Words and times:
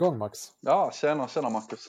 Igång 0.00 0.18
Max. 0.18 0.52
Ja, 0.60 0.90
tjena, 0.92 1.28
tjena 1.28 1.50
Marcus. 1.50 1.88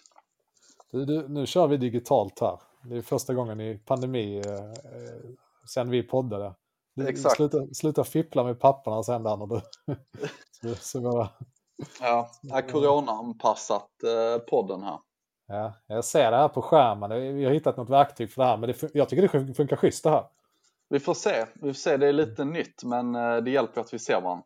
Du, 0.92 1.06
du, 1.06 1.28
nu 1.28 1.46
kör 1.46 1.68
vi 1.68 1.78
digitalt 1.78 2.40
här. 2.40 2.60
Det 2.84 2.98
är 2.98 3.02
första 3.02 3.34
gången 3.34 3.62
i 3.62 3.78
pandemi 3.78 4.42
eh, 4.46 4.54
eh 4.54 5.32
sen 5.68 5.90
vi 5.90 6.04
poddade. 6.04 6.54
Du, 6.96 7.08
Exakt. 7.08 7.36
Sluta, 7.36 7.58
sluta 7.74 8.04
fippla 8.04 8.44
med 8.44 8.60
papperna 8.60 9.04
sen 9.04 9.24
där 9.24 9.38
när 9.38 9.48
du... 9.48 9.62
så, 10.76 10.76
så 10.76 11.02
bara, 11.02 11.30
Ja, 12.02 12.30
är 12.54 12.62
corona-anpassat 12.62 14.04
eh, 14.04 14.42
podden 14.42 14.84
här. 14.84 15.00
ja, 15.48 15.74
jag 15.88 16.06
ser 16.06 16.32
det 16.32 16.38
här 16.38 16.48
på 16.50 16.62
skärmen. 16.62 17.36
Vi 17.36 17.46
har 17.46 17.52
hittat 17.52 17.78
något 17.78 17.90
verktyg 17.90 18.32
för 18.32 18.42
det 18.42 18.48
här. 18.48 18.58
Men 18.58 18.70
det, 18.70 18.90
jag 18.94 19.10
tycker 19.10 19.22
det 19.22 19.28
fun- 19.28 19.54
funkar 19.54 19.76
schysst 19.76 20.04
det 20.04 20.10
här. 20.10 20.26
Vi 20.90 21.00
får 21.00 21.14
se, 21.14 21.46
vi 21.54 21.74
får 21.74 21.80
se, 21.80 21.98
det 21.98 22.08
är 22.08 22.14
lite 22.14 22.46
nytt 22.46 22.84
men 22.84 23.16
eh, 23.16 23.38
det 23.38 23.52
hjälper 23.52 23.82
att 23.82 23.94
vi 23.94 24.00
ser 24.00 24.22
varandra. 24.22 24.46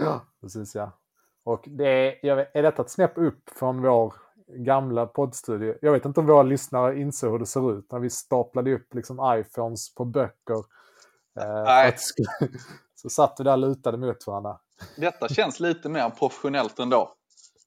Ja. 0.00 0.20
Precis 0.40 0.74
ja. 0.74 0.92
Och 1.44 1.64
det 1.66 2.22
är, 2.22 2.36
vet, 2.36 2.56
är 2.56 2.62
detta 2.62 2.82
ett 2.82 2.90
snäpp 2.90 3.18
upp 3.18 3.50
från 3.56 3.82
vår 3.82 4.14
gamla 4.48 5.06
poddstudio? 5.06 5.74
Jag 5.82 5.92
vet 5.92 6.04
inte 6.04 6.20
om 6.20 6.26
våra 6.26 6.42
lyssnare 6.42 7.00
inser 7.00 7.30
hur 7.30 7.38
det 7.38 7.46
ser 7.46 7.78
ut 7.78 7.92
när 7.92 7.98
vi 7.98 8.10
staplade 8.10 8.74
upp 8.74 8.94
liksom 8.94 9.36
iPhones 9.38 9.94
på 9.94 10.04
böcker. 10.04 10.64
Eh, 11.40 11.86
att 11.86 12.00
så 12.94 13.08
satt 13.08 13.36
vi 13.38 13.44
där 13.44 13.56
lutade 13.56 13.98
mot 13.98 14.26
varandra. 14.26 14.58
Detta 14.96 15.28
känns 15.28 15.60
lite 15.60 15.88
mer 15.88 16.10
professionellt 16.10 16.78
ändå. 16.78 17.14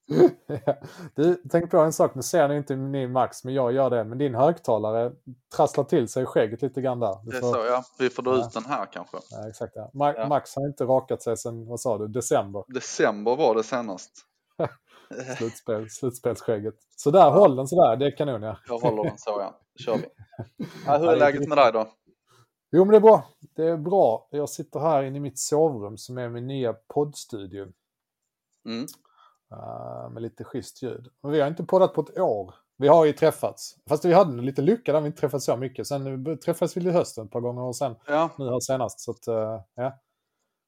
du, 1.15 1.41
tänk 1.51 1.71
på 1.71 1.77
en 1.77 1.93
sak, 1.93 2.15
nu 2.15 2.21
ser 2.21 2.47
ni 2.47 2.55
inte 2.57 2.75
ni 2.75 3.07
Max, 3.07 3.43
men 3.43 3.53
jag 3.53 3.71
gör 3.73 3.89
det. 3.89 4.03
Men 4.03 4.17
din 4.17 4.35
högtalare 4.35 5.11
trasslar 5.55 5.83
till 5.83 6.07
sig 6.07 6.25
skägget 6.25 6.61
lite 6.61 6.81
grann 6.81 6.99
där. 6.99 7.17
Du 7.23 7.31
Det 7.31 7.37
får- 7.39 7.53
så 7.53 7.65
ja, 7.65 7.83
vi 7.99 8.09
får 8.09 8.23
dra 8.23 8.37
Ja. 8.37 8.45
ut 8.47 8.53
den 8.53 8.65
här 8.65 8.85
kanske. 8.91 9.17
Ja, 9.31 9.49
exakt, 9.49 9.73
ja. 9.75 9.91
Ma- 9.93 10.13
Ja. 10.17 10.27
Max 10.27 10.55
har 10.55 10.67
inte 10.67 10.83
rakat 10.83 11.21
sig 11.21 11.37
sedan, 11.37 11.65
vad 11.67 11.79
sa 11.79 11.97
du, 11.97 12.07
december. 12.07 12.63
December 12.67 13.35
var 13.35 13.55
det 13.55 13.63
senast. 13.63 14.11
Slutspel, 15.37 15.89
slutspelsskägget. 15.89 16.75
Så 16.95 17.11
där, 17.11 17.31
håll 17.31 17.55
den 17.55 17.67
sådär, 17.67 17.95
det 17.97 18.05
är 18.05 18.17
kanon 18.17 18.41
ja. 18.41 18.57
Jag 18.67 18.77
håller 18.79 19.03
den 19.03 19.17
så 19.17 19.29
ja, 19.39 19.59
kör 19.85 19.97
vi. 19.97 20.05
Ja, 20.85 20.97
hur 20.97 21.09
är 21.09 21.15
läget 21.17 21.47
med 21.49 21.57
dig 21.57 21.71
då? 21.71 21.87
Jo 22.71 22.85
men 22.85 22.91
det 22.91 22.97
är 22.97 23.01
bra. 23.01 23.23
Det 23.55 23.63
är 23.67 23.77
bra. 23.77 24.27
Jag 24.31 24.49
sitter 24.49 24.79
här 24.79 25.03
inne 25.03 25.17
i 25.17 25.19
mitt 25.21 25.39
sovrum 25.39 25.97
som 25.97 26.17
är 26.17 26.29
min 26.29 26.47
nya 26.47 26.73
poddstudio. 26.73 27.61
Mm. 28.67 28.85
Eh, 29.51 30.09
med 30.09 30.23
lite 30.23 30.43
schysst 30.43 30.83
ljud. 30.83 31.07
Och 31.21 31.33
vi 31.33 31.41
har 31.41 31.47
inte 31.47 31.63
poddat 31.63 31.93
på 31.93 32.01
ett 32.01 32.19
år. 32.19 32.55
Vi 32.77 32.87
har 32.87 33.05
ju 33.05 33.13
träffats. 33.13 33.75
Fast 33.89 34.05
vi 34.05 34.13
hade 34.13 34.41
lite 34.41 34.61
lycka 34.61 34.93
där 34.93 35.01
vi 35.01 35.07
inte 35.07 35.19
träffats 35.19 35.45
så 35.45 35.57
mycket. 35.57 35.87
Sen 35.87 36.37
träffades 36.39 36.77
vi 36.77 36.87
i 36.89 36.91
hösten 36.91 37.25
ett 37.25 37.31
par 37.31 37.39
gånger 37.41 37.61
och 37.61 37.75
sen 37.75 37.95
Ja, 38.07 38.29
nu 38.37 38.45
här 38.45 38.59
senast. 38.59 38.99
Så 38.99 39.11
att, 39.11 39.27
eh, 39.27 39.61
ja. 39.75 39.99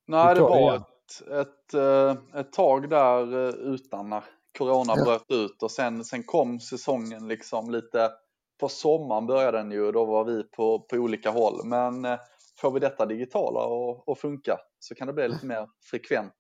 nej 0.08 0.36
det 0.36 0.42
var 0.42 0.60
igen. 0.60 0.76
ett, 0.76 1.28
ett, 1.32 1.74
eh, 1.74 2.40
ett 2.40 2.54
tag 2.54 2.90
där 2.90 3.36
utan 3.74 4.10
när 4.10 4.24
corona 4.58 4.94
Ja. 4.98 5.04
bröt 5.06 5.32
ut 5.32 5.64
och 5.64 5.72
sen, 5.72 6.04
sen 6.04 6.24
kom 6.24 6.60
säsongen 6.60 7.28
liksom 7.28 7.72
lite 7.72 8.12
på 8.60 8.70
sommaren 8.70 9.28
började 9.28 9.58
den 9.58 9.72
ju 9.72 9.86
och 9.86 9.94
då 9.94 10.06
var 10.06 10.24
vi 10.26 10.44
på, 10.44 10.80
på 10.80 10.96
olika 10.96 11.30
håll. 11.32 11.66
Men 11.66 12.18
får 12.62 12.72
vi 12.72 12.80
detta 12.80 13.06
digitala 13.06 13.60
och, 13.66 14.10
och 14.10 14.18
funka 14.18 14.58
så 14.80 14.96
kan 14.96 15.08
det 15.08 15.14
bli 15.14 15.28
lite 15.28 15.46
mer 15.46 15.68
frekvent. 15.92 16.34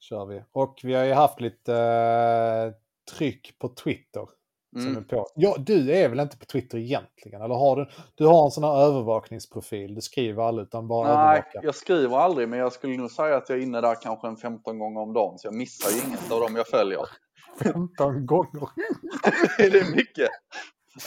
Kör 0.00 0.26
vi. 0.26 0.42
Och 0.52 0.80
vi 0.82 0.94
har 0.94 1.04
ju 1.04 1.12
haft 1.12 1.40
lite 1.40 1.74
eh, 1.74 2.72
tryck 3.16 3.58
på 3.58 3.68
Twitter. 3.68 4.26
Som 4.72 4.86
Mm. 4.86 4.96
är 4.96 5.02
på. 5.02 5.26
Ja, 5.34 5.54
du 5.58 5.92
är 5.92 6.08
väl 6.08 6.20
inte 6.20 6.38
på 6.38 6.44
Twitter 6.46 6.78
egentligen? 6.78 7.42
Eller 7.42 7.54
har 7.54 7.76
du, 7.76 7.86
du 8.14 8.26
har 8.26 8.44
en 8.44 8.50
sån 8.50 8.64
här 8.64 8.82
övervakningsprofil. 8.82 9.94
Du 9.94 10.00
skriver 10.00 10.42
aldrig 10.42 10.66
utan 10.66 10.88
bara 10.88 11.08
Nej, 11.08 11.16
övervakar. 11.38 11.60
jag 11.64 11.74
skriver 11.74 12.16
aldrig 12.16 12.48
men 12.48 12.58
jag 12.58 12.72
skulle 12.72 12.96
nog 12.96 13.10
säga 13.10 13.36
att 13.36 13.48
jag 13.48 13.58
är 13.58 13.62
inne 13.62 13.80
där 13.80 13.94
kanske 14.02 14.28
en 14.28 14.36
15 14.36 14.78
gånger 14.78 15.00
om 15.00 15.12
dagen 15.12 15.38
så 15.38 15.46
jag 15.46 15.54
missar 15.54 15.90
ju 15.90 16.08
inget 16.08 16.32
av 16.32 16.40
dem 16.40 16.56
jag 16.56 16.66
följer. 16.68 17.00
15 17.62 18.26
gånger. 18.26 18.68
det 19.58 19.78
är 19.78 19.96
mycket. 19.96 20.28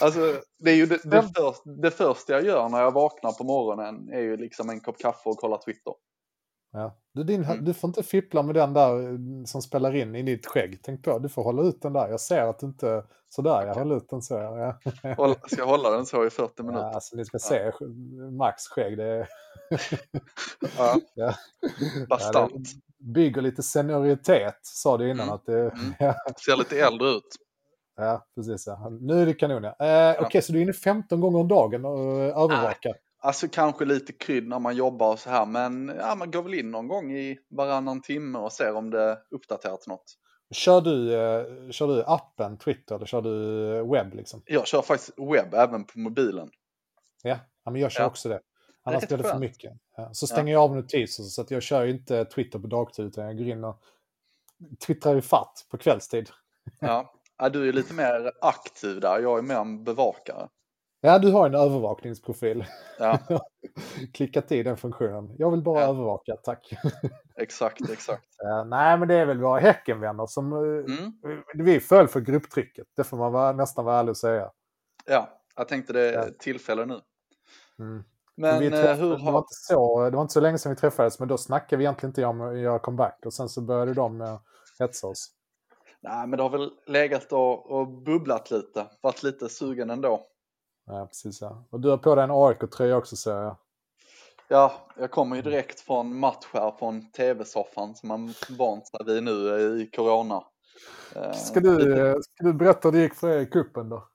Alltså, 0.02 0.20
det 0.58 0.70
är 0.70 0.74
ju 0.74 0.86
det, 0.86 1.00
det, 1.04 1.22
först, 1.22 1.62
det 1.82 1.90
första 1.90 2.32
jag 2.32 2.44
gör 2.44 2.68
när 2.68 2.80
jag 2.80 2.92
vaknar 2.92 3.32
på 3.32 3.44
morgonen 3.44 4.08
är 4.12 4.20
ju 4.20 4.36
liksom 4.36 4.70
en 4.70 4.80
kopp 4.80 4.98
kaffe 4.98 5.28
och 5.28 5.36
kolla 5.38 5.56
Twitter. 5.58 5.94
Ja. 6.74 6.96
Du, 7.14 7.24
din, 7.24 7.44
Mm. 7.44 7.64
du 7.64 7.74
får 7.74 7.88
inte 7.88 8.02
fippla 8.02 8.42
med 8.42 8.54
den 8.54 8.72
där 8.74 9.12
eh, 9.12 9.18
som 9.44 9.62
spelar 9.62 9.94
in 9.96 10.14
i 10.14 10.22
ditt 10.22 10.46
skägg. 10.46 10.80
Tänk 10.82 11.04
på, 11.04 11.18
du 11.18 11.28
får 11.28 11.42
hålla 11.44 11.62
ut 11.62 11.82
den 11.82 11.92
där. 11.92 12.08
Jag 12.08 12.20
ser 12.20 12.42
att 12.42 12.58
du 12.58 12.66
inte... 12.66 13.04
Sådär, 13.28 13.66
jag 13.66 13.74
håller 13.74 13.96
ut 13.96 14.08
den 14.10 14.22
så. 14.22 14.34
Ja. 14.34 14.78
Håll, 15.16 15.34
ska 15.46 15.56
jag 15.60 15.66
hålla 15.66 15.90
den 15.90 16.06
så 16.06 16.26
i 16.26 16.30
40 16.30 16.52
Ja, 16.56 16.62
minuter? 16.64 16.84
alltså, 16.84 17.16
ni 17.16 17.24
ska 17.24 17.38
se 17.38 17.72
Max 18.38 18.62
skägg. 18.68 18.96
Det, 18.96 19.04
är, 19.04 19.28
Ja, 20.78 20.94
ja. 21.14 21.34
bastant. 22.08 22.52
Ja, 22.54 22.60
bygger 23.14 23.42
lite 23.42 23.62
senioritet, 23.62 24.58
sa 24.62 24.96
du 24.98 25.10
innan. 25.10 25.20
Mm. 25.26 25.34
Att 25.34 25.46
det, 25.46 25.60
Mm. 25.60 25.94
ja, 25.98 26.14
Ser 26.44 26.56
lite 26.56 26.78
äldre 26.80 27.08
ut. 27.08 27.36
ja, 27.96 28.26
precis. 28.34 28.66
Ja. 28.66 28.88
Nu 29.00 29.22
är 29.22 29.26
det 29.26 29.34
kanon, 29.34 29.62
ja. 29.64 29.86
Eh, 29.86 30.22
Okej, 30.22 30.42
så 30.42 30.52
du 30.52 30.58
är 30.58 30.62
inne 30.62 30.72
15 30.72 31.20
gånger 31.20 31.38
om 31.38 31.48
dagen 31.48 31.84
och 31.84 31.98
eh, 31.98 32.42
övervakar? 32.42 32.94
Alltså 33.24 33.48
kanske 33.48 33.84
lite 33.84 34.12
krydd 34.12 34.48
när 34.48 34.58
man 34.58 34.76
jobbar 34.76 35.12
och 35.12 35.18
så 35.18 35.30
här 35.30 35.46
men 35.46 35.92
ja, 35.98 36.14
man 36.14 36.30
går 36.30 36.42
väl 36.42 36.54
in 36.54 36.70
någon 36.70 36.88
gång 36.88 37.12
i 37.12 37.38
varannan 37.50 38.02
timme 38.02 38.38
och 38.38 38.52
ser 38.52 38.74
om 38.74 38.90
det 38.90 39.18
uppdaterats 39.30 39.86
något. 39.86 40.04
Kör, 40.54 40.80
du, 40.80 41.14
eh, 41.14 41.70
kör 41.70 41.86
du 41.86 42.04
appen 42.06 42.58
Twitter 42.58 42.94
eller 42.94 43.06
kör 43.06 43.22
du 43.22 43.76
eh, 43.76 43.92
webb 43.92 44.14
liksom? 44.14 44.42
Jag 44.46 44.66
kör 44.66 44.82
faktiskt 44.82 45.18
webb 45.18 45.54
även 45.54 45.84
på 45.84 45.98
mobilen. 45.98 46.50
Ja, 47.22 47.38
ja 47.64 47.70
men 47.70 47.80
jag 47.80 47.92
kör 47.92 48.02
Ja. 48.02 48.06
också 48.06 48.28
det. 48.28 48.40
Annars 48.82 49.08
blir 49.08 49.18
det 49.18 49.24
för 49.24 49.38
mycket. 49.38 49.72
Ja, 49.96 50.10
så 50.12 50.26
stänger 50.26 50.52
jag 50.52 50.62
av 50.62 50.76
notiser 50.76 51.22
så 51.22 51.42
att 51.42 51.50
jag 51.50 51.62
kör 51.62 51.86
inte 51.86 52.24
Twitter 52.24 52.58
på 52.58 52.66
dagtid 52.66 53.04
utan 53.04 53.24
jag 53.24 53.38
går 53.38 53.46
in 53.46 53.64
och 53.64 53.80
twittrar 54.86 55.16
i 55.16 55.22
fatt 55.22 55.66
på 55.70 55.78
kvällstid. 55.78 56.30
Ja. 56.80 57.12
ja, 57.38 57.48
du 57.48 57.68
är 57.68 57.72
lite 57.72 57.94
mer 57.94 58.32
aktiv 58.40 59.00
där. 59.00 59.20
Jag 59.20 59.38
är 59.38 59.42
mer 59.42 59.56
en 59.56 59.84
bevakare. 59.84 60.48
Ja, 61.06 61.18
du 61.18 61.32
har 61.32 61.46
en 61.46 61.54
övervakningsprofil. 61.54 62.64
Ja, 62.98 63.18
Klickat 64.14 64.52
i 64.52 64.62
den 64.62 64.76
funktionen. 64.76 65.34
Jag 65.38 65.50
vill 65.50 65.62
bara 65.62 65.80
Ja. 65.80 65.86
övervaka, 65.88 66.36
tack. 66.36 66.72
exakt, 67.36 67.90
exakt. 67.90 68.24
Ja, 68.38 68.64
nej, 68.64 68.98
men 68.98 69.08
det 69.08 69.14
är 69.14 69.26
väl 69.26 69.40
våra 69.40 69.60
Häckenvänner 69.60 70.26
som... 70.26 70.52
eh, 70.52 70.58
Mm. 71.28 71.42
Vi 71.54 71.80
föll 71.80 72.08
för 72.08 72.20
grupptrycket. 72.20 72.86
Det 72.96 73.04
får 73.04 73.16
man 73.16 73.32
vara, 73.32 73.52
nästan 73.52 73.84
vara 73.84 73.98
ärlig 73.98 74.10
och 74.10 74.16
säga. 74.16 74.50
Ja, 75.06 75.28
jag 75.56 75.68
tänkte 75.68 75.92
det 75.92 76.00
är 76.10 76.12
Ja. 76.12 76.24
tillfälle 76.38 76.86
nu. 76.86 77.00
Mm. 77.78 78.04
Men 78.36 78.60
vi 78.60 78.66
eh, 78.66 78.72
träffade, 78.72 78.94
hur 78.94 79.10
det, 79.10 79.24
var 79.24 79.32
har... 79.32 79.38
inte 79.38 79.48
så, 79.54 80.10
det 80.10 80.16
var 80.16 80.22
inte 80.22 80.32
så 80.34 80.40
länge 80.40 80.58
sedan 80.58 80.70
vi 80.72 80.76
träffades, 80.76 81.18
men 81.18 81.28
då 81.28 81.38
snackade 81.38 81.76
vi 81.78 81.84
egentligen 81.84 82.10
inte 82.10 82.24
om 82.24 82.40
att 82.40 82.58
göra 82.58 82.78
comeback. 82.78 83.18
Och 83.26 83.34
sen 83.34 83.48
så 83.48 83.60
började 83.60 83.94
de 83.94 84.20
eh, 84.20 84.38
hetsa 84.78 85.06
oss. 85.06 85.30
Nej, 86.00 86.26
men 86.26 86.36
det 86.36 86.42
har 86.42 86.50
väl 86.50 86.70
legat 86.86 87.32
och, 87.32 87.70
och 87.70 87.88
bubblat 87.88 88.50
lite. 88.50 88.86
Varit 89.00 89.22
lite 89.22 89.48
sugen 89.48 89.90
ändå. 89.90 90.26
Ja, 90.86 91.06
precis. 91.06 91.40
Ja. 91.40 91.64
Och 91.70 91.80
du 91.80 91.90
har 91.90 91.96
på 91.98 92.14
dig 92.14 92.24
en 92.24 92.30
AIK-tröja 92.30 92.96
också, 92.96 93.16
ser 93.16 93.30
jag. 93.42 93.56
Ja, 94.48 94.72
jag 94.98 95.10
kommer 95.10 95.36
ju 95.36 95.42
direkt 95.42 95.80
från 95.80 96.18
match 96.18 96.46
här 96.52 96.70
från 96.78 97.10
tv-soffan 97.10 97.94
som 97.94 98.08
man 98.08 98.34
vant 98.58 98.86
sig 98.88 99.00
vid 99.06 99.22
nu 99.22 99.32
i 99.82 99.90
corona. 99.96 100.44
Eh, 101.16 101.32
Ska 101.32 101.60
du, 101.60 101.78
ska 102.22 102.44
du 102.44 102.52
berätta 102.52 102.88
hur 102.88 102.92
det 102.92 103.02
gick 103.02 103.14
för 103.14 103.28
er 103.30 103.38
i 103.40 103.46
cupen 103.46 103.88
då? 103.88 104.08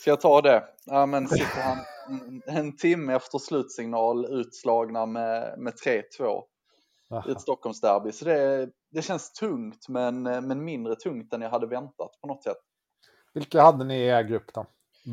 Ska 0.00 0.10
jag 0.10 0.20
ta 0.20 0.40
det? 0.40 0.64
Ja, 0.84 1.06
men 1.06 1.28
sitter 1.28 1.62
han 1.62 1.78
en- 2.08 2.42
en 2.46 2.76
timme 2.76 3.14
efter 3.14 3.38
slutsignal 3.38 4.24
utslagna 4.40 5.06
med, 5.06 5.58
med 5.58 5.72
3-2 5.86 6.42
i 7.28 7.32
ett 7.32 7.40
Stockholmsderby. 7.40 8.12
Så 8.12 8.24
det, 8.24 8.68
det 8.90 9.02
känns 9.02 9.32
tungt, 9.32 9.88
men, 9.88 10.22
men 10.22 10.64
mindre 10.64 10.96
tungt 10.96 11.32
än 11.32 11.40
jag 11.40 11.50
hade 11.50 11.66
väntat 11.66 12.10
på 12.20 12.26
något 12.26 12.42
sätt. 12.42 12.56
Vilka 13.34 13.62
hade 13.62 13.84
ni 13.84 13.96
i 13.98 14.06
er 14.06 14.22
grupp 14.22 14.54
då? 14.54 14.66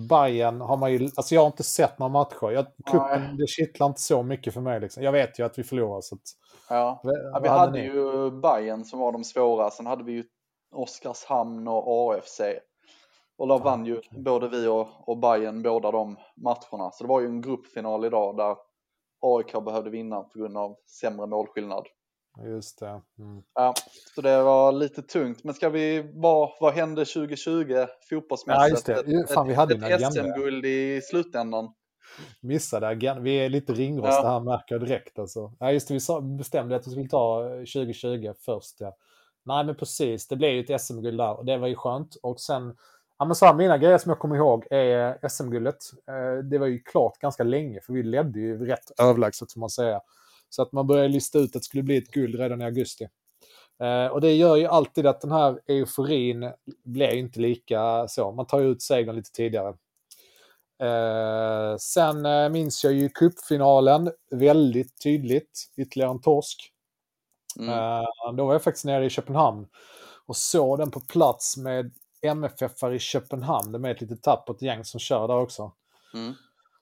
Bayern 0.10 0.62
har 0.62 0.78
man 0.78 0.92
ju, 0.92 1.10
alltså 1.16 1.36
jag 1.36 1.42
har 1.42 1.48
inte 1.48 1.64
sett 1.64 2.00
några 2.00 2.12
matcher. 2.12 2.52
Jag, 2.52 2.66
kuppen, 2.86 3.38
det 3.38 3.48
kittlar 3.48 3.88
inte 3.88 4.02
så 4.02 4.24
mycket 4.24 4.54
för 4.54 4.62
mig 4.62 4.80
liksom. 4.80 5.04
Jag 5.04 5.12
vet 5.12 5.40
ju 5.40 5.44
att 5.44 5.60
vi 5.60 5.64
förlorar 5.64 6.02
så 6.02 6.16
att, 6.16 6.22
Ja. 6.70 7.00
Ja, 7.04 7.40
vi 7.44 7.50
hade 7.50 7.60
hade 7.60 7.80
ju 7.80 8.32
Bayern 8.32 8.86
som 8.86 9.00
var 9.00 9.12
de 9.12 9.24
svåra, 9.24 9.70
sen 9.70 9.86
hade 9.86 10.04
vi 10.04 10.12
ju 10.12 10.24
Oskarshamn 10.72 11.68
och 11.68 12.14
AFC. 12.14 12.42
Och 13.38 13.48
där 13.48 13.60
vann 13.60 13.86
ju 13.86 14.02
både 14.12 14.50
vi 14.50 14.68
och, 14.68 14.88
och 15.10 15.18
Bayern 15.18 15.62
båda 15.62 15.92
de 15.92 16.18
matcherna. 16.36 16.92
Så 16.92 17.04
det 17.04 17.08
var 17.08 17.22
ju 17.22 17.28
en 17.28 17.42
gruppfinal 17.42 18.06
idag 18.06 18.38
där 18.38 18.56
AIK 19.22 19.64
behövde 19.66 19.90
vinna 19.90 20.22
på 20.22 20.40
grund 20.40 20.58
av 20.58 20.76
sämre 21.02 21.28
målskillnad. 21.28 21.88
Just 22.46 22.80
det. 22.80 23.02
Mm. 23.20 23.44
Ja, 23.54 23.74
så 24.16 24.22
det 24.22 24.44
var 24.44 24.72
lite 24.72 25.02
tungt. 25.02 25.44
Men 25.44 25.54
ska 25.54 25.70
vi, 25.70 26.12
vad, 26.14 26.50
vad 26.60 26.74
hände 26.74 27.06
2020 27.06 27.86
fotbollsmässigt? 28.10 28.88
Ja, 28.88 28.96
just 28.96 29.28
det. 29.28 29.34
Fan, 29.34 29.48
vi 29.48 29.54
hade 29.54 29.76
en 29.76 29.84
ett, 29.84 30.02
ett. 30.02 30.14
SM-guld 30.14 30.66
i 30.66 31.02
slutändan. 31.02 31.74
Missade 32.42 32.94
igen. 32.94 33.24
Vi 33.24 33.36
är 33.36 33.50
lite 33.50 33.74
ringrostiga 33.74 34.22
Ja. 34.24 34.30
här 34.30 34.40
märker 34.40 34.76
jag 34.76 34.82
direkt. 34.82 35.20
Alltså. 35.20 35.54
Ja, 35.60 35.72
just 35.72 35.88
det, 35.88 35.94
vi 35.94 36.38
bestämde 36.38 36.76
att 36.76 36.88
vi 36.88 36.92
skulle 36.92 37.10
ta 37.10 37.44
eh, 37.44 37.58
2020 37.58 38.34
först. 38.46 38.76
Ja. 38.80 38.96
Nej, 39.46 39.66
men 39.66 39.76
precis. 39.76 40.28
Det 40.28 40.36
blev 40.36 40.52
ju 40.52 40.60
ett 40.60 40.82
SM-guld 40.82 41.18
där 41.18 41.38
och 41.38 41.46
det 41.46 41.58
var 41.58 41.68
ju 41.68 41.76
skönt. 41.76 42.16
Och 42.24 42.40
sen, 42.40 42.76
ja 43.20 43.26
men 43.26 43.36
så 43.36 43.46
här, 43.46 43.54
mina 43.54 43.78
grejer 43.78 43.98
som 43.98 44.10
jag 44.10 44.20
kommer 44.20 44.36
ihåg 44.36 44.68
är 44.70 45.28
SM-guldet. 45.30 45.78
Eh, 46.10 46.44
det 46.44 46.58
var 46.58 46.68
ju 46.68 46.80
klart 46.80 47.18
ganska 47.20 47.44
länge 47.44 47.80
för 47.82 47.94
vi 47.94 48.04
ledde 48.04 48.40
ju 48.40 48.66
rätt 48.66 49.00
överlägset 49.02 49.54
får 49.54 49.60
man 49.60 49.70
säga. 49.70 50.02
Så 50.50 50.62
att 50.62 50.72
man 50.72 50.88
började 50.88 51.10
lista 51.10 51.40
ut 51.40 51.46
att 51.46 51.62
det 51.62 51.66
skulle 51.66 51.84
bli 51.84 51.98
ett 51.98 52.12
guld 52.12 52.36
redan 52.36 52.62
i 52.62 52.66
augusti. 52.66 53.08
Eh, 53.80 54.08
och 54.08 54.22
det 54.22 54.34
gör 54.34 54.56
ju 54.56 54.66
alltid 54.66 55.08
att 55.08 55.22
den 55.22 55.32
här 55.32 55.60
euforin 55.68 56.52
blir 56.84 57.16
inte 57.16 57.40
lika 57.40 58.08
så. 58.08 58.32
Man 58.32 58.46
tar 58.46 58.60
ju 58.60 58.68
ut 58.68 58.82
segern 58.82 59.16
lite 59.16 59.32
tidigare. 59.32 59.74
Eh, 60.84 61.78
sen 61.78 62.26
eh, 62.26 62.50
minns 62.50 62.84
jag 62.84 62.94
ju 62.94 63.10
cupfinalen 63.10 64.12
väldigt 64.32 65.04
tydligt. 65.04 65.72
Ytterligare 65.78 66.12
en 66.12 66.22
torsk. 66.22 66.72
Mm. 67.60 67.70
Eh, 67.70 68.34
då 68.38 68.46
var 68.46 68.54
jag 68.54 68.64
faktiskt 68.64 68.86
nere 68.86 69.06
i 69.06 69.10
Köpenhamn 69.10 69.68
och 70.26 70.38
såg 70.38 70.80
den 70.80 70.92
på 70.92 71.00
plats 71.00 71.58
med 71.58 71.92
MFF 72.22 72.84
i 72.94 73.00
Köpenhamn. 73.00 73.72
Det 73.72 73.90
är 73.90 73.94
ett 73.94 74.02
litet 74.02 74.24
tappert 74.24 74.62
gäng 74.62 74.84
som 74.84 75.00
kör 75.00 75.28
där 75.28 75.38
också. 75.38 75.72
Mm. 76.14 76.34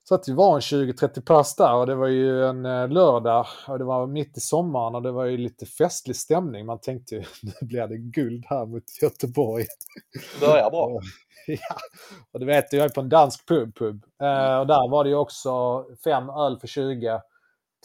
Så 0.07 0.15
att 0.15 0.23
det 0.23 0.33
var 0.33 0.55
en 0.55 0.59
20-30 0.59 1.21
pass 1.21 1.55
där 1.55 1.73
och 1.73 1.85
det 1.85 1.95
var 1.95 2.07
ju 2.07 2.45
en 2.45 2.65
eh, 2.65 2.89
lördag 2.89 3.45
och 3.67 3.77
det 3.79 3.83
var 3.83 4.07
mitt 4.07 4.37
i 4.37 4.39
sommaren 4.39 4.95
och 4.95 5.01
det 5.01 5.11
var 5.11 5.25
ju 5.25 5.37
lite 5.37 5.65
festlig 5.65 6.15
stämning. 6.15 6.65
Man 6.65 6.79
tänkte 6.79 7.15
ju 7.15 7.21
nu 7.43 7.67
blir 7.67 7.87
det 7.87 7.97
guld 7.97 8.45
här 8.49 8.65
mot 8.65 8.83
Göteborg. 9.01 9.65
Börjar 10.39 10.69
bra. 10.69 10.99
ja, 11.47 11.75
och 12.33 12.39
du 12.39 12.45
vet, 12.45 12.73
jag 12.73 12.85
är 12.85 12.89
på 12.89 13.01
en 13.01 13.09
dansk 13.09 13.47
pub. 13.47 13.75
pub. 13.75 14.03
Eh, 14.21 14.59
och 14.59 14.67
där 14.67 14.89
var 14.89 15.03
det 15.03 15.09
ju 15.09 15.15
också 15.15 15.85
fem 16.03 16.29
öl 16.29 16.59
för 16.59 16.67
20, 16.67 17.21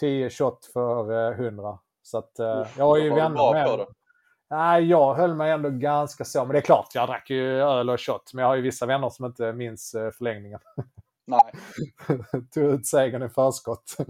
10 0.00 0.31
shot 0.31 0.70
för 0.73 1.31
eh, 1.31 1.46
100. 1.46 1.78
Så 2.02 2.19
att 2.19 2.38
eh, 2.38 2.61
Uff, 2.61 2.78
jag 2.78 2.84
har 2.84 2.96
ju 2.96 3.11
vänner 3.14 3.52
med. 3.52 3.78
det. 3.78 3.87
Nej, 4.50 4.84
jag 4.84 5.14
höll 5.14 5.34
mig 5.34 5.50
ändå 5.50 5.70
ganska 5.70 6.25
så. 6.25 6.44
Men 6.44 6.52
det 6.52 6.58
är 6.58 6.62
klart, 6.62 6.94
jag 6.94 7.08
drack 7.08 7.31
ju 7.31 7.62
öl 7.62 7.90
och 7.90 8.00
shot. 8.00 8.34
Men 8.34 8.43
jag 8.43 8.49
har 8.49 8.56
ju 8.56 8.62
vissa 8.62 8.87
vänner 8.87 9.08
som 9.08 9.26
inte 9.26 9.52
minns 9.52 9.94
eh, 9.94 10.11
förlängningen. 10.11 10.61
Nej. 11.30 11.52
Tog 12.54 12.64
ut 12.64 12.86
segern 12.86 13.22
i 13.22 13.28
förskott. 13.28 13.96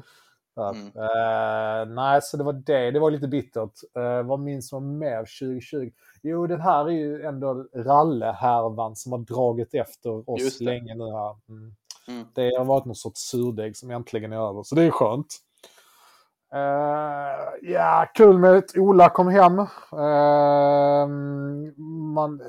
Mm. 0.57 0.87
Eh, 0.87 1.95
nej, 1.95 2.23
så 2.23 2.37
det 2.37 2.45
var 2.45 2.53
det. 2.53 2.91
Det 2.91 3.01
var 3.01 3.11
lite 3.11 3.29
bittert. 3.29 3.73
Uh, 3.99 4.23
vad 4.23 4.41
minns 4.41 4.73
man 4.73 4.99
mer 4.99 5.19
2020? 5.19 5.91
Jo, 6.23 6.47
den 6.47 6.61
här 6.61 6.85
är 6.85 6.91
ju 6.91 7.23
ändå 7.23 7.67
rallehärvan 7.75 8.97
som 8.97 9.13
har 9.13 9.19
dragit 9.19 9.75
efter 9.75 10.31
oss 10.31 10.59
det. 10.59 10.65
länge 10.65 10.95
nu 10.95 11.05
här. 11.05 11.37
Mm. 11.49 11.75
Mm. 12.09 12.27
Det 12.35 12.57
har 12.57 12.65
varit 12.65 12.85
någon 12.85 12.95
sorts 12.95 13.21
surdeg 13.21 13.77
som 13.77 13.91
äntligen 13.91 14.33
är 14.33 14.49
över, 14.49 14.63
så 14.63 14.75
det 14.75 14.83
är 14.83 14.91
skönt. 14.91 15.37
Eh, 16.55 17.71
ja, 17.73 18.07
kul 18.15 18.39
med 18.39 18.57
att 18.57 18.77
Ola 18.77 19.09
kom 19.09 19.29
hem. 19.29 19.59
Eh, 19.93 21.07
man 22.15 22.41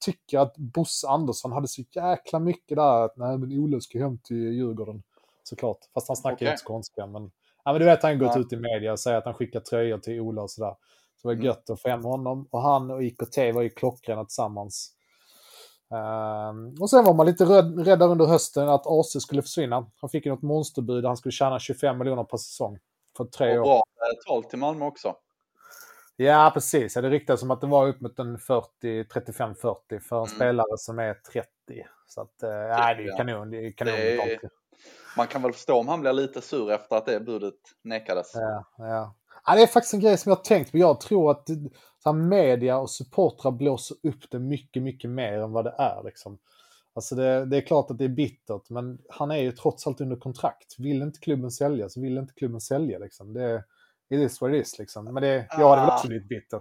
tycker 0.00 0.38
att 0.38 0.56
Bosse 0.56 1.08
Andersson 1.08 1.52
hade 1.52 1.68
så 1.68 1.82
jäkla 1.90 2.38
mycket 2.38 2.76
där 2.76 3.04
att 3.04 3.16
nej, 3.16 3.38
men 3.38 3.58
Ola 3.58 3.80
ska 3.80 3.98
hem 3.98 4.18
till 4.18 4.36
Djurgården. 4.52 5.02
Såklart. 5.42 5.78
Fast 5.94 6.08
han 6.08 6.16
snackar 6.16 6.36
Okej. 6.36 6.48
inte 6.50 6.64
skånska. 6.64 7.06
Men, 7.06 7.30
ja, 7.64 7.72
men 7.72 7.80
du 7.80 7.84
vet, 7.84 8.02
han 8.02 8.18
gått 8.18 8.36
ut 8.36 8.52
i 8.52 8.56
media 8.56 8.92
och 8.92 9.00
säger 9.00 9.18
att 9.18 9.24
han 9.24 9.34
skickar 9.34 9.60
tröjor 9.60 9.98
till 9.98 10.20
Ola 10.20 10.42
och 10.42 10.50
sådär. 10.50 10.74
Så 11.16 11.28
det 11.28 11.28
var 11.28 11.32
Mm. 11.32 11.44
gött 11.46 11.70
att 11.70 11.82
få 11.82 11.88
hem 11.88 12.04
honom. 12.04 12.48
Och 12.50 12.62
han 12.62 12.90
och 12.90 13.02
IKT 13.04 13.36
var 13.54 13.62
ju 13.62 13.70
klockrena 13.70 14.24
tillsammans. 14.24 14.92
Ehm, 15.90 16.74
och 16.80 16.90
sen 16.90 17.04
var 17.04 17.14
man 17.14 17.26
lite 17.26 17.44
rädd, 17.44 17.86
rädda 17.86 18.04
under 18.06 18.26
hösten 18.26 18.68
att 18.68 18.86
AC 18.86 19.20
skulle 19.20 19.42
försvinna. 19.42 19.90
Han 20.00 20.10
fick 20.10 20.26
ju 20.26 20.32
något 20.32 20.42
monsterbud 20.42 21.02
där 21.04 21.08
han 21.08 21.16
skulle 21.16 21.32
tjäna 21.32 21.58
25 21.58 21.98
miljoner 21.98 22.24
per 22.24 22.36
säsong. 22.36 22.78
För 23.16 23.24
tre 23.24 23.58
Och 23.58 23.66
år. 23.66 23.70
bra 23.70 23.82
tal 24.26 24.44
till 24.44 24.58
Malmö 24.58 24.84
också. 24.84 25.14
Ja, 26.24 26.50
precis. 26.54 26.96
Ja, 26.96 27.02
det 27.02 27.10
ryktas 27.10 27.40
som 27.40 27.50
att 27.50 27.60
det 27.60 27.66
var 27.66 27.88
upp 27.88 28.00
mot 28.00 28.18
en 28.18 28.38
40, 28.38 29.04
35-40 29.04 30.00
för 30.00 30.16
en 30.16 30.22
Mm. 30.22 30.26
spelare 30.36 30.78
som 30.78 30.98
är 30.98 31.14
30. 31.14 31.48
Så 32.06 32.20
att, 32.20 32.42
eh, 32.42 32.50
nej, 32.50 32.94
det 32.96 33.02
är 33.02 33.06
ja. 33.06 33.16
kanon. 33.16 33.50
Det 33.50 33.66
är 33.66 33.72
kanon 33.72 33.94
Det 33.94 34.32
är-. 34.32 34.40
Man 35.16 35.26
kan 35.26 35.42
väl 35.42 35.52
förstå 35.52 35.78
om 35.78 35.88
han 35.88 36.00
blir 36.00 36.12
lite 36.12 36.40
sur 36.40 36.72
efter 36.72 36.96
att 36.96 37.06
det 37.06 37.20
budet 37.20 37.54
nekades. 37.82 38.32
Ja, 38.34 38.64
ja. 38.78 39.14
ja, 39.46 39.54
det 39.54 39.62
är 39.62 39.66
faktiskt 39.66 39.94
en 39.94 40.00
grej 40.00 40.18
som 40.18 40.30
jag 40.30 40.44
tänkt 40.44 40.70
på. 40.72 40.78
Jag 40.78 41.00
tror 41.00 41.30
att 41.30 41.48
så 42.02 42.12
media 42.12 42.78
och 42.78 42.90
supportrar 42.90 43.52
blåser 43.52 43.96
upp 44.02 44.30
det 44.30 44.38
mycket, 44.38 44.82
mycket 44.82 45.10
mer 45.10 45.32
än 45.32 45.52
vad 45.52 45.64
det 45.64 45.74
är. 45.78 46.02
Liksom. 46.04 46.38
Alltså 46.94 47.14
det, 47.14 47.44
det 47.46 47.56
är 47.56 47.60
klart 47.60 47.90
att 47.90 47.98
det 47.98 48.04
är 48.04 48.08
bittert, 48.08 48.70
men 48.70 48.98
han 49.08 49.30
är 49.30 49.36
ju 49.38 49.52
trots 49.52 49.86
allt 49.86 50.00
under 50.00 50.16
kontrakt. 50.16 50.74
Vill 50.78 51.02
inte 51.02 51.20
klubben 51.20 51.50
sälja 51.50 51.88
så 51.88 52.00
vill 52.00 52.18
inte 52.18 52.34
klubben 52.34 52.60
sälja. 52.60 52.98
Liksom. 52.98 53.32
Det, 53.32 53.64
it 54.10 54.20
is 54.20 54.40
what 54.40 54.50
it 54.54 54.66
is. 54.66 54.78
Liksom. 54.78 55.04
Men 55.04 55.22
det, 55.22 55.46
jag 55.50 55.68
hade 55.68 55.80
väl 55.82 55.90
Ah. 55.90 55.94
också 55.94 56.08
blivit 56.08 56.28
bitter. 56.28 56.60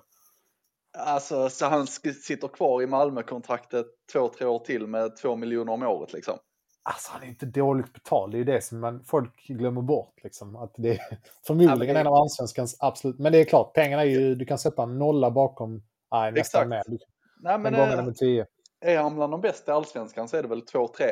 Alltså, 0.97 1.49
så 1.49 1.65
han 1.65 1.87
sitter 1.87 2.47
kvar 2.47 2.81
i 2.81 2.87
Malmö-kontraktet 2.87 3.85
två, 4.13 4.27
tre 4.27 4.47
år 4.47 4.59
till 4.59 4.87
med 4.87 5.15
två 5.17 5.35
miljoner 5.35 5.73
om 5.73 5.83
året 5.83 6.13
liksom. 6.13 6.37
Alltså 6.83 7.11
han 7.11 7.23
är 7.23 7.27
inte 7.27 7.45
dåligt 7.45 7.93
betald. 7.93 8.31
Det 8.31 8.35
är 8.35 8.39
ju 8.39 8.43
det 8.45 8.61
som 8.61 8.79
man, 8.79 9.03
folk 9.03 9.47
glömmer 9.47 9.81
bort. 9.81 10.13
Liksom. 10.23 10.55
Att 10.55 10.73
det 10.77 10.89
är 10.89 10.99
förmodligen 11.47 11.87
Ja, 11.87 11.93
det- 11.93 11.99
en 11.99 12.07
av 12.07 12.13
allsvenskans 12.13 12.75
absolut. 12.79 13.19
Men 13.19 13.31
det 13.31 13.37
är 13.41 13.45
klart, 13.45 13.73
pengarna 13.73 14.01
är 14.01 14.07
ju, 14.07 14.35
du 14.35 14.45
kan 14.45 14.57
sätta 14.57 14.83
en 14.83 14.97
nolla 14.99 15.31
bakom. 15.31 15.83
Nej, 16.11 16.31
nästan. 16.31 16.69
Du 16.69 16.97
Nej, 17.43 17.59
men 17.59 17.73
gånga 17.73 17.85
det 17.85 17.93
eh, 17.97 18.05
med 18.05 18.15
tio. 18.15 18.45
är 18.79 18.97
han 18.97 19.15
bland 19.15 19.33
de 19.33 19.41
bästa 19.41 19.71
i 19.71 19.75
allsvenskan 19.75 20.27
så 20.27 20.37
är 20.37 20.41
det 20.41 20.47
väl 20.49 20.61
två, 20.61 20.87
tre. 20.87 21.11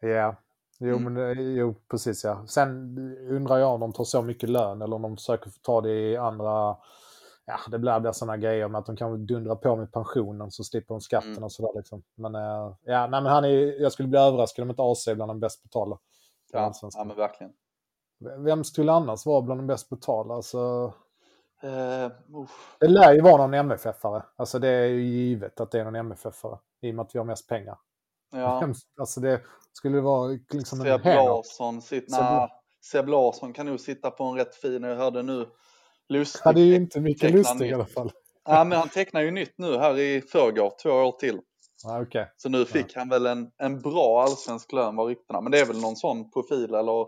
Ja, 0.00 0.36
jo, 0.88 0.96
Mm. 0.96 1.12
men, 1.14 1.36
det- 1.36 1.42
jo 1.42 1.74
precis 1.90 2.24
ja. 2.24 2.46
Sen 2.46 2.98
undrar 3.30 3.58
jag 3.58 3.72
om 3.74 3.80
de 3.80 3.92
tar 3.92 4.04
så 4.04 4.22
mycket 4.22 4.48
lön 4.50 4.82
eller 4.82 4.96
om 4.96 5.02
de 5.02 5.16
försöker 5.16 5.50
ta 5.62 5.80
det 5.80 5.92
i 6.10 6.16
andra... 6.16 6.76
Ja, 7.46 7.56
det 7.70 7.78
blir, 7.78 8.00
blir 8.00 8.12
sådana 8.12 8.36
grejer 8.36 8.68
med 8.68 8.78
att 8.78 8.86
de 8.86 8.96
kan 8.96 9.26
dundra 9.26 9.56
på 9.56 9.76
med 9.76 9.92
pensionen 9.92 10.50
så 10.50 10.64
slipper 10.64 10.94
de 10.94 11.00
skatten 11.00 11.30
Mm. 11.32 11.44
och 11.44 11.52
sådär 11.52 11.72
liksom. 11.74 12.02
Men 12.14 12.34
eh, 12.34 12.74
ja, 12.84 13.06
nej 13.06 13.22
men 13.22 13.26
han 13.26 13.44
är, 13.44 13.80
jag 13.82 13.92
skulle 13.92 14.08
bli 14.08 14.18
överraskad 14.18 14.62
om 14.62 14.70
inte 14.70 14.82
AC 14.82 15.08
är 15.08 15.14
bland 15.14 15.30
de 15.30 15.40
bäst 15.40 15.62
betalda. 15.62 15.98
Ja, 16.52 16.72
ja 16.94 17.04
men 17.04 17.16
verkligen. 17.16 17.52
Vem 18.44 18.64
skulle 18.64 18.92
annars 18.92 19.26
vara 19.26 19.42
bland 19.42 19.60
de 19.60 19.66
bäst 19.66 19.88
betalda? 19.90 20.34
Alltså, 20.34 20.92
Uh, 21.64 22.10
det 22.80 22.88
lär 22.88 23.12
ju 23.14 23.20
vara 23.20 23.46
någon 23.46 23.54
MFF-are. 23.54 24.22
Alltså 24.36 24.58
det 24.58 24.68
är 24.68 24.86
ju 24.86 25.02
givet 25.02 25.60
att 25.60 25.70
det 25.70 25.80
är 25.80 25.84
någon 25.84 25.96
MFF-are. 26.12 26.58
I 26.80 26.90
och 26.90 26.94
med 26.94 27.02
att 27.02 27.14
vi 27.14 27.18
har 27.18 27.26
mest 27.26 27.48
pengar. 27.48 27.78
Ja. 28.34 28.68
Alltså 29.00 29.20
det 29.20 29.40
skulle 29.72 30.00
vara 30.00 30.38
liksom 30.52 30.80
en 30.80 30.84
Seb 30.86 31.00
Henok. 31.00 31.26
Larsson, 31.28 31.82
Seb 31.82 32.04
nah, 32.08 32.48
Seb 32.92 33.08
Larsson 33.08 33.52
kan 33.52 33.66
nog 33.66 33.80
sitta 33.80 34.10
på 34.10 34.24
en 34.24 34.34
rätt 34.34 34.54
fin, 34.54 34.82
jag 34.82 34.96
hörde 34.96 35.22
nu, 35.22 35.46
Lustig. 36.08 36.40
Ja, 36.44 36.52
det 36.52 36.60
är 36.60 36.64
ju 36.64 36.74
inte 36.74 37.00
mycket 37.00 37.30
lustigt 37.30 37.62
i 37.62 37.72
alla 37.74 37.86
fall. 37.86 38.10
Ja, 38.44 38.64
men 38.64 38.78
han 38.78 38.88
tecknar 38.88 39.20
ju 39.20 39.30
nytt 39.30 39.54
nu 39.58 39.78
här 39.78 39.98
i 39.98 40.22
förrgår, 40.22 40.72
två 40.82 40.90
år 40.90 41.12
till. 41.12 41.40
Ja, 41.84 42.02
okej. 42.02 42.32
Så 42.36 42.48
nu 42.48 42.64
fick 42.64 42.96
han 42.96 43.08
väl 43.08 43.26
en, 43.26 43.50
en 43.58 43.80
bra 43.80 44.22
allsvensk 44.22 44.72
lön 44.72 44.96
var 44.96 45.06
ryktena. 45.06 45.40
Men 45.40 45.52
det 45.52 45.60
är 45.60 45.66
väl 45.66 45.80
någon 45.80 45.96
sån 45.96 46.30
profil 46.30 46.74
eller 46.74 47.06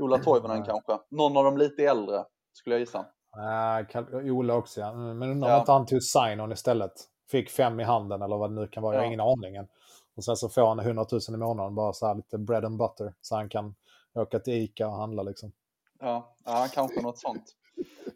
Ola 0.00 0.18
Toivonen 0.18 0.58
Ja. 0.58 0.64
kanske. 0.64 1.04
Någon 1.10 1.36
av 1.36 1.44
de 1.44 1.56
lite 1.58 1.82
äldre 1.84 2.24
skulle 2.52 2.74
jag 2.74 2.80
gissa. 2.80 3.06
Ja, 3.36 3.84
kan- 3.90 4.30
Ola 4.30 4.54
också 4.54 4.80
ja. 4.80 4.92
Men 4.94 5.22
undrar 5.30 5.48
om 5.48 5.52
Ja. 5.54 5.58
inte 5.60 5.72
han 5.72 5.86
tog 5.86 6.02
sign-on 6.02 6.52
istället. 6.52 6.92
Fick 7.30 7.50
fem 7.50 7.80
i 7.80 7.84
handen 7.84 8.22
eller 8.22 8.36
vad 8.36 8.50
det 8.50 8.54
nu 8.60 8.68
kan 8.68 8.82
vara. 8.82 8.94
Jag 8.94 9.00
har 9.00 9.04
Ja. 9.04 9.08
ingen 9.08 9.20
aning. 9.20 9.68
Och 10.16 10.24
sen 10.24 10.36
så 10.36 10.48
får 10.48 10.66
han 10.66 10.78
100 10.78 11.06
000 11.12 11.20
i 11.28 11.36
månaden 11.36 11.74
bara 11.74 11.92
så 11.92 12.06
här 12.06 12.14
lite 12.14 12.38
bread 12.38 12.64
and 12.64 12.78
butter. 12.78 13.14
Så 13.20 13.36
han 13.36 13.48
kan 13.48 13.74
åka 14.14 14.38
till 14.38 14.54
Ica 14.54 14.88
och 14.88 14.96
handla 14.96 15.22
liksom. 15.22 15.52
Ja, 16.00 16.34
ja 16.44 16.68
kanske 16.74 17.02
något 17.02 17.18
sånt. 17.18 17.44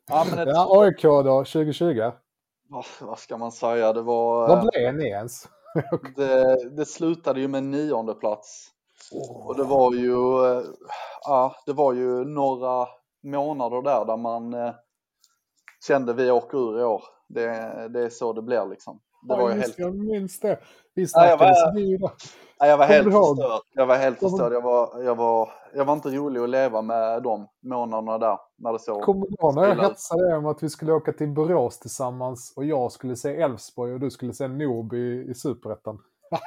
Ja, 0.07 0.26
men 0.31 0.38
ett, 0.38 0.49
Ja, 0.49 0.83
AIK 0.83 1.03
då, 1.03 1.45
2020. 1.45 2.11
vad, 2.69 2.85
vad 3.00 3.19
ska 3.19 3.37
man 3.37 3.53
säga? 3.53 3.93
Det 3.93 4.03
var... 4.03 4.49
Vad 4.49 4.69
blev 4.69 4.95
ni 4.95 5.05
ens? 5.05 5.49
det, 6.17 6.69
det 6.71 6.87
slutade 6.87 7.41
ju 7.41 7.49
med 7.49 7.62
nionde 7.62 8.15
plats. 8.15 8.71
Och 9.45 9.57
det 9.57 9.65
var 9.65 9.95
ju, 9.95 10.47
eh, 10.47 10.65
ja, 11.23 11.57
det 11.67 11.73
var 11.73 11.93
ju 11.93 12.25
några 12.25 12.88
månader 13.23 13.83
där 13.83 14.05
där 14.05 14.17
man 14.17 14.55
eh, 14.55 14.75
kände 15.87 16.12
vi 16.12 16.31
åker 16.31 16.59
ur 16.59 16.81
i 16.81 16.85
år. 16.85 17.03
Det, 17.29 17.49
det 17.88 18.05
är 18.05 18.09
så 18.09 18.33
det 18.33 18.43
blir 18.43 18.67
liksom. 18.67 19.00
Det 19.23 19.35
Ja, 19.35 19.37
var 19.37 19.51
just 19.51 19.63
helt, 19.63 19.79
Jag 19.79 19.95
minns 19.95 20.41
det. 20.41 20.59
Vi 20.95 21.03
Ja, 21.03 21.09
snackade 21.09 21.31
jag 21.31 21.39
var- 22.01 22.09
så 22.09 22.27
ja, 22.59 22.67
jag 22.67 22.77
var 22.79 22.87
helt 22.87 23.05
förstörd. 23.13 23.61
Jag 23.75 23.87
var 23.87 23.97
helt 23.97 24.19
förstörd. 24.19 24.53
Jag 24.53 24.61
var, 24.63 25.03
jag, 25.03 25.15
var, 25.17 25.51
jag 25.75 25.85
var 25.85 25.93
inte 25.95 26.09
rolig 26.09 26.41
att 26.41 26.49
leva 26.49 26.83
med 26.83 27.23
de 27.23 27.49
månaderna 27.63 28.19
där. 28.19 28.39
När 28.59 28.73
det 28.73 28.79
så. 28.79 29.01
Kommer 29.01 29.27
du 29.27 29.35
ihåg 29.41 29.55
när 29.55 29.63
jag 29.69 29.77
hetsade 29.89 30.37
om 30.37 30.47
att 30.47 30.63
vi 30.63 30.71
skulle 30.71 30.93
åka 30.93 31.13
till 31.13 31.29
Borås 31.29 31.79
tillsammans 31.79 32.53
och 32.57 32.65
jag 32.65 32.93
skulle 32.93 33.17
se 33.17 33.37
Elfsborg 33.43 33.93
och 33.93 34.01
du 34.01 34.11
skulle 34.11 34.33
se 34.33 34.49
Norby 34.49 34.97
i, 34.99 35.31
i 35.31 35.35
Superettan? 35.35 35.99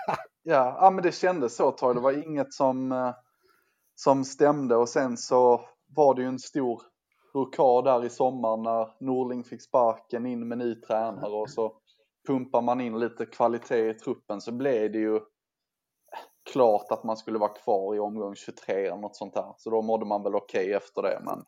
Ja, 0.44 0.78
ja, 0.82 0.92
men 0.92 1.04
det 1.04 1.12
kändes 1.12 1.56
så 1.56 1.70
ett 1.70 1.78
tag. 1.78 1.96
Det 1.96 2.02
var 2.02 2.28
inget 2.28 2.54
som, 2.54 2.92
eh, 2.92 3.12
som 3.96 4.24
stämde 4.26 4.76
och 4.76 4.90
sen 4.90 5.18
så 5.18 5.62
var 5.96 6.14
det 6.16 6.22
ju 6.22 6.28
en 6.28 6.40
stor 6.40 6.82
rokad 7.34 7.84
där 7.86 8.06
i 8.06 8.10
sommar 8.10 8.58
när 8.58 9.06
Norling 9.06 9.44
fick 9.44 9.62
sparken 9.62 10.26
in 10.26 10.48
med 10.48 10.58
ny 10.58 10.76
tränare 10.82 11.32
och 11.32 11.50
så 11.50 11.74
pumpar 12.28 12.62
man 12.62 12.82
in 12.82 13.00
lite 13.00 13.26
kvalitet 13.26 13.90
i 13.90 13.94
truppen 13.94 14.42
så 14.42 14.52
blev 14.52 14.92
det 14.92 14.98
ju 15.00 15.20
klart 16.54 16.92
att 16.92 17.04
man 17.04 17.18
skulle 17.18 17.40
vara 17.40 17.54
kvar 17.54 17.96
i 17.96 18.00
omgång 18.00 18.36
23 18.36 18.86
eller 18.86 18.98
något 18.98 19.16
sånt 19.16 19.34
där. 19.34 19.54
Så 19.58 19.70
då 19.70 19.82
mådde 19.82 20.06
man 20.06 20.24
väl 20.24 20.36
okej 20.36 20.74
efter 20.74 21.02
det. 21.02 21.20
Men 21.26 21.44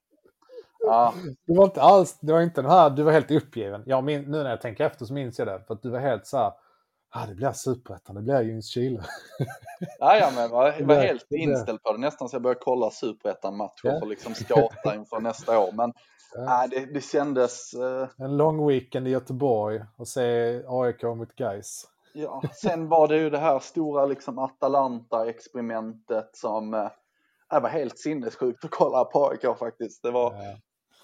ja, 0.79 1.13
Det 1.47 1.53
var 1.57 1.65
inte 1.65 1.81
alls, 1.81 2.17
det 2.21 2.33
var 2.33 2.41
inte 2.41 2.61
den 2.61 2.71
här, 2.71 2.89
du 2.89 3.03
var 3.03 3.11
helt 3.11 3.31
uppgiven. 3.31 3.83
Jag 3.85 4.03
min, 4.03 4.21
nu 4.21 4.43
när 4.43 4.49
jag 4.49 4.61
tänker 4.61 4.85
efter 4.85 5.05
så 5.05 5.13
minns 5.13 5.39
jag 5.39 5.47
det. 5.47 5.63
För 5.67 5.73
att 5.73 5.81
du 5.81 5.89
var 5.89 5.99
helt 5.99 6.27
så 6.27 6.37
här, 6.37 6.53
ah, 7.09 7.25
det 7.25 7.35
blir 7.35 7.51
superettan, 7.51 8.15
det 8.15 8.21
blir 8.21 8.41
Ljungskile. 8.41 9.03
Ja, 9.99 10.17
ja, 10.17 10.31
men 10.33 10.41
jag 10.41 10.49
var, 10.49 10.81
var 10.81 10.95
helt 11.07 11.31
inställd 11.31 11.83
på 11.83 11.91
det. 11.91 11.97
Nästan 11.99 12.29
så 12.29 12.35
jag 12.35 12.41
började 12.41 12.59
kolla 12.63 12.89
superettan-matcher 12.91 13.81
Ja. 13.83 13.91
för 13.91 14.01
att 14.01 14.07
liksom 14.07 14.35
skata 14.35 14.95
inför 14.95 15.19
nästa 15.19 15.59
år. 15.59 15.71
Men 15.71 15.93
Ja. 16.35 16.67
det, 16.71 16.85
det 16.93 17.01
kändes... 17.01 17.73
eh, 17.73 18.07
En 18.17 18.37
lång 18.37 18.67
weekend 18.67 19.07
i 19.07 19.11
Göteborg 19.11 19.81
och 19.97 20.07
se 20.07 20.61
AIK 20.67 21.03
mot 21.03 21.35
Gais. 21.35 21.87
Ja, 22.13 22.41
sen 22.61 22.89
var 22.89 23.07
det 23.07 23.17
ju 23.17 23.29
det 23.29 23.37
här 23.37 23.59
stora 23.59 24.05
liksom 24.05 24.39
Atalanta-experimentet 24.39 26.29
som 26.33 26.73
eh, 26.73 26.87
det 27.49 27.59
var 27.59 27.69
helt 27.69 27.99
sinnessjukt 27.99 28.65
att 28.65 28.71
kolla 28.71 29.03
på 29.05 29.27
AIK 29.29 29.57
faktiskt. 29.59 30.03
Det 30.03 30.11
var, 30.11 30.33
Ja. 30.33 30.57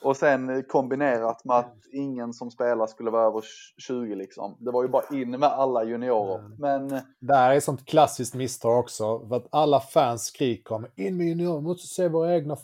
och 0.04 0.18
sen 0.18 0.50
eh, 0.50 0.62
kombinerat 0.62 1.46
med 1.46 1.56
att 1.58 1.74
ingen 1.94 2.34
som 2.34 2.52
spelar 2.52 2.88
skulle 2.88 3.12
vara 3.12 3.26
över 3.28 3.44
20 3.78 4.16
liksom. 4.16 4.58
Det 4.60 4.72
var 4.72 4.84
ju 4.84 4.90
bara 4.90 5.04
in 5.18 5.32
med 5.32 5.44
alla 5.50 5.84
juniorer. 5.84 6.40
Mm. 6.40 6.56
Men 6.60 7.02
Det 7.20 7.36
här 7.36 7.52
är 7.52 7.56
ett 7.58 7.64
sånt 7.64 7.86
klassiskt 7.86 8.36
misstag 8.36 8.80
också. 8.80 9.28
För 9.28 9.36
att 9.36 9.48
alla 9.50 9.80
fans 9.80 10.24
skriker 10.26 10.76
om 10.76 10.86
in 10.96 11.18
med 11.18 11.28
juniorer, 11.28 11.62
måste 11.62 11.88
se 11.88 12.08
våra 12.08 12.36
egna, 12.36 12.58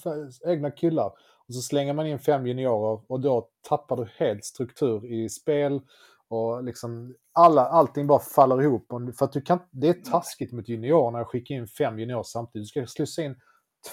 egna 0.48 0.72
killar. 0.72 1.12
Och 1.48 1.56
så 1.56 1.62
slänger 1.62 1.94
man 1.94 2.08
in 2.08 2.20
fem 2.20 2.48
juniorer 2.48 3.02
och 3.08 3.20
då 3.20 3.50
tappar 3.70 3.96
du 3.98 4.10
helt 4.18 4.46
struktur 4.46 5.14
i 5.14 5.30
spel. 5.30 5.82
Och 6.28 6.64
liksom 6.64 7.16
alla, 7.34 7.66
allting 7.66 8.08
bara 8.08 8.20
faller 8.20 8.62
ihop. 8.62 8.88
För 9.18 9.26
att 9.26 9.32
du 9.32 9.42
kan, 9.42 9.60
det 9.72 9.90
är 9.90 9.94
taskigt 9.94 10.54
mot 10.54 10.70
juniorerna 10.70 11.20
att 11.20 11.28
skicka 11.28 11.54
in 11.54 11.68
fem 11.68 12.00
juniorer 12.00 12.24
samtidigt. 12.24 12.64
Du 12.64 12.68
ska 12.68 12.86
slussa 12.86 13.22
in 13.24 13.36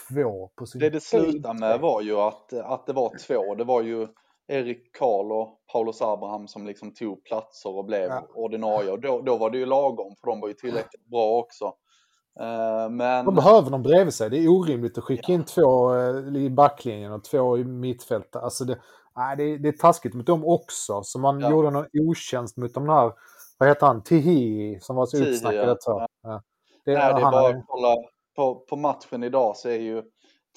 två 0.09 0.50
på 0.57 0.66
sin 0.66 0.80
det 0.80 0.90
det 0.90 1.00
slutade 1.00 1.61
med 1.61 1.80
var 1.80 2.02
ju 2.02 2.16
att, 2.16 2.52
att 2.52 2.87
det 2.87 2.92
var 2.92 3.12
två. 3.26 3.54
Det 3.54 3.64
var 3.64 3.83
ju 3.83 4.09
Erik 4.49 4.97
Karl 4.97 5.33
och 5.33 5.61
Paulus 5.73 6.02
Abraham 6.02 6.49
som 6.49 6.66
liksom 6.66 6.95
tog 6.95 7.25
platser 7.25 7.76
och 7.76 7.85
blev 7.85 8.09
Ja. 8.09 8.26
ordinarie. 8.35 8.90
Och 8.90 9.00
då, 9.00 9.21
då 9.21 9.37
var 9.37 9.50
det 9.50 9.59
ju 9.59 9.66
lagom 9.66 10.14
för 10.21 10.30
de 10.30 10.40
var 10.40 10.49
ju 10.49 10.54
tillräckligt 10.54 11.07
bra 11.07 11.38
också. 11.38 11.75
Eh, 12.40 12.90
Men 12.90 13.25
De 13.25 13.35
behöver 13.35 13.70
dem 13.70 13.82
bredvid 13.82 14.14
sig. 14.14 14.30
Det 14.30 14.38
är 14.38 14.49
orimligt 14.49 14.99
att 14.99 15.04
skicka 15.04 15.32
in 15.32 15.44
två 15.44 15.94
eh, 15.94 16.37
i 16.37 16.50
backlinjen 16.50 17.12
och 17.12 17.25
två 17.25 17.59
i 17.59 17.64
mittfältet. 17.64 18.37
Alltså 18.42 18.64
det, 18.64 18.78
nej, 19.16 19.37
det, 19.37 19.42
är- 19.42 19.59
det 19.59 19.68
är 19.68 19.73
taskigt 19.73 20.14
mot 20.14 20.26
dem 20.26 20.44
också. 20.44 21.02
Så 21.02 21.18
man 21.18 21.40
Ja. 21.40 21.50
gjorde 21.50 21.70
någon 21.70 21.87
otjänst 22.09 22.56
mot 22.56 22.75
de 22.75 22.88
här, 22.88 23.12
vad 23.59 23.68
heter 23.68 23.87
han, 23.87 24.02
Tihi 24.02 24.78
som 24.80 24.97
var 24.97 25.06
så 25.06 25.16
Tihi, 25.16 25.40
ja. 25.42 25.73
ett. 25.73 25.78
Ja. 25.87 26.06
Det, 26.85 26.94
Nej, 26.94 27.14
det 27.14 27.20
är 27.20 27.30
bara 27.30 27.49
att 27.49 27.64
kolla 27.66 27.97
på, 28.37 28.54
på 28.54 28.76
matchen 28.76 29.23
idag 29.25 29.56
så 29.56 29.68
är 29.68 29.78
ju 29.78 30.02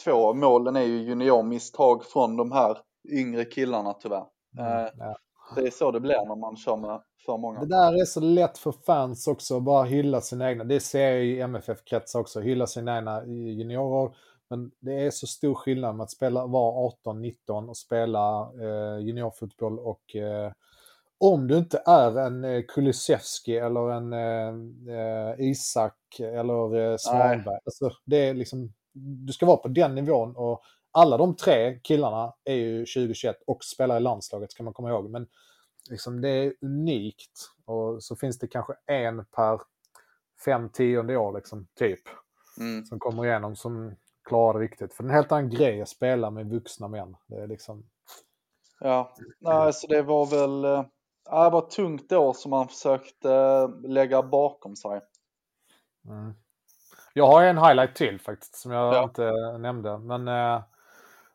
två 0.06 0.28
av 0.28 0.38
målen 0.38 0.76
är 0.76 0.82
ju 0.84 0.98
juniormisstag 1.02 2.04
från 2.06 2.38
de 2.38 2.52
här 2.52 2.78
yngre 3.12 3.46
killarna 3.46 3.94
tyvärr. 3.94 4.26
Mm, 4.60 4.86
Eh, 4.86 4.90
ja. 4.98 5.16
Det 5.56 5.68
är 5.68 5.72
så 5.72 5.92
det 5.92 6.00
blir 6.00 6.26
när 6.28 6.36
man 6.36 6.56
kör 6.56 6.76
med 6.76 7.02
för 7.26 7.38
många. 7.38 7.60
Det 7.60 7.66
där 7.66 8.02
är 8.02 8.06
så 8.06 8.20
lätt 8.20 8.58
för 8.58 8.72
fans 8.72 9.28
också, 9.28 9.58
att 9.58 9.64
bara 9.64 9.84
hylla 9.84 10.22
sina 10.22 10.50
egna. 10.50 10.64
Det 10.64 10.80
ser 10.80 11.12
jag 11.12 11.26
i 11.26 11.42
MFF-kretsar 11.42 12.20
också, 12.20 12.40
hylla 12.40 12.68
sina 12.68 12.98
egna 12.98 13.26
juniorer. 13.26 14.16
Men 14.50 14.72
det 14.80 14.94
är 14.94 15.12
så 15.12 15.28
stor 15.28 15.56
skillnad 15.56 15.96
med 15.96 16.04
att 16.04 16.12
spela, 16.12 16.46
vara 16.46 16.90
18-19 17.06 17.70
och 17.70 17.78
spela 17.78 18.52
eh, 18.62 19.06
juniorfotboll 19.06 19.80
och 19.80 20.16
eh, 20.16 20.52
om 21.18 21.48
du 21.48 21.58
inte 21.58 21.84
är 21.86 22.18
en 22.20 22.44
eh, 22.44 22.62
Kulusevski 22.68 23.58
eller 23.58 23.92
en 23.92 24.14
eh, 24.14 24.98
eh, 24.98 25.36
Isak 25.40 26.20
eller 26.20 26.92
eh, 26.92 26.98
Svanberg. 26.98 27.60
Alltså, 27.66 27.92
det 28.06 28.18
är 28.18 28.34
liksom, 28.34 28.74
du 29.28 29.34
ska 29.34 29.46
vara 29.46 29.58
på 29.58 29.68
den 29.68 29.96
nivån 29.96 30.36
och 30.36 30.62
alla 30.94 31.18
de 31.18 31.36
tre 31.36 31.80
killarna 31.84 32.34
är 32.44 32.56
ju 32.56 32.80
2021 32.86 33.36
och 33.48 33.64
spelar 33.64 33.98
i 33.98 34.00
landslaget 34.00 34.52
ska 34.52 34.64
man 34.64 34.74
komma 34.74 34.90
ihåg. 34.90 35.10
Men 35.10 35.28
liksom, 35.90 36.22
det 36.22 36.30
är 36.30 36.54
unikt 36.62 37.50
och 37.66 38.04
så 38.04 38.16
finns 38.16 38.40
det 38.40 38.48
kanske 38.48 38.74
en 38.86 39.26
per 39.26 39.62
fem 40.46 40.70
tionde 40.70 41.18
år 41.18 41.34
liksom, 41.34 41.68
typ 41.80 42.00
Mm. 42.60 42.86
som 42.86 43.00
kommer 43.00 43.26
igenom 43.26 43.56
som 43.56 43.96
klarar 44.24 44.60
det 44.60 44.66
riktigt. 44.66 44.94
För 44.94 45.04
det 45.04 45.08
är 45.08 45.10
en 45.10 45.16
helt 45.16 45.32
annan 45.32 45.50
grej 45.50 45.82
att 45.82 45.90
spela 45.90 46.30
med 46.30 46.50
vuxna 46.50 46.88
män. 46.88 47.16
Det 47.28 47.36
är 47.36 47.48
liksom... 47.48 47.86
Ja, 48.80 49.16
nej, 49.40 49.74
så 49.74 49.88
det 49.88 50.02
var 50.02 50.26
väl 50.26 50.66
eh, 50.66 50.86
ja, 51.30 51.44
det 51.44 51.50
var 51.50 51.64
ett 51.64 51.70
tungt 51.72 52.12
år 52.12 52.34
som 52.34 52.50
man 52.50 52.68
försökte 52.68 53.32
eh, 53.34 53.70
lägga 53.90 54.24
bakom 54.24 54.76
sig. 54.76 55.02
Mm. 56.08 56.34
Jag 57.14 57.28
har 57.28 57.44
en 57.44 57.58
highlight 57.58 57.96
till 57.96 58.20
faktiskt 58.20 58.56
som 58.56 58.72
jag 58.72 58.94
Ja. 58.96 59.04
inte 59.04 59.32
nämnde. 59.58 59.98
Men 59.98 60.28
eh, 60.28 60.62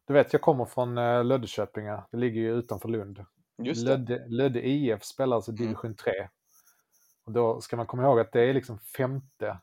du 0.08 0.14
vet, 0.14 0.32
jag 0.32 0.42
kommer 0.42 0.64
från 0.64 0.98
eh, 0.98 1.24
Löddeköpinge. 1.24 2.02
Det 2.10 2.16
ligger 2.16 2.40
ju 2.40 2.58
utanför 2.58 2.88
Lund. 2.88 3.24
Just. 3.62 3.84
Lödde, 3.86 4.24
Lödde 4.28 4.68
IF 4.68 5.04
spelar 5.04 5.36
alltså 5.36 5.50
Mm. 5.50 5.62
division 5.62 5.94
3. 5.94 6.28
Och 7.24 7.32
då 7.32 7.60
ska 7.60 7.76
man 7.76 7.86
komma 7.86 8.02
ihåg 8.02 8.20
att 8.20 8.32
det 8.32 8.40
är 8.40 8.54
liksom 8.54 8.78
femte 8.78 9.58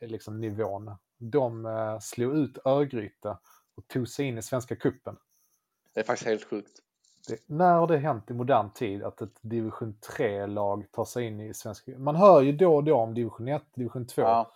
liksom, 0.00 0.40
nivån. 0.40 0.94
De 1.18 1.66
eh, 1.66 1.98
slog 1.98 2.36
ut 2.36 2.58
Örgryte 2.64 3.38
och 3.74 3.88
tog 3.88 4.08
sig 4.08 4.26
in 4.26 4.38
i 4.38 4.42
Svenska 4.42 4.76
Kuppen. 4.76 5.16
Det 5.94 6.00
är 6.00 6.04
faktiskt 6.04 6.28
helt 6.28 6.44
sjukt. 6.44 6.78
Det, 7.28 7.38
när 7.46 7.74
har 7.74 7.86
det 7.86 7.98
hänt 7.98 8.30
i 8.30 8.34
modern 8.34 8.70
tid 8.70 9.02
att 9.02 9.22
ett 9.22 9.38
division 9.40 9.98
3-lag 10.18 10.86
tar 10.92 11.04
sig 11.04 11.24
in 11.24 11.40
i 11.40 11.54
Svenska 11.54 11.98
Man 11.98 12.16
hör 12.16 12.40
ju 12.42 12.52
då 12.52 12.76
och 12.76 12.84
då 12.84 12.96
om 12.96 13.14
division 13.14 13.48
1, 13.48 13.62
division 13.74 14.06
2. 14.06 14.22
Ja. 14.22 14.52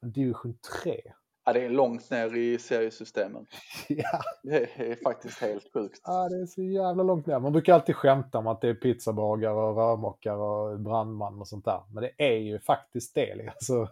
Division 0.00 0.58
3? 0.82 1.12
Ja, 1.48 1.52
det 1.52 1.64
är 1.64 1.70
långt 1.70 2.10
ner 2.10 2.36
i 2.36 2.58
seriesystemen. 2.58 3.46
Ja. 3.88 4.20
Det 4.42 4.80
är 4.90 5.02
faktiskt 5.02 5.40
helt 5.40 5.72
sjukt. 5.72 6.00
Ja, 6.04 6.28
det 6.28 6.42
är 6.42 6.46
så 6.46 6.62
jävla 6.62 7.02
långt 7.02 7.26
ner. 7.26 7.38
Man 7.38 7.52
brukar 7.52 7.74
alltid 7.74 7.96
skämta 7.96 8.38
om 8.38 8.46
att 8.46 8.60
det 8.60 8.68
är 8.68 8.74
pizzabagare 8.74 9.54
och 9.54 9.76
rörmokare 9.76 10.36
och 10.36 10.80
brandman 10.80 11.40
och 11.40 11.48
sånt 11.48 11.64
där. 11.64 11.82
Men 11.94 12.02
det 12.02 12.12
är 12.18 12.38
ju 12.38 12.60
faktiskt 12.60 13.14
det. 13.14 13.48
Alltså, 13.48 13.88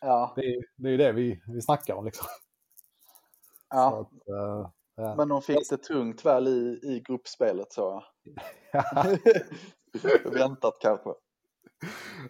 Ja, 0.00 0.32
det, 0.36 0.42
är, 0.42 0.64
det 0.76 0.88
är 0.88 0.90
ju 0.90 0.96
det 0.96 1.12
vi, 1.12 1.42
vi 1.46 1.62
snackar 1.62 1.94
om 1.94 2.04
liksom. 2.04 2.26
Ja. 3.70 4.00
att, 4.00 4.28
eh, 4.28 4.70
ja. 4.96 5.14
men 5.16 5.28
de 5.28 5.42
fick 5.42 5.70
det 5.70 5.76
tungt 5.76 6.26
väl 6.26 6.48
i, 6.48 6.80
i 6.82 7.02
gruppspelet 7.06 7.72
så 7.72 8.02
jag. 8.72 9.18
Väntat 10.32 10.74
kanske. 10.80 11.10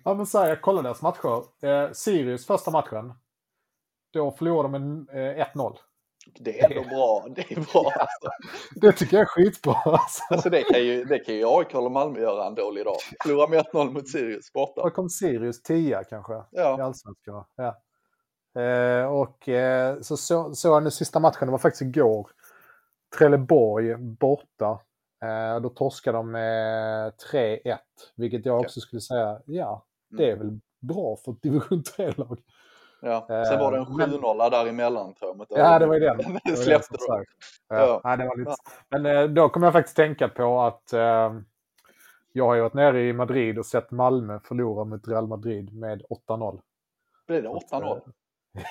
ja, 0.04 0.14
men 0.14 0.26
så 0.26 0.38
här, 0.38 0.49
jag 0.49 0.62
kollade 0.62 0.88
deras 0.88 1.02
matcher. 1.02 1.66
Eh, 1.66 1.92
Sirius 1.92 2.47
första 2.47 2.71
matchen. 2.71 3.14
Då 4.16 4.30
förlorade 4.30 4.78
de 4.78 5.04
med 5.04 5.38
eh, 5.38 5.46
1-0. 5.54 5.76
Det 6.40 6.61
är 6.61 6.70
ändå 6.70 6.88
bra. 6.88 7.26
Det 7.37 7.52
är 7.52 7.73
bra. 7.73 7.92
Alltså. 8.00 8.28
Det 8.75 8.92
tycker 8.92 9.16
jag 9.16 9.23
är 9.23 9.26
skitbra. 9.26 9.75
Alltså. 9.85 10.23
Alltså 10.30 10.50
det 10.50 10.62
kan 10.62 10.85
ju, 10.85 11.04
det 11.04 11.18
kan 11.18 11.35
ju 11.35 11.44
AIK 11.46 11.75
eller 11.75 11.88
Malmö 11.90 12.20
göra 12.20 12.46
en 12.46 12.54
dålig 12.54 12.85
dag. 12.85 12.96
Förlora 13.23 13.49
med 13.49 13.64
1-0 13.64 13.90
mot 13.92 14.08
Sirius 14.08 14.52
borta. 14.52 14.82
Då 14.82 14.90
kom 14.90 15.08
Sirius 15.08 15.62
10 15.62 16.04
kanske. 16.04 16.35
i 16.35 16.38
Ja, 16.50 16.82
Allsvenskan. 16.82 17.44
Ja. 17.56 17.82
Eh, 18.62 19.06
och 19.06 19.49
eh, 19.49 20.00
så 20.00 20.16
såg 20.16 20.56
så 20.56 20.68
jag 20.68 20.82
den 20.82 20.90
sista 20.90 21.20
matchen, 21.20 21.46
det 21.46 21.52
var 21.52 21.58
faktiskt 21.58 21.82
igår. 21.82 22.30
Trelleborg 23.18 23.94
borta. 23.96 24.80
Eh, 25.25 25.61
då 25.61 25.68
torskade 25.68 26.18
de 26.18 26.30
med 26.30 27.12
3-1. 27.32 27.78
Vilket 28.16 28.46
jag 28.46 28.56
Okej. 28.56 28.66
också 28.66 28.80
skulle 28.80 29.00
säga, 29.00 29.40
ja, 29.46 29.87
det 30.11 30.30
är 30.30 30.37
väl 30.37 30.61
bra 30.80 31.16
för 31.25 31.32
ett 31.32 31.42
division 31.42 31.82
3-lag. 31.82 32.38
Ja. 33.00 33.26
Sen 33.28 33.58
var 33.58 33.72
det 33.72 33.78
en 33.78 33.82
Eh, 33.84 33.96
men- 33.96 34.10
7-0 34.10 34.50
däremellan 34.50 35.14
tror 35.14 35.36
jag. 35.48 35.58
Ja, 35.58 35.78
det 35.78 35.86
var 35.86 35.94
ju 35.94 36.00
den. 36.00 36.16
Den 36.18 36.32
Det 36.44 36.50
var 36.50 36.56
släppte 36.56 36.88
den 36.90 36.98
som 36.98 37.16
de. 37.16 37.18
sagt. 37.18 37.30
Ja. 37.68 38.00
Ja. 38.04 38.16
Det 38.16 38.24
var 38.28 38.36
lite... 38.36 38.54
Men 38.90 39.06
eh, 39.06 39.24
då 39.24 39.48
kommer 39.48 39.66
jag 39.66 39.74
faktiskt 39.74 39.96
tänka 39.96 40.28
på 40.28 40.60
att 40.60 40.92
eh, 40.92 41.34
jag 42.32 42.46
har 42.46 42.54
ju 42.54 42.60
varit 42.60 42.74
nere 42.74 43.02
i 43.02 43.12
Madrid 43.12 43.58
och 43.58 43.66
sett 43.66 43.90
Malmö 43.90 44.40
förlora 44.44 44.84
mot 44.84 45.08
Real 45.08 45.26
Madrid 45.26 45.74
med 45.74 46.02
8-0. 46.28 46.60
Blev 47.26 47.42
det 47.42 47.48
8-0? 47.48 48.00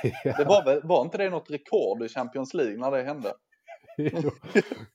Det 0.38 0.46
var, 0.48 0.66
väl, 0.66 0.82
var 0.84 1.02
inte 1.02 1.18
det 1.18 1.30
något 1.30 1.50
rekord 1.52 2.02
i 2.04 2.10
Champions 2.10 2.54
League 2.54 2.78
när 2.78 2.92
det 2.92 3.04
hände? 3.04 3.34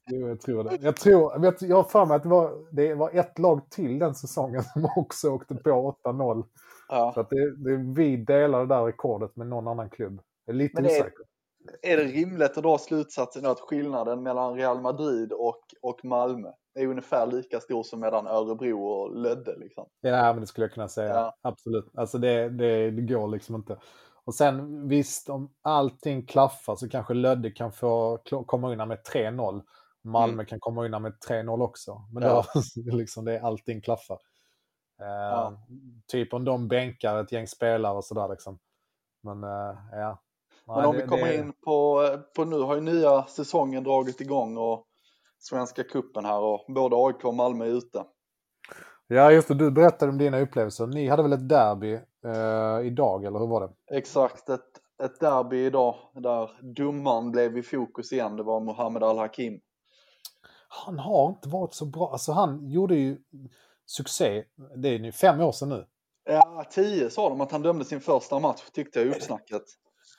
jo, 0.06 0.28
jag 0.28 0.40
tror 0.40 0.64
det. 0.64 0.76
Jag, 0.80 0.96
tror, 0.96 1.38
vet, 1.38 1.62
jag 1.62 1.76
har 1.76 1.84
för 1.84 2.06
mig 2.06 2.16
att 2.16 2.22
det 2.22 2.28
var, 2.28 2.52
det 2.72 2.94
var 2.94 3.10
ett 3.10 3.38
lag 3.38 3.70
till 3.70 3.98
den 3.98 4.14
säsongen 4.14 4.62
som 4.62 4.88
också 4.96 5.30
åkte 5.30 5.54
på 5.54 5.96
8-0. 6.04 6.44
Ja. 6.90 7.12
Så 7.14 7.20
att 7.20 7.30
det, 7.30 7.56
det, 7.56 7.76
vi 7.96 8.16
delar 8.16 8.60
det 8.60 8.66
där 8.74 8.84
rekordet 8.84 9.36
med 9.36 9.46
någon 9.46 9.68
annan 9.68 9.90
klubb. 9.90 10.20
Jag 10.46 10.54
är 10.54 10.58
lite 10.58 10.82
det 10.82 10.88
är- 10.96 11.00
osäker. 11.00 11.24
Är 11.82 11.96
det 11.96 12.04
rimligt 12.04 12.56
att 12.56 12.62
dra 12.62 12.78
slutsatsen 12.78 13.46
att 13.46 13.60
skillnaden 13.60 14.22
mellan 14.22 14.54
Real 14.54 14.80
Madrid 14.80 15.32
och, 15.32 15.60
och 15.82 16.04
Malmö 16.04 16.48
är 16.78 16.86
ungefär 16.86 17.26
lika 17.26 17.60
stor 17.60 17.82
som 17.82 18.00
mellan 18.00 18.26
Örebro 18.26 18.82
och 18.82 19.16
Lödde? 19.16 19.56
Liksom? 19.58 19.86
Ja, 20.00 20.32
men 20.32 20.40
det 20.40 20.46
skulle 20.46 20.64
jag 20.64 20.72
kunna 20.74 20.88
säga. 20.88 21.14
Ja. 21.14 21.34
Absolut. 21.42 21.86
Alltså 21.94 22.18
det, 22.18 22.48
det, 22.48 22.90
det 22.90 23.02
går 23.02 23.28
liksom 23.28 23.54
inte. 23.54 23.78
Och 24.24 24.34
sen 24.34 24.88
visst, 24.88 25.28
om 25.30 25.50
allting 25.62 26.26
klaffar 26.26 26.76
så 26.76 26.88
kanske 26.88 27.14
Lödde 27.14 27.50
kan 27.50 27.72
få 27.72 28.18
komma 28.46 28.70
undan 28.72 28.88
med 28.88 28.98
3-0. 29.14 29.62
Malmö 30.04 30.44
kan 30.44 30.60
komma 30.60 30.84
undan 30.84 31.02
med 31.02 31.12
3-0 31.28 31.62
också. 31.62 32.02
Men 32.12 32.22
Mm. 32.22 32.34
Ja. 32.34 32.44
då 32.90 32.96
liksom 32.96 33.24
det, 33.24 33.40
allting 33.40 33.80
klaffar. 33.80 34.18
Eh, 35.00 35.06
Ja. 35.06 35.52
Typ 36.06 36.34
om 36.34 36.44
de 36.44 36.68
bänkar 36.68 37.16
ett 37.20 37.32
gäng 37.32 37.46
spelare 37.46 37.96
och 37.96 38.04
sådär 38.04 38.28
liksom. 38.28 38.58
Men 39.22 39.44
eh, 39.44 39.76
ja. 39.92 40.22
Men 40.66 40.84
om 40.84 40.96
det- 40.96 41.02
vi 41.02 41.08
kommer 41.08 41.26
det- 41.26 41.34
in 41.36 41.52
på, 41.64 42.02
på 42.36 42.44
nu 42.44 42.60
har 42.60 42.74
ju 42.74 42.80
nya 42.80 43.22
säsongen 43.26 43.84
dragit 43.84 44.20
igång 44.20 44.56
och 44.56 44.86
Svenska 45.38 45.82
kuppen 45.84 46.24
här 46.24 46.40
och 46.40 46.64
både 46.68 46.96
AIK 46.96 47.24
och 47.24 47.34
Malmö 47.34 47.64
är 47.64 47.68
ute. 47.70 48.04
Ja, 49.06 49.32
just 49.32 49.48
det. 49.48 49.54
Du 49.54 49.70
berättade 49.70 50.12
om 50.12 50.18
dina 50.18 50.40
upplevelser. 50.40 50.86
Ni 50.86 51.08
hade 51.08 51.22
väl 51.22 51.32
ett 51.32 51.48
derby 51.48 51.94
eh, 52.24 52.86
idag, 52.86 53.24
eller 53.24 53.38
hur 53.38 53.46
var 53.46 53.60
det? 53.60 53.96
Exakt, 53.96 54.48
ett, 54.48 54.66
ett 55.02 55.20
derby 55.20 55.64
idag 55.66 55.94
där 56.14 56.50
domaren 56.74 57.30
blev 57.30 57.58
i 57.58 57.62
fokus 57.62 58.12
igen. 58.12 58.36
Det 58.36 58.42
var 58.42 58.60
Mohammed 58.60 59.02
Al-Hakim. 59.02 59.60
Han 60.68 60.98
har 60.98 61.28
inte 61.28 61.48
varit 61.48 61.74
så 61.74 61.86
bra. 61.86 62.10
Alltså 62.12 62.32
han 62.32 62.68
gjorde 62.70 62.94
ju 62.96 63.18
succé. 63.90 64.44
Det 64.76 64.88
är 64.88 64.98
nu 64.98 65.12
fem 65.12 65.40
år 65.40 65.52
sedan 65.52 65.68
nu. 65.68 65.86
Ja, 66.24 66.64
tio 66.70 67.10
sa 67.10 67.28
de 67.28 67.40
att 67.40 67.52
han 67.52 67.62
dömde 67.62 67.84
sin 67.84 68.00
första 68.00 68.38
match, 68.38 68.62
tyckte 68.72 68.98
jag 68.98 69.08
i 69.08 69.10
uppsnacket. 69.10 69.62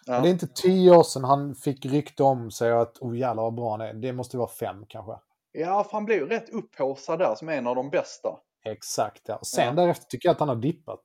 Ja. 0.05 0.13
Men 0.13 0.21
det 0.23 0.29
är 0.29 0.31
inte 0.31 0.47
tio 0.47 0.91
år 0.97 1.03
sedan 1.03 1.23
han 1.23 1.55
fick 1.55 1.85
rykte 1.85 2.23
om 2.23 2.51
sig 2.51 2.71
att 2.71 2.97
oh 2.97 3.17
jävlar 3.17 3.43
vad 3.43 3.53
bra 3.53 3.71
han 3.71 3.81
är. 3.81 3.93
Det 3.93 4.13
måste 4.13 4.37
vara 4.37 4.49
fem 4.49 4.85
kanske. 4.87 5.11
Ja, 5.51 5.83
för 5.83 5.91
han 5.91 6.05
blev 6.05 6.17
ju 6.17 6.27
rätt 6.27 6.49
upphaussad 6.49 7.19
där 7.19 7.35
som 7.35 7.49
en 7.49 7.67
av 7.67 7.75
de 7.75 7.89
bästa. 7.89 8.29
Exakt, 8.65 9.21
ja. 9.25 9.35
Och 9.35 9.47
sen 9.47 9.65
Ja. 9.65 9.71
därefter 9.83 10.05
tycker 10.05 10.29
jag 10.29 10.33
att 10.33 10.39
han 10.39 10.49
har 10.49 10.55
dippat. 10.55 11.03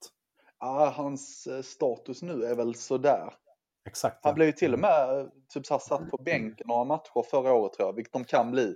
Ja, 0.61 0.92
hans 0.96 1.46
eh, 1.46 1.62
status 1.62 2.23
nu 2.23 2.44
är 2.44 2.54
väl 2.54 2.75
sådär. 2.75 3.35
Exakt. 3.88 4.25
Han 4.25 4.30
ja. 4.30 4.35
blev 4.35 4.46
ju 4.46 4.52
till 4.52 4.75
och 4.75 4.80
med 4.80 5.18
eh, 5.18 5.26
typ 5.49 5.66
så 5.66 5.75
här, 5.75 5.78
satt 5.78 6.11
på 6.11 6.16
bänken 6.16 6.66
några 6.68 6.85
matcher 6.85 7.23
förra 7.30 7.52
året 7.52 7.73
tror 7.73 7.88
jag, 7.88 7.94
vilket 7.94 8.12
de 8.12 8.25
kan 8.25 8.50
bli. 8.50 8.75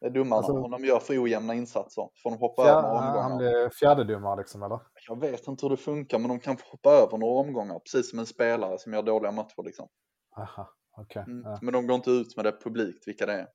Domarna, 0.00 0.36
Alltså- 0.36 0.52
om 0.52 0.70
de 0.70 0.84
gör 0.84 0.98
för 0.98 1.22
ojämna 1.22 1.54
insatser. 1.54 2.08
Får 2.22 2.30
de 2.30 2.38
hoppa 2.38 2.62
Ja, 2.62 2.68
över 2.68 2.82
några 2.82 3.00
han 3.00 3.32
omgångar. 3.32 3.38
blev 3.38 3.70
fjärdedomare 3.70 4.36
liksom, 4.36 4.62
eller? 4.62 4.80
Jag 5.08 5.20
vet 5.20 5.48
inte 5.48 5.66
hur 5.66 5.70
det 5.70 5.76
funkar, 5.76 6.18
men 6.18 6.28
de 6.28 6.40
kan 6.40 6.56
hoppa 6.70 6.90
över 6.90 7.18
några 7.18 7.40
omgångar, 7.40 7.78
precis 7.78 8.10
som 8.10 8.18
en 8.18 8.26
spelare 8.26 8.78
som 8.78 8.92
gör 8.92 9.02
dåliga 9.02 9.32
matcher. 9.32 9.62
Liksom. 9.64 9.88
Aha, 10.36 10.70
okej. 10.96 11.24
Mm. 11.26 11.42
Ja. 11.44 11.58
Men 11.62 11.72
de 11.72 11.86
går 11.86 11.96
inte 11.96 12.10
ut 12.10 12.36
med 12.36 12.44
det 12.44 12.52
publikt, 12.64 13.08
vilka 13.08 13.26
det 13.26 13.32
är. 13.32 13.46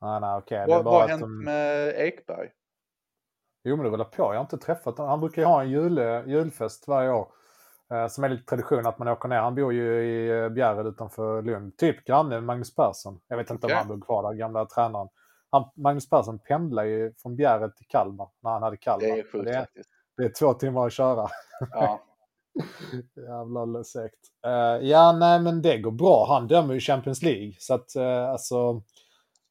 Nej, 0.00 0.20
nej, 0.20 0.42
är 0.50 0.66
Vad 0.66 0.84
har 0.84 1.08
hänt 1.08 1.20
de... 1.20 1.44
med 1.44 1.88
Ekberg? 1.88 2.48
Jo, 3.64 3.76
men 3.76 3.84
det 3.84 3.90
rullar 3.90 4.04
på. 4.04 4.22
Jag 4.22 4.34
har 4.34 4.40
inte 4.40 4.58
träffat 4.58 4.98
honom. 4.98 5.10
Han 5.10 5.20
brukar 5.20 5.42
ju 5.42 5.46
ha 5.48 5.62
en 5.62 5.70
jul, 5.70 5.98
julfest 6.26 6.88
varje 6.88 7.10
år. 7.10 7.32
Eh, 7.92 8.06
som 8.06 8.24
är 8.24 8.28
lite 8.28 8.44
tradition 8.44 8.86
att 8.86 8.98
man 8.98 9.08
åker 9.08 9.28
ner. 9.28 9.36
Han 9.40 9.54
bor 9.54 9.72
ju 9.72 10.04
i 10.04 10.42
eh, 10.42 10.48
Bjärred 10.48 10.86
utanför 10.86 11.42
Lund. 11.42 11.76
Typ 11.76 12.04
granne 12.04 12.28
med 12.28 12.44
Magnus 12.44 12.74
Persson. 12.74 13.20
Jag 13.28 13.36
vet 13.36 13.50
inte 13.50 13.66
Okej. 13.66 13.74
om 13.76 13.78
han 13.78 13.88
bor 13.98 14.06
kvar 14.06 14.22
där, 14.22 14.38
gamla 14.38 14.66
tränaren. 14.66 15.08
Han, 15.50 15.70
Magnus 15.74 16.10
Persson 16.10 16.38
pendlar 16.38 16.84
ju 16.84 17.14
från 17.22 17.36
Bjärred 17.36 17.76
till 17.76 17.86
Kalmar 17.88 18.28
när 18.40 18.50
han 18.50 18.62
hade 18.62 18.76
Kalmar. 18.76 19.06
Det 19.06 19.18
är 19.18 19.32
sjukt 19.32 19.44
det, 19.44 19.54
faktiskt. 19.54 19.90
det 20.16 20.24
är 20.24 20.32
två 20.38 20.52
timmar 20.54 20.86
att 20.86 20.92
köra. 20.92 21.28
Ja. 21.70 22.00
Jävla 23.16 23.84
segt. 23.84 24.14
Uh, 24.46 24.86
ja, 24.88 25.12
nej, 25.12 25.40
men 25.40 25.62
det 25.62 25.78
går 25.78 25.90
bra. 25.90 26.26
Han 26.28 26.46
dömer 26.46 26.74
ju 26.74 26.80
Champions 26.80 27.22
League. 27.22 27.54
Så 27.58 27.74
att, 27.74 27.96
eh, 27.96 28.30
alltså, 28.30 28.82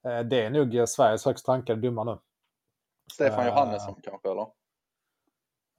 eh, 0.08 0.20
det 0.20 0.42
är 0.46 0.50
nog 0.50 0.76
eh, 0.76 0.86
Sveriges 0.86 1.26
högst 1.26 1.48
rankade 1.48 1.82
domare 1.82 2.06
nu. 2.06 2.20
Stefan 3.14 3.40
Eh, 3.40 3.48
Johannesson 3.48 3.96
kanske, 4.04 4.32
eller? 4.32 4.48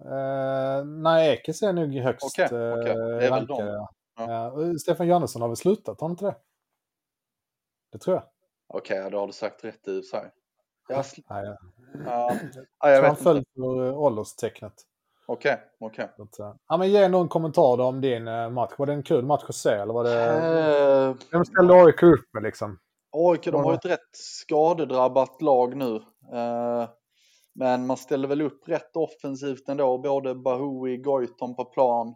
Uh, 0.04 0.84
nej, 0.84 1.32
Ekes 1.32 1.62
är 1.62 1.72
nog 1.72 1.94
högst 1.94 2.25
Okej, 2.38 2.72
okej. 2.72 2.94
Det 2.94 3.26
är 3.26 3.30
väl 3.30 3.30
rankade. 3.30 3.72
de. 3.72 3.88
Ja. 4.16 4.78
Stefan 4.78 5.06
Johannesson 5.06 5.42
har 5.42 5.48
väl 5.48 5.56
slutat, 5.56 6.00
har 6.00 6.08
han 6.08 6.12
inte 6.12 6.25
det? 6.25 6.37
Det 7.92 7.98
tror 7.98 8.16
jag. 8.16 8.25
Okej, 8.68 9.10
då 9.10 9.18
har 9.18 9.26
du 9.26 9.32
sagt 9.32 9.64
rätt 9.64 9.88
i 9.88 10.02
sig. 10.02 10.30
Jag 10.88 11.02
sl- 11.02 11.22
Nej, 11.30 11.44
jag 11.44 11.56
ja, 12.06 12.32
ja, 12.32 12.38
tror 12.52 12.66
jag 12.80 12.92
han 12.92 13.02
vet 13.02 13.10
inte. 13.10 13.22
föll 13.22 13.44
för 13.54 13.80
uh, 13.82 13.98
ålderstecknet. 13.98 14.75
Okej, 15.26 15.58
okej. 15.80 16.08
Så 16.16 16.22
att, 16.22 16.38
eh, 16.38 16.54
Ja, 16.68 16.76
men 16.76 16.90
ge 16.90 17.08
någon 17.08 17.28
kommentar 17.28 17.76
då 17.76 17.84
om 17.84 18.00
din 18.00 18.28
eh, 18.28 18.50
match. 18.50 18.72
Var 18.78 18.87
det 18.87 18.92
en 18.92 19.02
kul 19.02 19.25
match 19.25 19.44
att 19.48 19.54
se? 19.54 19.70
Eller 19.70 19.94
var 19.94 20.04
det... 20.04 20.22
Eh, 21.08 21.14
Vem 21.32 21.44
ställde 21.44 21.75
AIK 21.75 22.02
upp 22.02 22.25
med 22.32 22.42
liksom? 22.42 22.78
AIK, 23.10 23.44
de 23.44 23.54
har 23.64 23.72
ju 23.72 23.76
ett 23.76 23.84
rätt 23.84 24.08
skadedrabbat 24.12 25.42
lag 25.42 25.76
nu. 25.76 26.00
Men 27.54 27.87
man 27.87 27.96
ställer 27.96 28.28
väl 28.28 28.42
upp 28.42 28.68
rätt 28.68 28.96
offensivt 28.96 29.68
ändå. 29.68 29.98
Både 29.98 30.35
Bahoui, 30.35 30.96
Goitom 30.96 31.57
på 31.57 31.64
plan. 31.64 32.14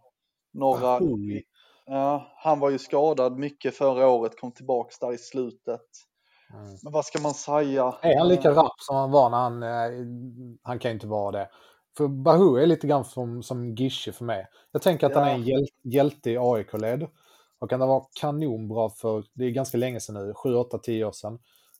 Några... 0.52 0.80
Bahoui? 0.80 1.42
Ja, 1.86 2.32
han 2.36 2.60
var 2.60 2.70
ju 2.70 2.78
skadad 2.78 3.38
mycket 3.38 3.76
förra 3.76 4.08
året, 4.08 4.40
kom 4.40 4.52
tillbaks 4.52 4.98
där 4.98 5.12
i 5.12 5.18
slutet. 5.18 5.80
Mm. 6.52 6.76
Men 6.82 6.92
vad 6.92 7.04
ska 7.04 7.20
man 7.22 7.34
säga? 7.34 7.94
Är 8.02 8.18
han 8.18 8.28
lika 8.28 8.48
Eh, 8.50 8.54
rapp 8.54 8.80
som 8.80 8.96
han 8.96 9.10
var 9.10 9.30
när 9.30 9.38
han... 9.38 9.62
Eh, 9.62 10.06
han 10.62 10.78
kan 10.78 10.90
ju 10.90 10.94
inte 10.94 11.06
vara 11.06 11.30
det. 11.32 11.48
För 11.96 12.08
Bahu 12.08 12.58
är 12.62 12.66
lite 12.66 12.86
grann 12.86 13.04
som, 13.04 13.42
som 13.42 13.74
Gische 13.74 14.12
för 14.12 14.24
mig. 14.24 14.46
Jag 14.72 14.82
tänker 14.82 15.06
att 15.06 15.14
han 15.14 15.24
är 15.24 15.28
Ja. 15.28 15.34
en 15.34 15.42
hjäl, 15.42 15.66
hjälte 15.82 16.30
i 16.30 16.38
AIK-led. 16.38 17.06
Och 17.58 17.70
han 17.72 17.80
var 17.80 18.06
kanonbra 18.20 18.90
för, 18.90 19.24
det 19.34 19.44
är 19.44 19.50
ganska 19.50 19.78
länge 19.78 20.00
sedan 20.00 20.14
nu, 20.26 20.34
7, 20.34 20.54
8, 20.54 20.78
10 20.78 21.04
år 21.04 21.12
sedan. 21.12 21.38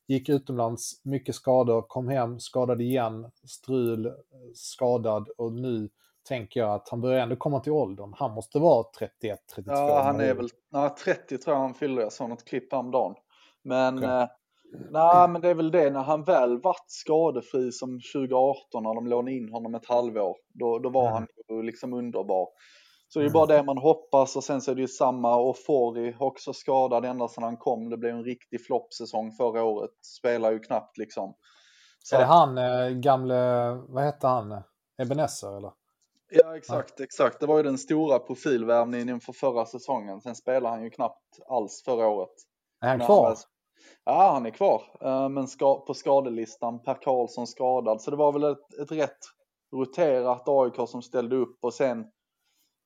Gick 0.09 0.29
utomlands, 0.29 1.01
mycket 1.05 1.35
skador, 1.35 1.83
kom 1.83 2.09
hem, 2.09 2.41
skadad 2.41 2.81
igen, 2.81 3.31
strul, 3.49 4.13
skadad 4.55 5.29
och 5.39 5.53
nu 5.53 5.89
tänker 6.29 6.61
jag 6.61 6.75
att 6.75 6.89
han 6.89 7.01
börjar 7.01 7.21
ändå 7.23 7.37
komma 7.37 7.61
till 7.61 7.73
åldern. 7.73 8.15
Han 8.17 8.31
måste 8.31 8.59
vara 8.59 8.85
31, 8.99 9.39
32. 9.55 9.73
Ja, 9.77 10.03
han 10.03 10.21
är 10.21 10.35
väl 10.35 10.49
nej, 10.73 10.91
30 11.05 11.39
tror 11.39 11.57
jag 11.57 11.61
han 11.63 11.75
fyller. 11.75 12.03
Jag 12.03 12.13
såg 12.13 12.29
något 12.29 12.45
klipp 12.45 12.73
häromdagen. 12.73 13.15
Men, 13.63 13.99
Okej. 13.99 14.09
eh, 14.11 14.27
nej, 14.91 15.29
men 15.29 15.41
det 15.41 15.49
är 15.49 15.55
väl 15.55 15.71
det 15.71 15.91
när 15.91 16.03
han 16.03 16.25
väl 16.25 16.61
vart 16.61 16.85
skadefri 16.87 17.73
som 17.73 18.01
2018 18.15 18.83
när 18.83 18.95
de 18.95 19.07
lånade 19.07 19.33
in 19.37 19.49
honom 19.53 19.75
ett 19.75 19.87
halvår. 19.89 20.37
Då, 20.55 20.79
då 20.79 20.89
var 20.91 21.03
Mm. 21.09 21.13
han 21.13 21.27
ju 21.49 21.63
liksom 21.63 21.93
underbar. 21.93 22.49
Så 23.09 23.19
det 23.19 23.25
är 23.25 23.27
Mm. 23.27 23.33
bara 23.33 23.47
det 23.47 23.63
man 23.63 23.79
hoppas 23.79 24.37
och 24.37 24.45
sen 24.45 24.61
så 24.61 24.71
är 24.71 24.75
det 24.75 24.81
ju 24.81 24.89
samma 24.89 25.37
och 25.37 25.57
Fori 25.67 26.17
också 26.19 26.53
skadad 26.53 27.05
ända 27.05 27.29
sedan 27.29 27.45
han 27.45 27.57
kom. 27.57 27.91
Det 27.91 27.97
blev 27.97 28.15
en 28.17 28.25
riktig 28.25 28.67
floppsäsong 28.67 29.33
förra 29.33 29.65
året. 29.65 29.91
Spelar 30.21 30.53
ju 30.53 30.59
knappt 30.59 30.99
liksom. 30.99 31.35
Så 32.03 32.17
Är 32.17 32.21
det 32.21 32.27
han, 32.27 32.59
eh, 32.59 32.89
gamle, 32.89 33.71
vad 33.89 34.05
hette 34.05 34.27
han? 34.27 34.63
Ebenezer 35.03 35.57
eller? 35.57 35.73
Ja, 36.31 36.57
exakt, 36.57 37.01
exakt. 37.01 37.41
Det 37.41 37.47
var 37.47 37.57
ju 37.57 37.63
den 37.63 37.79
stora 37.79 38.19
profilvärvningen 38.19 39.09
inför 39.09 39.33
förra 39.33 39.65
säsongen. 39.67 40.21
Sen 40.21 40.35
spelade 40.35 40.75
han 40.75 40.85
ju 40.85 40.91
knappt 40.91 41.39
alls 41.49 41.83
förra 41.85 42.07
året. 42.09 42.29
Är 42.81 42.89
han 42.89 43.01
kvar? 43.01 43.37
Ja, 44.05 44.31
han 44.33 44.47
är 44.47 44.51
kvar. 44.51 44.83
eh, 45.01 45.29
Men 45.29 45.47
på 45.87 45.95
skadelistan. 45.95 46.83
Per 46.83 46.95
Karlsson 46.95 47.47
skadad. 47.47 48.01
Så 48.01 48.11
det 48.11 48.17
var 48.17 48.33
väl 48.33 48.45
ett, 48.45 48.79
ett 48.83 48.93
rätt 48.93 49.19
roterat 49.75 50.43
AIK 50.49 50.89
som 50.89 51.03
ställde 51.03 51.37
upp 51.37 51.59
och 51.65 51.75
sen 51.75 52.07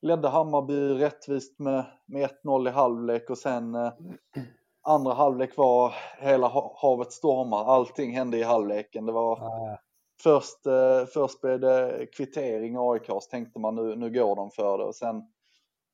ledde 0.02 0.28
Hammarby 0.28 0.94
rättvist 0.94 1.58
med, 1.58 1.84
med 2.06 2.30
1-0 2.44 2.68
i 2.68 2.72
halvlek 2.72 3.30
och 3.30 3.38
sen 3.38 3.74
eh, 3.74 3.92
andra 4.82 5.12
halvlek 5.14 5.56
var 5.56 5.94
hela 6.18 6.46
ha- 6.48 6.76
havet 6.82 7.12
stormar. 7.12 7.64
Allting 7.64 8.12
hände 8.16 8.38
i 8.38 8.42
halvleken. 8.42 9.06
Det 9.06 9.12
var 9.12 9.38
Nej. 9.40 9.78
först, 10.22 10.66
eh, 10.66 11.04
först 11.14 11.40
blev 11.40 11.60
det 11.60 12.06
kvittering 12.16 12.76
AIK 12.78 13.10
tänkte 13.30 13.58
man 13.58 13.74
nu, 13.74 13.96
nu 13.96 14.10
går 14.10 14.36
de 14.36 14.50
för 14.50 14.78
det 14.78 14.84
och 14.84 14.94
sen 14.94 15.22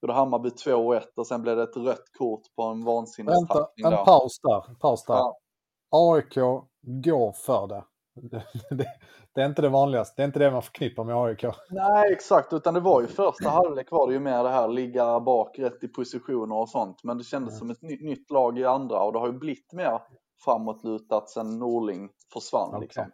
gjorde 0.03 0.13
Hammarby 0.15 0.49
2-1 0.49 1.03
och 1.17 1.27
sen 1.27 1.43
blev 1.43 1.57
det 1.57 1.63
ett 1.63 1.77
rött 1.77 2.05
kort 2.19 2.43
på 2.57 2.63
en 2.63 2.69
Vänta, 2.79 2.91
vansinnestackling 2.93 3.87
en 3.87 3.91
där. 3.93 4.05
paus 4.05 4.41
där. 4.43 4.69
En 4.69 4.77
paus 4.77 5.05
där. 5.05 5.15
Ja. 5.15 5.39
AIK 5.91 6.35
går 6.83 7.33
för 7.33 7.67
det. 7.67 7.85
det. 8.77 8.87
Det 9.35 9.41
är 9.41 9.47
inte 9.47 9.63
det 9.63 9.69
vanligaste. 9.69 10.15
Det 10.17 10.23
är 10.23 10.27
inte 10.27 10.39
det 10.39 10.51
man 10.51 10.63
förknippar 10.63 11.05
med 11.05 11.17
AIK. 11.17 11.45
Nej, 11.71 12.13
exakt, 12.13 12.53
utan 12.53 12.75
det 12.75 12.81
var 12.81 13.01
ju 13.01 13.07
första 13.07 13.49
halvlek 13.49 13.91
var 13.91 14.07
det 14.07 14.13
ju 14.13 14.21
mer 14.21 14.43
det 14.43 14.49
här 14.51 14.69
ligga 14.69 15.21
bak 15.21 15.59
rätt 15.59 15.85
i 15.85 15.89
positioner 15.89 16.57
och 16.57 16.69
sånt. 16.69 17.05
Men 17.05 17.19
det 17.19 17.25
kändes 17.25 17.51
Mm. 17.53 17.59
som 17.59 17.71
ett 17.71 17.83
ny, 17.83 18.09
nytt 18.09 18.31
lag 18.31 18.59
i 18.59 18.65
andra 18.65 19.03
och 19.03 19.13
det 19.13 19.19
har 19.19 19.27
ju 19.27 19.39
blivit 19.39 19.73
mer 19.73 20.01
framåtlutat 20.45 21.31
sen 21.31 21.59
Norling 21.59 22.09
försvann 22.33 22.69
Okej. 22.69 22.81
liksom. 22.81 23.05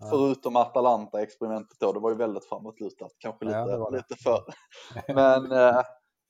Ja. 0.00 0.08
Förutom 0.10 0.56
Atalanta-experimentet 0.56 1.76
då, 1.80 1.92
det 1.92 2.00
var 2.00 2.10
ju 2.10 2.16
väldigt 2.16 2.44
framåtlutat. 2.44 3.12
Kanske 3.18 3.44
lite, 3.44 3.58
Ja, 3.58 3.90
lite 3.90 4.14
för. 4.22 4.40
Men 5.14 5.52
eh, 5.52 5.82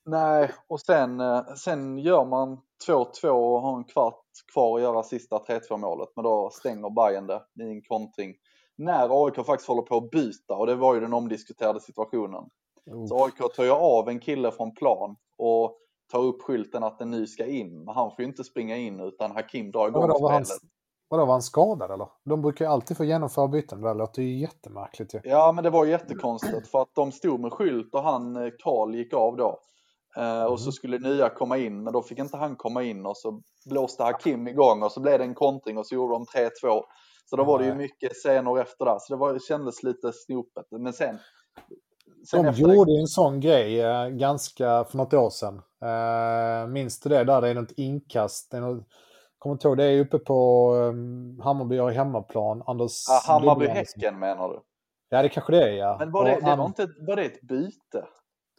nej, 0.05 0.51
och 0.67 0.79
sen, 0.79 1.19
eh, 1.19 1.45
sen 1.45 1.97
gör 1.97 2.25
man 2.25 2.61
2-2 2.87 3.27
och 3.27 3.61
har 3.61 3.77
en 3.77 3.83
kvart 3.83 4.23
kvar 4.53 4.77
att 4.77 4.81
göra 4.81 5.03
sista 5.03 5.37
3-2 5.37 5.77
målet. 5.77 6.09
Men 6.15 6.23
då 6.23 6.49
stänger 6.53 6.89
Bayern 6.89 7.27
det 7.27 7.63
i 7.63 7.71
en 7.71 7.81
kontring. 7.81 8.33
När 8.77 9.25
AIK 9.25 9.45
faktiskt 9.45 9.67
håller 9.67 9.81
på 9.81 9.97
att 9.97 10.09
byta 10.09 10.55
och 10.55 10.67
det 10.67 10.75
var 10.75 10.93
ju 10.93 10.99
den 10.99 11.13
omdiskuterade 11.13 11.79
situationen. 11.79 12.43
Oh. 12.85 13.05
Så 13.05 13.25
AIK 13.25 13.55
tar 13.55 13.63
ju 13.63 13.71
av 13.71 14.09
en 14.09 14.19
kille 14.19 14.51
från 14.51 14.75
plan 14.75 15.15
och 15.37 15.77
tar 16.11 16.19
upp 16.19 16.41
skylten 16.41 16.83
att 16.83 17.01
en 17.01 17.11
ny 17.11 17.27
ska 17.27 17.45
in. 17.45 17.83
Men 17.83 17.95
han 17.95 18.09
får 18.09 18.19
ju 18.19 18.25
inte 18.25 18.43
springa 18.43 18.77
in 18.77 18.99
utan 18.99 19.31
Hakim 19.31 19.71
drar 19.71 19.87
igång 19.87 20.01
han, 20.01 20.45
spelet. 20.45 20.61
Vadå, 21.09 21.25
var 21.25 21.33
han 21.33 21.41
skadad 21.41 21.91
eller? 21.91 22.07
De 22.23 22.41
brukar 22.41 22.65
ju 22.65 22.71
alltid 22.71 22.97
få 22.97 23.03
genomföra 23.03 23.47
byten. 23.47 23.81
Det 23.81 23.87
där 23.87 23.95
låter 23.95 24.21
ju 24.21 24.39
jättemärkligt 24.39 25.13
ju. 25.13 25.19
Ja, 25.23 25.51
men 25.51 25.63
det 25.63 25.69
var 25.69 25.85
jättekonstigt 25.85 26.67
för 26.67 26.81
att 26.81 26.95
de 26.95 27.11
stod 27.11 27.39
med 27.39 27.53
skylt 27.53 27.95
och 27.95 28.03
han, 28.03 28.35
eh, 28.35 28.51
Karl, 28.63 28.95
gick 28.95 29.13
av 29.13 29.37
då. 29.37 29.59
Eh, 30.17 30.43
och 30.43 30.59
så 30.59 30.71
skulle 30.71 30.99
nya 30.99 31.29
komma 31.29 31.57
in, 31.57 31.83
men 31.83 31.93
då 31.93 32.01
fick 32.01 32.19
inte 32.19 32.37
han 32.37 32.55
komma 32.55 32.83
in 32.83 33.05
och 33.05 33.17
så 33.17 33.41
blåste 33.69 34.03
Hakim 34.03 34.47
igång 34.47 34.83
och 34.83 34.91
så 34.91 35.01
blev 35.01 35.19
det 35.19 35.25
en 35.25 35.35
kontring 35.35 35.77
och 35.77 35.87
så 35.87 35.95
gjorde 35.95 36.13
de 36.13 36.25
3-2. 36.25 36.81
Så 37.25 37.35
då 37.35 37.43
var 37.43 37.59
det 37.59 37.65
ju 37.65 37.75
mycket 37.75 38.13
scener 38.13 38.59
efter 38.59 38.85
där, 38.85 38.97
så 38.99 39.13
det, 39.13 39.19
var, 39.19 39.33
det 39.33 39.39
kändes 39.39 39.83
lite 39.83 40.11
snopet. 40.13 40.65
Men 40.71 40.93
sen... 40.93 41.17
sen 42.29 42.43
De 42.43 42.49
efter 42.49 42.73
gjorde 42.73 42.91
en 42.91 43.07
sån 43.07 43.39
grej 43.39 43.81
eh, 43.81 44.07
ganska 44.07 44.85
för 44.85 44.97
något 44.97 45.13
år 45.13 45.29
sedan. 45.29 45.61
Eh, 45.81 46.67
minns 46.67 46.99
du 46.99 47.09
det? 47.09 47.23
Där 47.23 47.41
det 47.41 47.49
är 47.49 47.53
något 47.53 47.71
inkast. 47.77 48.51
Det 48.51 48.57
är 48.57 48.61
något, 48.61 48.87
kommer 49.47 49.55
inte 49.55 49.67
ihåg, 49.67 49.77
det 49.77 49.85
är 49.85 49.99
uppe 49.99 50.19
på 50.19 50.71
um, 50.73 51.39
Hammarby 51.43 51.77
har 51.77 51.91
hemmaplan. 51.91 52.63
Anders 52.65 53.05
Ja, 53.07 53.33
Hammarby-Häcken 53.33 54.19
menar 54.19 54.49
du? 54.49 54.59
Ja, 55.09 55.21
det 55.21 55.29
kanske 55.29 55.51
det 55.51 55.63
är 55.63 55.73
ja. 55.73 55.95
Men 55.99 56.11
var 56.11 56.25
det, 56.25 56.35
Och 56.35 56.43
det 56.43 56.55
var, 56.55 56.65
inte, 56.65 56.87
var 57.07 57.15
det 57.15 57.23
ett 57.23 57.41
byte? 57.41 58.05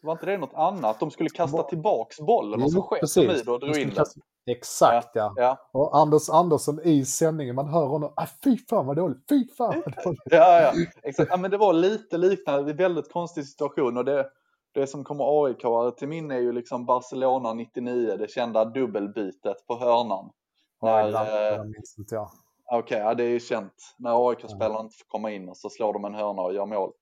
Var 0.02 0.12
inte 0.12 0.26
det 0.26 0.38
något 0.38 0.54
annat? 0.54 1.00
De 1.00 1.10
skulle 1.10 1.28
kasta 1.28 1.62
tillbaks 1.62 2.20
bollen 2.20 2.62
och 2.62 2.72
så 2.72 2.82
sket 2.82 3.14
de 3.14 3.20
i 3.20 3.26
det 3.26 3.50
och 3.50 3.60
drog 3.60 3.76
in 3.76 3.90
den. 3.94 4.04
Exakt 4.46 5.10
ja. 5.14 5.32
Ja, 5.36 5.68
Och 5.72 5.96
Anders 5.96 6.30
Andersson 6.30 6.80
i 6.84 7.04
sändningen, 7.04 7.54
man 7.54 7.68
hör 7.68 7.86
honom. 7.86 8.12
Ah, 8.16 8.26
fy 8.44 8.56
fan 8.70 8.86
vad 8.86 8.96
dåligt, 8.96 9.18
fy 9.28 9.48
fan 9.58 9.82
vad 9.84 10.04
dåligt. 10.04 10.20
ja, 10.24 10.60
ja, 10.60 10.72
exakt. 11.02 11.30
Ja, 11.30 11.36
men 11.36 11.50
det 11.50 11.56
var 11.56 11.72
lite 11.72 12.18
liknande, 12.18 12.62
det 12.62 12.68
är 12.68 12.72
en 12.72 12.76
väldigt 12.76 13.12
konstig 13.12 13.46
situation 13.46 13.96
och 13.96 14.04
det, 14.04 14.26
det 14.74 14.86
som 14.86 15.04
kommer 15.04 15.44
AIK 15.44 15.96
till 15.98 16.08
minne 16.08 16.34
är 16.34 16.40
ju 16.40 16.52
liksom 16.52 16.86
Barcelona 16.86 17.54
99, 17.54 18.16
det 18.16 18.30
kända 18.30 18.64
dubbelbytet 18.64 19.66
på 19.66 19.78
hörnan. 19.78 20.30
Ja, 20.80 21.06
ibland, 21.06 21.28
eh, 21.28 21.34
jag 21.34 21.66
minns 21.66 21.98
inte 21.98 22.14
jag. 22.14 22.30
Okej, 22.72 22.98
ja, 22.98 23.14
det 23.14 23.24
är 23.24 23.28
ju 23.28 23.40
känt. 23.40 23.94
När 23.98 24.28
AIK-spelarna 24.30 24.80
inte 24.80 24.96
får 24.96 25.06
komma 25.08 25.30
in 25.30 25.48
och 25.48 25.56
så 25.56 25.70
slår 25.70 25.92
de 25.92 26.04
en 26.04 26.14
hörna 26.14 26.42
och 26.42 26.54
gör 26.54 26.66
mål. 26.66 26.92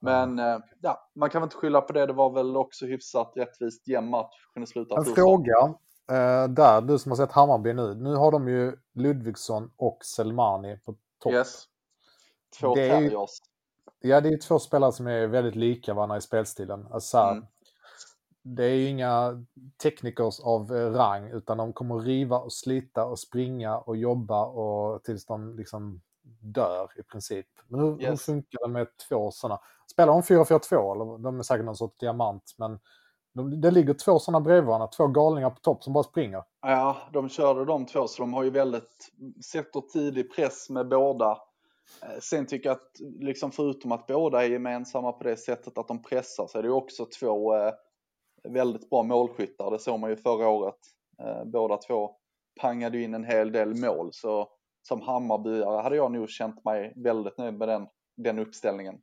Men 0.00 0.38
eh, 0.38 0.58
ja, 0.80 1.10
man 1.14 1.30
kan 1.30 1.40
väl 1.40 1.46
inte 1.46 1.56
skylla 1.56 1.80
på 1.80 1.92
det. 1.92 2.06
Det 2.06 2.12
var 2.12 2.30
väl 2.30 2.56
också 2.56 2.86
hyfsat 2.86 3.32
rättvist 3.36 3.88
jämn 3.88 4.10
match. 4.10 4.34
Kunde 4.54 4.66
sluta 4.66 4.96
En 4.96 5.04
fråga 5.04 5.74
eh, 6.10 6.48
där, 6.48 6.80
du 6.80 6.98
som 6.98 7.10
har 7.10 7.16
sett 7.16 7.32
Hammarby 7.32 7.72
nu. 7.72 7.94
Nu 7.94 8.14
har 8.14 8.32
de 8.32 8.48
ju 8.48 8.76
Ludvigsson 8.94 9.70
och 9.76 9.98
Selmani 10.04 10.76
på 10.84 10.94
topp. 11.22 11.32
Yes. 11.32 11.64
Två 12.60 12.74
Det 12.74 12.80
är 12.90 13.00
ju- 13.00 13.08
terriers. 13.10 13.30
Ja, 14.00 14.20
det 14.20 14.28
är 14.28 14.38
två 14.38 14.58
spelare 14.58 14.92
som 14.92 15.06
är 15.06 15.26
väldigt 15.26 15.56
lika 15.56 15.94
varandra 15.94 16.16
i 16.16 16.20
spelstilen. 16.20 16.86
Alltså, 16.90 17.18
här, 17.18 17.32
Mm. 17.32 17.44
Det 18.42 18.64
är 18.64 18.74
ju 18.74 18.88
inga 18.88 19.44
teknikers 19.82 20.40
av 20.40 20.76
eh, 20.76 20.90
rang, 20.92 21.30
utan 21.30 21.58
de 21.58 21.72
kommer 21.72 21.98
riva 21.98 22.38
och 22.38 22.52
slita 22.52 23.04
och 23.04 23.18
springa 23.18 23.78
och 23.78 23.96
jobba 23.96 24.44
och 24.46 25.04
tills 25.04 25.26
de 25.26 25.56
liksom 25.56 26.00
dör 26.40 26.90
i 26.98 27.02
princip. 27.02 27.46
Men 27.68 27.80
hur, 27.80 27.90
hur 27.90 28.00
Yes. 28.02 28.24
funkar 28.24 28.58
det 28.66 28.72
med 28.72 28.86
två 29.08 29.30
sådana? 29.30 29.60
Spelar 29.92 30.12
de 30.12 30.22
4-4-2 30.22 30.92
eller 30.94 31.18
de 31.18 31.38
är 31.38 31.42
säkert 31.42 31.64
någon 31.66 31.76
sorts 31.76 31.98
diamant, 31.98 32.54
men 32.58 32.78
de, 33.34 33.60
det 33.60 33.70
ligger 33.70 33.94
två 33.94 34.18
sådana 34.18 34.40
bredvid 34.40 34.64
varandra, 34.64 34.86
två 34.86 35.06
galningar 35.06 35.50
på 35.50 35.60
topp 35.60 35.82
som 35.84 35.92
bara 35.92 36.04
springer. 36.04 36.42
Ja, 36.62 36.96
de 37.12 37.28
körde 37.28 37.64
de 37.64 37.86
två 37.86 38.08
så 38.08 38.22
de 38.22 38.34
har 38.34 38.42
ju 38.42 38.50
väldigt 38.50 39.10
sätter 39.44 39.80
tidig 39.80 40.34
press 40.36 40.70
med 40.70 40.88
båda. 40.88 41.30
Eh, 42.02 42.18
Sen 42.20 42.46
tycker 42.46 42.68
jag 42.68 42.76
att 42.76 42.90
liksom 43.20 43.50
förutom 43.52 43.92
att 43.92 44.06
båda 44.06 44.44
är 44.44 44.48
gemensamma 44.48 45.12
på 45.12 45.24
det 45.24 45.36
sättet 45.36 45.78
att 45.78 45.88
de 45.88 46.02
pressar 46.02 46.46
så 46.46 46.58
är 46.58 46.62
det 46.62 46.68
ju 46.68 46.74
också 46.74 47.06
två 47.20 47.56
eh, 47.56 47.72
väldigt 48.48 48.90
bra 48.90 49.02
målskyttar. 49.02 49.70
Det 49.70 49.78
såg 49.78 50.00
man 50.00 50.10
ju 50.10 50.16
förra 50.16 50.48
året. 50.48 50.78
Eh, 51.22 51.44
båda 51.44 51.76
två 51.76 52.10
pangade 52.60 53.00
in 53.00 53.14
en 53.14 53.24
hel 53.24 53.52
del 53.52 53.74
mål 53.74 54.08
så 54.12 54.48
som 54.88 55.00
Hammarbyare 55.00 55.82
hade 55.82 55.96
jag 55.96 56.12
nog 56.12 56.28
känt 56.28 56.64
mig 56.64 56.92
väldigt 56.96 57.38
nöjd 57.38 57.54
med 57.54 57.68
den, 57.68 57.86
den 58.16 58.38
uppställningen. 58.38 58.94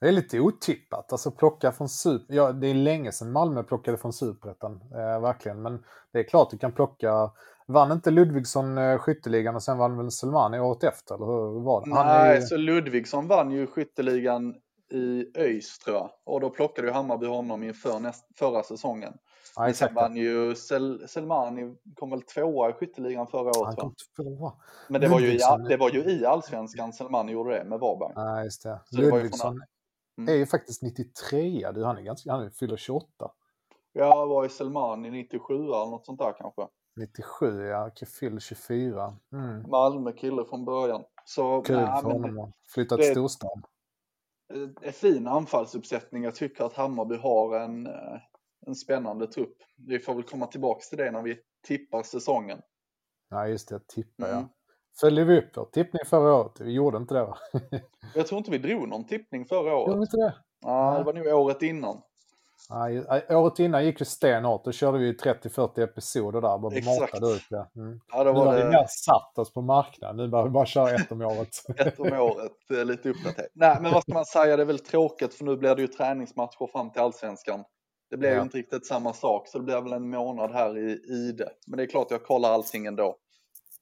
Det 0.00 0.08
är 0.08 0.12
lite 0.12 0.40
otippat. 0.40 1.12
Alltså 1.12 1.30
plocka 1.30 1.72
från 1.72 1.88
super... 1.88 2.34
Ja, 2.34 2.52
det 2.52 2.66
är 2.66 2.74
länge 2.74 3.12
sedan 3.12 3.32
Malmö 3.32 3.62
plockade 3.62 3.98
från 3.98 4.12
superettan. 4.12 4.72
Eh, 4.72 5.20
verkligen. 5.20 5.62
Men 5.62 5.84
det 6.12 6.18
är 6.18 6.22
klart 6.22 6.50
du 6.50 6.58
kan 6.58 6.72
plocka... 6.72 7.30
Vann 7.66 7.92
inte 7.92 8.10
Ludvigsson 8.10 8.78
eh, 8.78 8.98
skytteligan 8.98 9.54
och 9.54 9.62
sen 9.62 9.78
vann 9.78 9.96
väl 9.96 10.10
Selmani 10.10 10.58
året 10.60 10.84
efter? 10.84 11.14
Eller 11.14 11.26
hur 11.26 11.64
var 11.64 11.84
det? 11.84 11.90
Nej, 11.94 12.36
ju- 12.36 12.42
så 12.42 12.56
Ludvigsson 12.56 13.28
vann 13.28 13.50
ju 13.50 13.66
skytteligan 13.66 14.54
i 14.90 15.32
ÖIS 15.36 15.78
tror 15.78 15.96
jag. 15.96 16.10
Och 16.24 16.40
då 16.40 16.50
plockade 16.50 16.88
ju 16.88 16.94
Hammarby 16.94 17.26
honom 17.26 17.62
inför 17.62 18.00
näst, 18.00 18.38
förra 18.38 18.62
säsongen. 18.62 19.12
Ja, 19.56 19.62
Men 19.62 19.74
sen 19.74 19.86
exakt. 19.88 19.94
vann 19.94 20.16
ju 20.16 20.54
Sel, 20.54 21.08
Selmani, 21.08 21.76
kom 21.94 22.10
väl 22.10 22.22
tvåa 22.22 22.70
i 22.70 22.72
skytteligan 22.72 23.26
förra 23.26 23.48
året 23.48 23.66
Han 23.66 23.76
kom 23.76 23.94
tvåa. 24.16 24.52
Men 24.88 25.00
det 25.00 25.08
var, 25.08 25.20
ju 25.20 25.32
i, 25.34 25.38
det 25.68 25.76
var 25.76 25.90
ju 25.90 26.04
i 26.04 26.26
allsvenskan 26.26 26.92
Selmani 26.92 27.32
gjorde 27.32 27.58
det 27.58 27.64
med 27.64 27.80
Varberg. 27.80 28.12
Nej, 28.16 28.44
just 28.44 28.62
det. 28.62 28.80
Så 28.84 29.00
Ludvigsson 29.00 29.60
Mm. 30.18 30.34
är 30.34 30.38
ju 30.38 30.46
faktiskt 30.46 30.82
93. 30.82 31.70
Du, 31.74 31.84
han 31.84 31.96
är 31.98 32.02
ganska... 32.02 32.32
Han 32.32 32.50
fyller 32.50 32.76
28. 32.76 33.06
Jag 33.92 34.26
var 34.26 34.44
i 34.44 34.48
Selmani 34.48 35.10
97 35.10 35.54
eller 35.54 35.90
något 35.90 36.06
sånt 36.06 36.18
där 36.18 36.34
kanske. 36.38 36.66
97, 36.96 37.66
ja. 37.66 37.90
Fyller 38.20 38.40
24. 38.40 39.16
Mm. 39.32 39.70
Malmö 39.70 40.12
kille 40.12 40.44
från 40.44 40.64
början. 40.64 41.04
Så 41.24 41.62
Kul 41.62 41.76
nej, 41.76 42.02
för 42.02 42.10
honom 42.10 42.38
att 42.38 42.50
flytta 42.74 42.96
till 42.96 43.10
storstan. 43.10 43.62
Det- 44.48 44.86
en 44.86 44.92
fin 44.92 45.26
anfallsuppsättning. 45.26 46.24
Jag 46.24 46.34
tycker 46.34 46.64
att 46.64 46.72
Hammarby 46.72 47.16
har 47.16 47.60
en, 47.60 47.86
eh, 47.86 48.18
en 48.66 48.74
spännande 48.74 49.26
trupp. 49.26 49.56
Vi 49.88 49.98
får 49.98 50.14
väl 50.14 50.22
komma 50.22 50.46
tillbaks 50.46 50.88
till 50.88 50.98
det 50.98 51.10
när 51.10 51.22
vi 51.22 51.38
tippar 51.66 52.02
säsongen. 52.02 52.58
Ja, 53.30 53.48
just 53.48 53.68
det. 53.68 53.80
Tippa, 53.88 54.28
Mm. 54.28 54.38
ja. 54.38 54.48
Följer 55.00 55.24
vi 55.24 55.38
upp 55.38 55.56
vår 55.56 55.64
tippning 55.64 56.00
förra 56.06 56.34
året? 56.34 56.60
Vi 56.60 56.72
gjorde 56.72 56.96
inte 56.98 57.14
det, 57.14 57.24
va? 57.24 57.38
Jag 58.14 58.26
tror 58.26 58.38
inte 58.38 58.50
vi 58.50 58.58
drog 58.58 58.88
någon 58.88 59.06
tippning 59.06 59.44
förra 59.46 59.70
Gjorde 59.70 59.90
vi 59.92 59.98
året. 59.98 60.00
inte 60.00 60.16
det? 60.16 60.34
Ja, 60.60 60.98
det 60.98 61.04
var 61.04 61.12
nog 61.12 61.26
året 61.26 61.62
innan. 61.62 62.02
Nej, 62.70 63.06
året 63.30 63.58
innan 63.58 63.84
gick 63.84 64.00
vi 64.00 64.04
stenhårt. 64.04 64.64
Då 64.64 64.72
körde 64.72 64.98
vi 64.98 65.12
30-40 65.12 65.82
episoder 65.84 66.40
där. 66.40 66.58
Bara 66.58 66.76
Exakt. 66.76 67.00
matade 67.14 67.32
ut 67.34 67.42
det. 67.50 67.66
Mm. 67.76 68.00
Ja, 68.12 68.24
Nu 68.24 68.32
var 68.32 68.46
har 68.46 68.54
vi 68.54 68.60
det 68.62 68.68
mer 68.68 68.86
satt 68.88 69.38
oss 69.38 69.52
på 69.52 69.60
marknaden. 69.62 70.16
Nu 70.16 70.28
behöver 70.28 70.48
vi 70.48 70.52
bara 70.52 70.66
köra 70.66 70.90
ett 70.90 71.12
om 71.12 71.20
året. 71.20 71.48
ett 71.76 72.00
om 72.00 72.12
året, 72.12 72.86
lite 72.86 73.08
uppdaterat. 73.10 73.50
Nej, 73.54 73.76
men 73.80 73.92
vad 73.92 74.02
ska 74.02 74.12
man 74.14 74.24
säga, 74.24 74.56
det 74.56 74.62
är 74.62 74.66
väl 74.66 74.78
tråkigt 74.78 75.34
för 75.34 75.44
nu 75.44 75.56
blir 75.56 75.74
det 75.74 75.82
ju 75.82 75.88
träningsmatcher 75.88 76.72
fram 76.72 76.90
till 76.90 77.02
allsvenskan. 77.02 77.64
Det 78.10 78.16
blir 78.16 78.28
ju 78.30 78.36
Ja. 78.36 78.42
inte 78.42 78.58
riktigt 78.58 78.86
samma 78.86 79.12
sak, 79.12 79.48
så 79.48 79.58
det 79.58 79.64
blir 79.64 79.80
väl 79.80 79.92
en 79.92 80.10
månad 80.10 80.50
här 80.52 80.78
i 80.78 80.92
Ide. 81.08 81.48
Men 81.66 81.76
det 81.76 81.82
är 81.82 81.86
klart 81.86 82.10
jag 82.10 82.24
kollar 82.24 82.50
allting 82.52 82.86
ändå. 82.86 83.16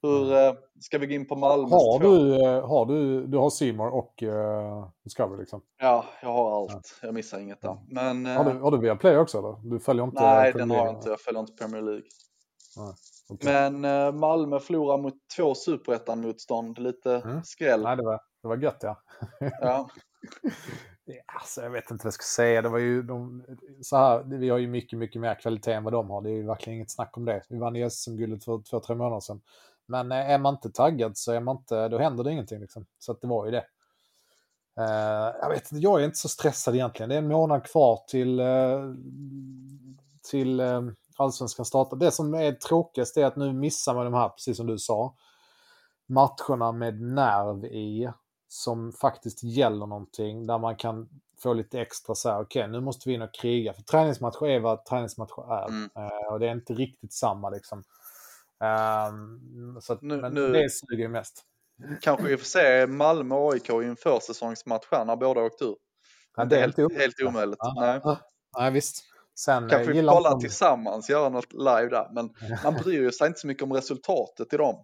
Hur 0.01 0.33
eh, 0.33 0.53
ska 0.79 0.97
vi 0.97 1.07
gå 1.07 1.13
in 1.13 1.27
på 1.27 1.35
Malmös 1.35 1.71
Har 1.71 1.99
du, 1.99 2.45
eh, 2.45 2.67
har 2.67 2.85
du, 2.85 3.27
du 3.27 3.37
har 3.37 3.49
Simor 3.49 3.89
och 3.89 4.23
uh, 4.23 4.87
Discovery 5.03 5.39
liksom? 5.39 5.61
Ja, 5.77 6.05
jag 6.21 6.29
har 6.29 6.61
allt. 6.61 6.99
Jag 7.01 7.13
missar 7.13 7.39
inget 7.39 7.61
där. 7.61 7.77
Men 7.87 8.25
Har 8.25 8.43
du, 8.53 8.59
har 8.59 8.71
du 8.71 8.77
via 8.77 8.95
Play 8.95 9.17
också 9.17 9.37
eller? 9.37 9.69
Du 9.71 9.79
följer 9.79 10.03
inte? 10.03 10.21
nej, 10.21 10.53
den 10.53 10.69
har 10.71 10.77
jag 10.77 10.95
inte. 10.95 11.09
Jag 11.09 11.21
följer 11.21 11.39
inte 11.39 11.53
Premier 11.53 11.81
League. 11.81 12.03
Okej. 13.29 13.53
Men 13.53 13.85
eh, 13.85 14.11
Malmö 14.11 14.59
förlorar 14.59 14.97
mot 14.97 15.13
två 15.37 15.55
superettan-motstånd. 15.55 16.79
Lite 16.79 17.11
Mm. 17.25 17.43
skräll. 17.43 17.81
Nej, 17.81 17.97
det 17.97 18.03
var, 18.03 18.19
det 18.41 18.47
var 18.47 18.57
gött 18.57 18.79
ja. 18.81 19.01
Ja. 19.61 19.89
Alltså, 21.25 21.61
jag 21.61 21.69
vet 21.69 21.91
inte 21.91 22.03
vad 22.03 22.07
jag 22.07 22.13
ska 22.13 22.23
säga. 22.23 22.61
Det 22.61 22.69
var 22.69 22.77
ju 22.79 23.03
de, 23.03 23.45
så 23.81 23.97
här, 23.97 24.23
vi 24.23 24.49
har 24.49 24.57
ju 24.57 24.67
mycket, 24.67 24.99
mycket 24.99 25.21
mer 25.21 25.35
kvalitet 25.35 25.73
än 25.73 25.83
vad 25.83 25.93
de 25.93 26.09
har. 26.09 26.21
Det 26.21 26.29
är 26.29 26.33
ju 26.33 26.45
verkligen 26.47 26.77
inget 26.77 26.91
snack 26.91 27.17
om 27.17 27.25
det. 27.25 27.43
Vi 27.49 27.57
vann 27.57 27.89
SM-guldet 27.91 28.45
för 28.45 28.61
två, 28.69 28.79
tre 28.79 28.95
månader 28.95 29.19
sedan. 29.19 29.41
Men 29.87 30.11
eh, 30.11 30.29
är 30.29 30.37
man 30.37 30.53
inte 30.53 30.71
taggad 30.71 31.17
så 31.17 31.31
är 31.31 31.39
man 31.39 31.57
inte, 31.57 31.87
då 31.87 31.97
händer 31.97 32.23
det 32.23 32.31
ingenting. 32.31 32.59
Liksom. 32.59 32.85
Så 32.99 33.11
att 33.11 33.21
det 33.21 33.27
var 33.27 33.45
ju 33.45 33.51
det. 33.51 33.65
Eh, 34.79 35.35
jag 35.41 35.49
vet 35.49 35.71
jag 35.71 36.01
är 36.01 36.05
inte 36.05 36.17
så 36.17 36.29
stressad 36.29 36.75
egentligen. 36.75 37.09
Det 37.09 37.15
är 37.15 37.19
en 37.19 37.27
månad 37.27 37.63
kvar 37.63 37.99
till, 38.07 38.39
eh, 38.39 38.93
till 40.31 40.59
eh, 40.59 40.81
allsvenskan 41.17 41.65
startar. 41.65 41.97
Det 41.97 42.11
som 42.11 42.33
är 42.33 42.51
tråkigast 42.51 43.17
är 43.17 43.25
att 43.25 43.35
nu 43.35 43.53
missar 43.53 43.95
man 43.95 44.05
de 44.05 44.13
här, 44.13 44.29
precis 44.29 44.57
som 44.57 44.67
du 44.67 44.77
sa, 44.77 45.15
matcherna 46.07 46.71
med 46.71 47.01
nerv 47.01 47.65
i 47.65 48.09
som 48.47 48.91
faktiskt 48.91 49.43
gäller 49.43 49.85
någonting 49.85 50.47
där 50.47 50.57
man 50.57 50.75
kan 50.75 51.09
få 51.43 51.53
lite 51.53 51.81
extra 51.81 52.15
så 52.15 52.29
här, 52.29 52.41
okej 52.41 52.67
nu 52.67 52.81
måste 52.81 53.09
vi 53.09 53.15
in 53.15 53.21
och 53.21 53.33
kriga. 53.33 53.73
För 53.73 53.81
träningsmatcher 53.81 54.47
är 54.47 54.59
vad 54.59 54.85
träningsmatcher 54.85 55.53
är. 55.53 55.67
Mm. 55.67 55.89
Och 56.31 56.39
det 56.39 56.47
är 56.47 56.51
inte 56.51 56.73
riktigt 56.73 57.13
samma 57.13 57.49
liksom. 57.49 57.83
Ehm, 58.63 59.81
så 59.81 59.93
att, 59.93 60.01
Nu- 60.01 60.21
men 60.21 60.33
nu- 60.33 60.51
det 60.53 60.69
suger 60.69 61.07
mest. 61.07 61.43
Kanske 62.01 62.27
vi 62.27 62.37
får 62.37 62.45
se 62.45 62.87
Malmö 62.87 63.35
och 63.35 63.53
AIK 63.53 63.69
i 63.69 63.85
en 63.85 63.95
försäsongsmatch 63.95 64.87
här 64.91 65.05
när 65.05 65.15
båda 65.15 65.41
åkt 65.41 65.61
ur. 65.61 65.75
Ja, 66.35 66.45
det 66.45 66.55
är 66.55 66.59
helt, 66.61 66.77
helt 66.97 67.21
omöjligt. 67.25 67.57
Ja. 67.59 67.73
Nej. 68.05 68.17
Nej, 68.57 68.71
visst. 68.71 69.03
Sen 69.39 69.69
Kanske 69.69 69.81
eh, 69.83 69.87
vi 69.87 69.95
gillar 69.95 70.13
får 70.13 70.17
kolla 70.17 70.29
inte 70.29 70.35
de- 70.45 70.47
tillsammans, 70.49 71.09
göra 71.09 71.29
något 71.29 71.53
live 71.53 71.87
där. 71.89 72.09
Men 72.13 72.29
man 72.63 72.73
bryr 72.73 73.11
sig 73.11 73.27
inte 73.27 73.39
så 73.39 73.47
mycket 73.47 73.63
om 73.63 73.73
resultatet 73.73 74.53
i 74.53 74.57
dem. 74.57 74.83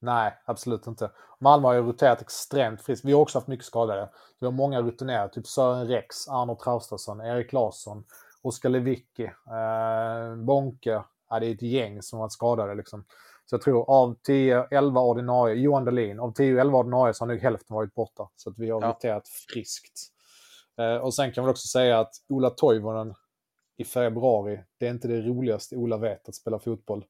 Nej, 0.00 0.38
absolut 0.44 0.86
inte. 0.86 1.10
Malmö 1.40 1.68
har 1.68 1.74
ju 1.74 1.82
roterat 1.82 2.22
extremt 2.22 2.82
friskt. 2.82 3.04
Vi 3.04 3.12
har 3.12 3.20
också 3.20 3.38
haft 3.38 3.48
mycket 3.48 3.66
skadade. 3.66 4.10
Vi 4.40 4.46
har 4.46 4.52
många 4.52 4.80
rutinerade, 4.82 5.32
typ 5.34 5.46
Sören 5.46 5.86
Rex, 5.88 6.28
Arno 6.28 6.54
Traustason, 6.56 7.20
Erik 7.20 7.52
Larsson, 7.52 8.04
Oskar 8.42 8.68
Lewicki, 8.68 9.24
eh, 9.24 10.36
Bonke. 10.36 11.02
Ja, 11.28 11.40
det 11.40 11.46
är 11.46 11.54
ett 11.54 11.62
gäng 11.62 12.02
som 12.02 12.18
varit 12.18 12.32
skadade 12.32 12.74
liksom. 12.74 13.04
Så 13.46 13.54
jag 13.54 13.62
tror 13.62 13.90
av 13.90 14.16
10-11 14.28 15.00
ordinarie, 15.00 15.54
Johan 15.54 15.84
Dahlin, 15.84 16.20
av 16.20 16.34
10-11 16.34 16.72
ordinarie 16.74 17.14
så 17.14 17.22
har 17.24 17.28
nog 17.28 17.38
hälften 17.38 17.74
varit 17.74 17.94
borta. 17.94 18.28
Så 18.36 18.50
att 18.50 18.58
vi 18.58 18.70
har 18.70 18.82
Ja. 18.82 18.88
roterat 18.88 19.28
friskt. 19.28 19.92
Eh, 20.80 20.96
och 20.96 21.14
sen 21.14 21.32
kan 21.32 21.44
man 21.44 21.50
också 21.50 21.66
säga 21.68 22.00
att 22.00 22.10
Ola 22.28 22.50
Toivonen 22.50 23.14
i 23.76 23.84
februari, 23.84 24.60
det 24.78 24.86
är 24.86 24.90
inte 24.90 25.08
det 25.08 25.20
roligaste 25.22 25.76
Ola 25.76 25.96
vet 25.96 26.28
att 26.28 26.34
spela 26.34 26.58
fotboll 26.58 27.04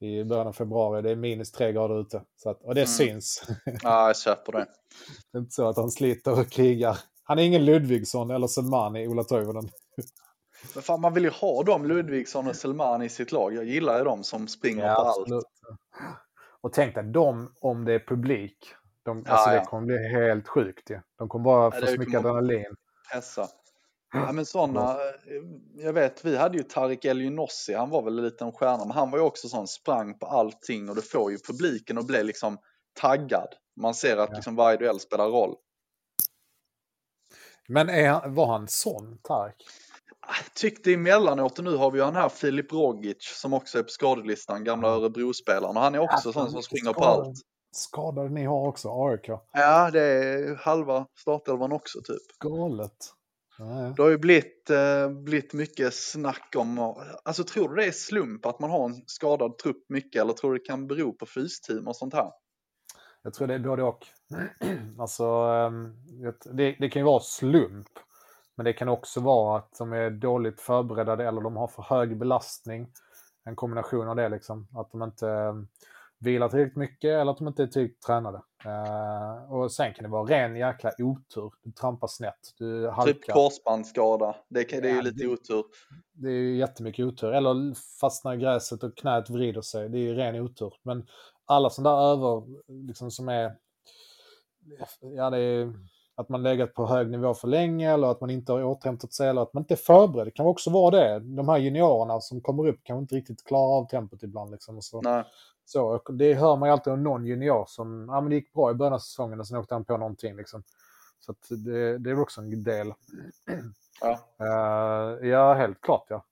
i 0.00 0.24
början 0.24 0.46
av 0.46 0.52
februari. 0.52 1.02
Det 1.02 1.10
är 1.10 1.16
minus 1.16 1.52
tre 1.52 1.72
grader 1.72 2.00
ute. 2.00 2.22
Så 2.36 2.50
att, 2.50 2.62
och 2.62 2.74
det 2.74 2.80
Mm. 2.80 2.86
syns. 2.88 3.42
Ja, 3.82 4.06
jag 4.06 4.16
köper 4.18 4.52
det. 4.52 4.66
det 5.32 5.38
är 5.38 5.40
inte 5.40 5.52
så 5.54 5.68
att 5.68 5.76
han 5.76 5.90
sliter 5.90 6.40
och 6.40 6.50
krigar. 6.50 6.98
Han 7.24 7.38
är 7.38 7.42
ingen 7.42 7.64
Ludvigsson 7.64 8.30
eller 8.30 8.46
Selmani, 8.46 9.08
Ola 9.08 9.24
Toivonen. 9.24 9.68
Men 10.74 10.82
fan, 10.82 11.00
man 11.00 11.14
vill 11.14 11.24
ju 11.24 11.30
ha 11.30 11.62
dem, 11.62 11.86
Ludvigsson 11.86 12.48
och 12.48 12.56
Selmani 12.56 13.04
i 13.04 13.08
sitt 13.08 13.32
lag. 13.32 13.54
Jag 13.54 13.64
gillar 13.64 13.98
ju 13.98 14.04
dem 14.04 14.24
som 14.24 14.48
springer 14.48 14.94
på 14.94 15.00
allt. 15.00 15.28
Och 16.60 16.72
tänk 16.72 16.94
dig 16.94 17.04
dem 17.04 17.54
om 17.60 17.84
det 17.84 17.94
är 17.94 17.98
publik. 18.06 18.74
De, 19.04 19.22
Ja, 19.26 19.32
alltså 19.32 19.50
det 19.50 19.56
ja. 19.56 19.64
kommer 19.64 19.86
bli 19.86 20.08
helt 20.08 20.48
sjukt 20.48 20.90
ju. 20.90 21.00
De 21.18 21.28
kommer 21.28 21.44
bara 21.44 21.64
Ja, 21.64 21.70
få 21.70 21.80
det 21.80 21.86
så 21.92 21.98
mycket 21.98 22.14
adrenalin. 22.14 22.74
Pressa. 23.12 23.48
Ja, 24.14 24.32
men 24.32 24.46
sådana, 24.46 24.96
jag 25.74 25.92
vet, 25.92 26.24
vi 26.24 26.36
hade 26.36 26.56
ju 26.58 26.62
Tarik 26.62 27.04
Elionossi, 27.04 27.74
han 27.74 27.90
var 27.90 28.02
väl 28.02 28.18
en 28.18 28.24
liten 28.24 28.52
stjärna, 28.52 28.84
men 28.84 28.90
han 28.90 29.10
var 29.10 29.18
ju 29.18 29.24
också 29.24 29.48
sån, 29.48 29.68
sprang 29.68 30.18
på 30.18 30.26
allting 30.26 30.88
och 30.88 30.94
det 30.96 31.02
får 31.02 31.30
ju 31.32 31.38
publiken 31.38 31.98
att 31.98 32.06
bli 32.06 32.24
liksom 32.24 32.58
taggad. 33.00 33.48
Man 33.80 33.94
ser 33.94 34.16
att 34.16 34.28
Ja. 34.30 34.36
liksom 34.36 34.56
varje 34.56 34.76
duell 34.76 35.00
spelar 35.00 35.28
roll. 35.28 35.56
Men 37.68 37.88
är 37.88 38.08
han, 38.10 38.34
var 38.34 38.46
han 38.46 38.68
sån, 38.68 39.18
Tark? 39.22 39.56
Jag 40.26 40.54
tyckte 40.54 40.92
emellanåt, 40.92 41.58
och 41.58 41.64
nu 41.64 41.76
har 41.76 41.90
vi 41.90 41.98
ju 41.98 42.04
han 42.04 42.16
här 42.16 42.28
Filip 42.28 42.72
Rogic 42.72 43.16
som 43.40 43.52
också 43.52 43.78
är 43.78 43.82
på 43.82 43.88
skadelistan, 43.88 44.64
gamla 44.64 44.88
Örebro-spelaren, 44.88 45.76
och 45.76 45.82
han 45.82 45.94
är 45.94 45.98
också 45.98 46.28
Ja, 46.28 46.32
sån 46.32 46.50
som 46.50 46.62
springer 46.62 46.92
på 46.92 47.04
allt. 47.04 47.38
Skadade 47.74 48.28
ni 48.28 48.44
har 48.44 48.68
också, 48.68 48.88
AIK. 48.88 49.28
Ja, 49.52 49.90
det 49.90 50.02
är 50.02 50.56
halva 50.56 51.06
startelvan 51.18 51.72
också 51.72 51.98
typ. 52.02 52.38
Galet. 52.38 53.12
Det 53.96 54.02
har 54.02 54.10
ju 54.10 54.18
blivit, 54.18 54.70
eh, 54.70 55.10
blivit 55.10 55.52
mycket 55.52 55.94
snack 55.94 56.54
om, 56.56 56.94
alltså 57.24 57.44
tror 57.44 57.68
du 57.68 57.74
det 57.74 57.86
är 57.86 57.92
slump 57.92 58.46
att 58.46 58.60
man 58.60 58.70
har 58.70 58.84
en 58.84 59.02
skadad 59.06 59.58
trupp 59.58 59.84
mycket 59.88 60.22
eller 60.22 60.32
tror 60.32 60.52
du 60.52 60.58
det 60.58 60.64
kan 60.64 60.86
bero 60.86 61.12
på 61.12 61.26
fysteam 61.26 61.88
och 61.88 61.96
sånt 61.96 62.14
här? 62.14 62.30
Jag 63.22 63.34
tror 63.34 63.46
det 63.48 63.54
är 63.54 63.58
både 63.58 63.82
och. 63.82 64.06
alltså, 64.98 65.24
ehm, 65.24 65.94
det, 66.56 66.76
det 66.78 66.90
kan 66.90 67.00
ju 67.00 67.06
vara 67.06 67.20
slump. 67.20 67.88
Men 68.56 68.64
det 68.64 68.72
kan 68.72 68.88
också 68.88 69.20
vara 69.20 69.58
att 69.58 69.74
de 69.78 69.92
är 69.92 70.10
dåligt 70.10 70.60
förberedda 70.60 71.28
eller 71.28 71.40
de 71.40 71.56
har 71.56 71.68
för 71.68 71.82
hög 71.82 72.18
belastning. 72.18 72.88
En 73.44 73.56
kombination 73.56 74.08
av 74.08 74.16
det 74.16 74.28
liksom. 74.28 74.68
Att 74.74 74.90
de 74.90 75.02
inte 75.02 75.28
ehm, 75.28 75.68
vilar 76.18 76.48
tillräckligt 76.48 76.76
mycket 76.76 77.10
eller 77.10 77.32
att 77.32 77.38
de 77.38 77.48
inte 77.48 77.62
är 77.62 77.66
tillräckligt 77.66 78.02
tränade. 78.02 78.42
Eh, 78.64 79.52
och 79.52 79.72
sen 79.72 79.94
kan 79.94 80.02
det 80.02 80.08
vara 80.10 80.30
ren 80.30 80.56
jäkla 80.56 80.90
otur. 80.98 81.52
Du 81.62 81.72
trampar 81.72 82.08
snett, 82.08 82.38
du 82.58 82.88
halkar. 82.88 83.12
Typ 83.12 83.32
korsbandsskada, 83.32 84.36
det, 84.48 84.64
kan, 84.64 84.80
det 84.82 84.88
är 84.88 84.90
ju 84.90 84.96
Ja, 84.96 85.02
lite 85.02 85.24
det- 85.24 85.28
otur. 85.32 85.64
Det 86.12 86.28
är 86.28 86.32
ju 86.32 86.56
jättemycket 86.56 87.06
otur. 87.06 87.32
Eller 87.32 87.74
fastnar 88.00 88.34
i 88.34 88.36
gräset 88.36 88.82
och 88.82 88.96
knät 88.96 89.30
vrider 89.30 89.60
sig. 89.62 89.88
Det 89.88 89.98
är 89.98 90.02
ju 90.02 90.14
ren 90.14 90.40
otur. 90.40 90.74
Men 90.82 91.06
alla 91.44 91.70
sådana 91.70 91.96
där 91.96 92.12
över, 92.12 92.42
liksom 92.88 93.10
som 93.10 93.28
är... 93.28 93.56
Ja, 95.00 95.30
det 95.30 95.38
är 95.38 95.72
att 96.14 96.28
man 96.28 96.42
legat 96.42 96.74
på 96.74 96.86
hög 96.86 97.10
nivå 97.10 97.34
för 97.34 97.48
länge 97.48 97.92
eller 97.92 98.06
att 98.10 98.20
man 98.20 98.30
inte 98.30 98.52
har 98.52 98.64
återhämtat 98.64 99.12
sig 99.12 99.28
eller 99.28 99.42
att 99.42 99.52
man 99.54 99.60
inte 99.62 99.74
är 99.74 99.76
förberedd. 99.76 100.26
Det 100.26 100.30
kan 100.30 100.46
också 100.46 100.70
vara 100.70 100.90
det. 100.96 101.18
De 101.20 101.48
här 101.48 101.58
juniorerna 101.58 102.20
som 102.20 102.40
kommer 102.40 102.68
upp 102.68 102.80
kan 102.84 102.98
inte 102.98 103.14
riktigt 103.14 103.44
klara 103.44 103.76
av 103.76 103.88
tempot 103.88 104.22
ibland. 104.22 104.50
Liksom. 104.50 104.76
Och 104.76 104.84
Så, 104.84 105.00
Nej. 105.00 105.24
så, 105.64 105.98
det 106.12 106.34
hör 106.34 106.56
man 106.56 106.68
ju 106.68 106.72
alltid 106.72 106.92
om 106.92 107.02
någon 107.02 107.24
junior 107.26 107.64
som, 107.68 108.08
ja 108.08 108.20
men 108.20 108.30
det 108.30 108.34
gick 108.36 108.52
bra 108.52 108.70
i 108.70 108.74
början 108.74 108.92
av 108.94 108.98
säsongen 108.98 109.40
och 109.40 109.46
sen 109.46 109.58
åkte 109.58 109.74
han 109.74 109.84
på 109.84 109.96
någonting. 109.96 110.36
Liksom. 110.36 110.62
Så 111.20 111.34
det, 111.48 111.98
det 111.98 112.10
är 112.10 112.20
också 112.20 112.40
en 112.40 112.62
del. 112.64 112.94
Ja. 114.00 114.18
Eh, 114.40 115.28
ja, 115.28 115.54
helt 115.54 115.80
klart 115.80 116.04
ja. 116.08 116.24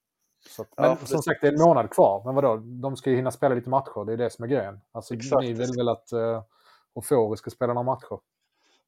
Att, 0.59 0.69
men 0.77 1.07
som 1.07 1.17
det- 1.17 1.23
sagt, 1.23 1.41
det 1.41 1.49
är 1.49 1.53
en 1.53 1.61
månad 1.63 1.91
kvar. 1.91 2.23
Men 2.25 2.35
vadå, 2.35 2.57
de 2.57 2.97
ska 2.97 3.11
ju 3.11 3.17
hinna 3.17 3.31
spela 3.31 3.55
lite 3.55 3.69
matcher. 3.71 4.05
Det 4.05 4.13
är 4.13 4.17
det 4.17 4.31
som 4.31 4.43
är 4.45 4.49
grejen. 4.49 4.81
Alltså, 4.93 5.15
Exakt. 5.15 5.43
ni 5.43 5.53
vill 5.53 5.73
väl 5.77 5.89
att 5.89 6.13
uh, 6.13 6.43
Ofori 6.93 7.37
ska 7.37 7.51
spela 7.51 7.73
några 7.75 7.85
matcher? 7.85 8.19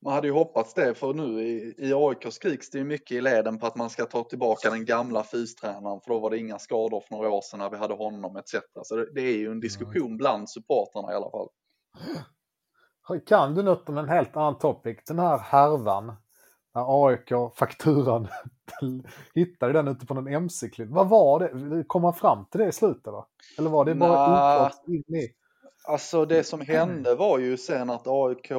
Man 0.05 0.13
hade 0.13 0.27
ju 0.27 0.33
hoppats 0.33 0.75
det 0.75 0.95
för 0.95 1.15
nu 1.15 1.43
i, 1.43 1.75
i 1.79 1.93
AIK 1.95 2.33
skriks 2.33 2.71
det 2.71 2.79
ju 2.79 2.85
mycket 2.85 3.17
i 3.17 3.21
leden 3.21 3.59
på 3.59 3.67
att 3.67 3.77
man 3.77 3.91
ska 3.91 4.05
ta 4.05 4.25
tillbaka 4.25 4.71
den 4.71 4.85
gamla 4.85 5.25
fystränaren 5.25 6.01
för 6.01 6.11
då 6.11 6.19
var 6.19 6.31
det 6.31 6.39
inga 6.39 6.59
skador 6.59 7.01
för 7.01 7.15
några 7.15 7.31
år 7.31 7.41
sedan 7.41 7.59
när 7.59 7.71
vi 7.71 7.77
hade 7.77 7.95
honom 7.95 8.37
etc. 8.37 8.55
Så 8.83 8.97
det, 8.97 9.15
det 9.15 9.21
är 9.21 9.37
ju 9.37 9.51
en 9.51 9.61
diskussion 9.61 10.17
bland 10.17 10.51
supportrarna 10.51 11.13
i 11.13 11.15
alla 11.15 11.31
fall. 11.31 11.49
Kan 13.27 13.55
du 13.55 13.63
något 13.63 13.89
om 13.89 13.99
en 13.99 14.09
helt 14.09 14.37
annan 14.37 14.59
topic? 14.59 14.99
Den 15.07 15.19
här 15.19 15.39
härvan. 15.39 16.13
När 16.75 17.07
AIK, 17.07 17.55
fakturan, 17.57 18.29
hittade 19.35 19.73
den 19.73 19.89
ute 19.89 20.07
på 20.07 20.15
någon 20.15 20.29
MC-klubb. 20.29 20.91
Vad 20.91 21.09
var 21.09 21.41
det? 21.41 21.85
Kom 21.85 22.03
man 22.03 22.15
fram 22.15 22.47
till 22.51 22.61
det 22.61 22.67
i 22.67 22.73
slutet? 22.73 23.13
Va? 23.13 23.27
Eller 23.59 23.71
var 23.71 23.85
det 23.85 23.95
bara 23.95 24.13
oklart 24.13 24.89
in 24.89 25.17
i? 25.17 25.29
Alltså 25.89 26.25
det 26.25 26.45
som 26.45 26.61
hände 26.61 27.15
var 27.15 27.39
ju 27.39 27.57
sen 27.57 27.91
att 27.91 28.07
AIK 28.07 28.51
eh, 28.51 28.59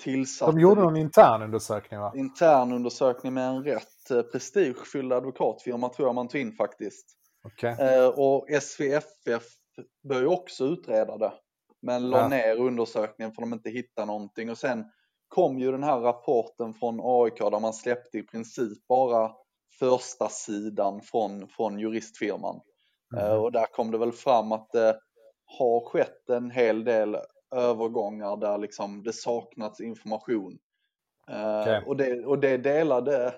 tillsatte 0.00 0.52
De 0.52 0.60
gjorde 0.60 0.80
någon 0.80 0.96
intern 0.96 1.42
undersökning 1.42 2.00
va? 2.00 2.12
intern 2.16 2.72
undersökning 2.72 3.34
med 3.34 3.48
en 3.48 3.64
rätt 3.64 4.10
eh, 4.10 4.22
prestigefylld 4.22 5.12
advokatfirma 5.12 5.88
tror 5.88 6.08
jag 6.08 6.14
man 6.14 6.28
tog 6.28 6.40
in 6.40 6.52
faktiskt. 6.52 7.06
Okej. 7.46 7.76
Eh, 7.80 8.06
och 8.08 8.46
SVFF 8.62 9.42
började 10.08 10.26
också 10.26 10.64
utreda 10.64 11.16
det. 11.18 11.32
Men 11.82 12.10
la 12.10 12.18
Ja. 12.18 12.28
ner 12.28 12.56
undersökningen 12.56 13.32
för 13.32 13.42
de 13.42 13.52
inte 13.52 13.70
hittade 13.70 14.06
någonting. 14.06 14.50
Och 14.50 14.58
sen 14.58 14.84
kom 15.28 15.58
ju 15.58 15.72
den 15.72 15.82
här 15.82 16.00
rapporten 16.00 16.74
från 16.74 17.00
AIK 17.02 17.38
där 17.38 17.60
man 17.60 17.72
släppte 17.74 18.18
i 18.18 18.22
princip 18.22 18.86
bara 18.88 19.32
första 19.78 20.28
sidan 20.28 21.00
från, 21.00 21.48
från 21.48 21.78
juristfirman. 21.78 22.60
Eh, 23.16 23.28
Mhm. 23.32 23.40
och 23.40 23.52
där 23.52 23.66
kom 23.72 23.90
det 23.90 23.98
väl 23.98 24.12
fram 24.12 24.52
att 24.52 24.70
det 24.72 24.98
har 25.58 25.88
skett 25.90 26.28
en 26.28 26.50
hel 26.50 26.84
del 26.84 27.16
övergångar 27.50 28.36
där 28.36 28.58
liksom 28.58 29.02
det 29.02 29.12
saknats 29.12 29.80
information. 29.80 30.58
Eh, 31.30 31.60
Okej. 31.60 31.82
och, 31.86 31.96
det, 31.96 32.26
och 32.26 32.38
det 32.38 32.56
delade 32.56 33.34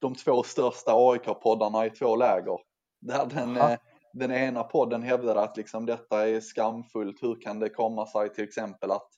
de 0.00 0.14
två 0.14 0.42
största 0.42 0.92
AIK-poddarna 0.92 1.86
i 1.86 1.90
två 1.90 2.16
läger. 2.16 2.58
Där 3.00 3.26
den, 3.26 3.56
Aha. 3.56 3.72
eh, 3.72 3.78
den 4.12 4.30
ena 4.32 4.62
podden 4.64 5.02
hävdade 5.02 5.40
att 5.40 5.56
liksom 5.56 5.86
detta 5.86 6.28
är 6.28 6.40
skamfullt. 6.40 7.22
Hur 7.22 7.40
kan 7.40 7.60
det 7.60 7.68
komma 7.68 8.06
sig 8.06 8.34
till 8.34 8.44
exempel 8.44 8.90
att 8.90 9.08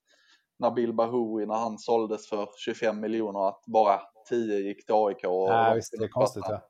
Nabil 0.58 0.92
Bahoui 0.92 1.46
när 1.46 1.54
han 1.54 1.78
såldes 1.78 2.28
för 2.28 2.48
25 2.56 3.00
miljoner 3.00 3.48
att 3.48 3.62
bara 3.66 4.00
10 4.28 4.58
gick 4.58 4.86
till 4.86 4.94
AIK. 4.94 5.24
Och 5.24 5.48
Ja, 5.48 5.72
visst, 5.74 5.94
det 5.98 6.04
är 6.04 6.08
konstigt. 6.08 6.44
Ja. 6.48 6.60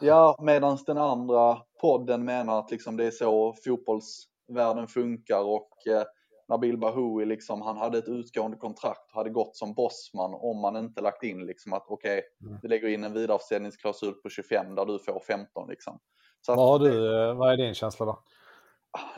Ja, 0.00 0.36
medan 0.40 0.78
den 0.86 0.98
andra 0.98 1.58
podden 1.80 2.24
menar 2.24 2.58
att 2.58 2.70
liksom 2.70 2.96
det 2.96 3.04
är 3.04 3.10
så 3.10 3.54
fotbollsvärlden 3.64 4.88
funkar 4.88 5.40
och 5.40 5.86
eh, 5.86 6.02
Nabil 6.48 6.78
Bahoui 6.78 7.24
liksom, 7.24 7.62
han 7.62 7.76
hade 7.76 7.98
ett 7.98 8.08
utgående 8.08 8.56
kontrakt 8.56 9.10
och 9.12 9.16
hade 9.18 9.30
gått 9.30 9.56
som 9.56 9.74
bossman 9.74 10.34
om 10.34 10.60
man 10.60 10.76
inte 10.76 11.00
lagt 11.00 11.22
in 11.22 11.46
liksom 11.46 11.72
att 11.72 11.84
okej, 11.88 12.22
Mm. 12.44 12.58
du 12.62 12.68
lägger 12.68 12.88
in 12.88 13.04
en 13.04 13.12
vidareförsäljningsklausul 13.12 14.14
på 14.14 14.28
25 14.28 14.74
där 14.74 14.84
du 14.86 14.98
får 14.98 15.20
15 15.20 15.68
liksom. 15.68 15.98
Så 16.40 16.54
Vad, 16.54 16.68
har 16.68 16.78
du, 16.78 17.22
eh, 17.28 17.34
vad 17.34 17.52
är 17.52 17.56
din 17.56 17.74
känsla 17.74 18.06
då? 18.06 18.22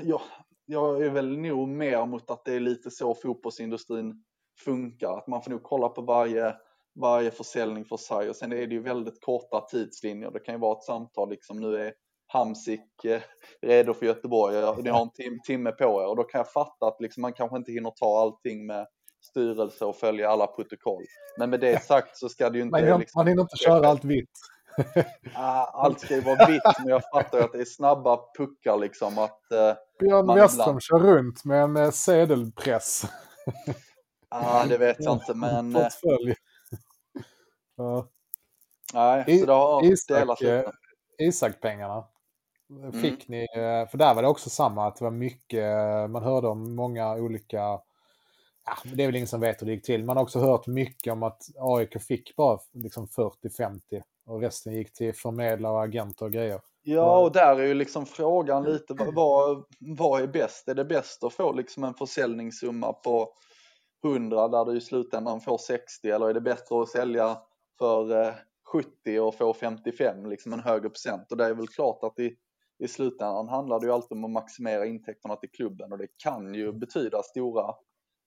ja, 0.01 0.21
jag 0.67 1.03
är 1.05 1.11
väl 1.11 1.39
nog 1.39 1.69
mer 1.69 2.07
mot 2.07 2.31
att 2.31 2.45
det 2.45 2.55
är 2.55 2.61
lite 2.61 2.91
så 2.91 3.15
fotbollsindustrin 3.15 4.25
funkar. 4.65 5.19
Att 5.19 5.27
man 5.27 5.43
får 5.43 5.51
nog 5.51 5.63
kolla 5.63 5.89
på 5.89 6.03
varje, 6.03 6.57
varje 7.01 7.31
försäljning 7.31 7.85
för 7.85 7.97
sig 7.97 8.29
och 8.31 8.37
sen 8.37 8.53
är 8.53 8.67
det 8.67 8.75
ju 8.75 8.81
väldigt 8.83 9.21
korta 9.25 9.61
tidslinjer. 9.61 10.31
Det 10.31 10.41
kan 10.41 10.55
ju 10.55 10.61
vara 10.61 10.77
ett 10.79 10.85
samtal 10.85 11.31
liksom 11.31 11.61
nu 11.61 11.77
är 11.77 11.93
Hamsik 12.31 13.05
eh, 13.05 13.21
redo 13.63 13.95
för 13.95 14.07
Göteborg 14.07 14.83
ni 14.83 14.91
har 14.91 15.03
en 15.03 15.11
tim 15.11 15.41
timme 15.47 15.73
på 15.73 15.85
er 15.85 16.07
och 16.07 16.17
då 16.17 16.23
kan 16.23 16.39
jag 16.39 16.53
fatta 16.53 16.87
att 16.87 17.01
liksom 17.01 17.21
man 17.21 17.33
kanske 17.33 17.57
inte 17.57 17.73
hinner 17.73 17.91
ta 17.91 18.21
allting 18.21 18.67
med 18.67 18.87
styrelse 19.31 19.85
och 19.85 19.97
följa 19.97 20.31
alla 20.31 20.47
protokoll. 20.47 21.03
Men 21.39 21.51
med 21.51 21.61
det 21.61 21.85
sagt 21.85 22.17
så 22.17 22.29
ska 22.29 22.51
det 22.51 22.59
ju 22.59 22.65
inte... 22.65 22.83
Man, 22.83 23.01
liksom, 23.01 23.19
man 23.19 23.27
hinner 23.27 23.43
inte 23.43 23.57
köra 23.57 23.89
allt 23.89 24.05
vitt. 24.05 24.31
Ah, 25.35 25.65
allt 25.65 26.01
ska 26.01 26.15
ju 26.15 26.21
vara 26.21 26.47
vitt 26.47 26.63
men 26.79 26.89
jag 26.89 27.03
fattar 27.13 27.39
ju 27.39 27.45
att 27.45 27.53
det 27.53 27.61
är 27.61 27.65
snabba 27.65 28.21
puckar 28.39 28.77
liksom 28.77 29.19
att 29.19 29.53
eh, 29.53 29.75
Björn 30.01 30.31
ibland- 30.31 30.83
kör 30.83 30.99
runt 30.99 31.45
med 31.45 31.63
en 31.63 31.77
eh, 31.77 31.91
sedelpress. 31.91 33.05
ah, 34.29 34.65
det 34.65 34.79
vet 34.79 34.97
jag 34.99 35.15
inte 35.15 35.35
men 35.35 35.77
eh, 35.77 35.83
Portfölj. 35.83 36.35
Ja. 37.77 38.09
nej, 38.95 39.41
så 39.41 39.47
det 39.47 39.53
har 39.53 39.85
Isak, 39.85 40.19
delat 40.19 40.43
eh, 40.43 40.57
lite. 40.57 40.73
Mm. 42.71 42.93
Fick 42.93 43.29
ni, 43.29 43.41
eh, 43.57 43.89
för 43.91 43.99
där 43.99 44.15
var 44.15 44.23
det 44.23 44.29
också 44.29 44.51
samma, 44.51 44.87
att 44.87 44.97
det 44.97 45.05
var 45.05 45.11
mycket, 45.11 45.65
eh, 45.65 46.09
man 46.09 46.23
hörde 46.23 46.49
om 46.49 46.77
många 46.77 47.15
olika, 47.15 47.57
ja, 47.57 47.83
det 48.95 49.03
är 49.03 49.07
väl 49.07 49.17
ingen 49.17 49.29
som 49.29 49.41
vet 49.41 49.63
hur 49.63 49.67
det 49.67 49.73
gick 49.73 49.85
till. 49.87 50.05
Man 50.05 50.17
har 50.17 50.25
också 50.25 50.39
hört 50.39 50.67
mycket 50.67 51.13
om 51.13 51.23
att 51.23 51.43
AIK 51.59 51.99
fick 52.03 52.37
bara 52.37 52.59
liksom 52.73 53.07
40-50 53.09 54.03
och 54.27 54.41
resten 54.41 54.73
gick 54.73 54.93
till 54.93 55.15
förmedlare 55.15 55.73
och 55.73 55.83
agenter 55.83 56.25
och 56.25 56.33
grejer. 56.33 56.61
Ja, 56.83 57.19
och 57.19 57.33
där 57.33 57.57
är 57.61 57.67
ju 57.67 57.75
liksom 57.75 58.07
frågan 58.07 58.65
lite, 58.65 58.95
vad- 59.15 59.65
vad, 59.81 60.23
är 60.23 60.27
bäst? 60.27 60.69
Är 60.69 60.75
det 60.75 60.85
bäst 60.85 61.25
att 61.25 61.33
få 61.33 61.53
liksom 61.53 61.85
en 61.85 61.95
försäljningssumma 61.95 62.93
på 62.93 63.33
100 64.05 64.49
där 64.49 64.65
du 64.65 64.77
i 64.77 64.81
slutändan 64.81 65.41
får 65.41 65.59
60 65.59 66.11
eller 66.11 66.29
är 66.29 66.35
det 66.35 66.41
bättre 66.41 66.83
att 66.83 66.89
sälja 66.89 67.37
för 67.79 68.23
eh, 68.23 68.35
70 68.73 69.21
och 69.21 69.35
få 69.35 69.55
55, 69.55 70.27
liksom 70.27 70.53
en 70.53 70.61
högre 70.61 70.89
procent? 70.91 71.31
Och 71.33 71.37
det 71.37 71.45
är 71.45 71.55
väl 71.55 71.69
klart 71.69 71.99
att 72.03 72.19
i, 72.19 72.37
i 72.79 72.89
slutändan 72.89 73.49
handlar 73.49 73.81
det 73.81 73.87
ju 73.87 73.93
alltid 73.93 74.19
om 74.19 74.25
att 74.25 74.31
maximera 74.31 74.87
intäkterna 74.87 75.37
till 75.37 75.51
klubben 75.51 75.93
och 75.93 75.99
det 75.99 76.09
kan 76.17 76.55
ju 76.55 76.73
betyda 76.73 77.23
stora 77.23 77.75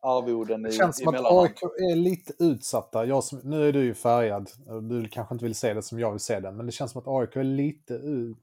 arvoden 0.02 0.66
i, 0.66 0.70
Det 0.70 0.76
känns 0.76 1.02
i 1.02 1.04
som 1.04 1.16
att. 1.16 1.32
AIK 1.32 1.64
är 1.64 1.96
lite 1.96 2.34
utsatta. 2.40 3.06
Jag 3.06 3.24
som, 3.24 3.40
nu 3.44 3.68
är 3.68 3.74
du 3.74 3.84
ju 3.84 3.94
färgad. 3.94 4.50
Du 4.90 5.08
kanske 5.08 5.36
inte 5.36 5.46
vill 5.46 5.56
se 5.56 5.74
det 5.74 5.82
som 5.82 6.00
jag 6.00 6.12
vill 6.12 6.20
se 6.20 6.40
det. 6.40 6.52
Men 6.52 6.66
det 6.66 6.72
känns 6.72 6.92
som 6.92 7.02
att 7.02 7.08
AIK 7.08 7.36
är 7.36 7.44
lite 7.44 7.94
ut... 7.94 8.38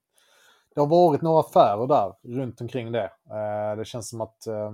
Det 0.74 0.80
har 0.80 0.86
varit 0.86 1.22
några 1.22 1.40
affärer 1.40 1.86
där 1.86 2.36
runt 2.36 2.60
omkring 2.60 2.92
det. 2.92 3.10
Eh, 3.30 3.76
Det 3.76 3.84
känns 3.84 4.08
som 4.08 4.20
att 4.20 4.46
eh, 4.46 4.72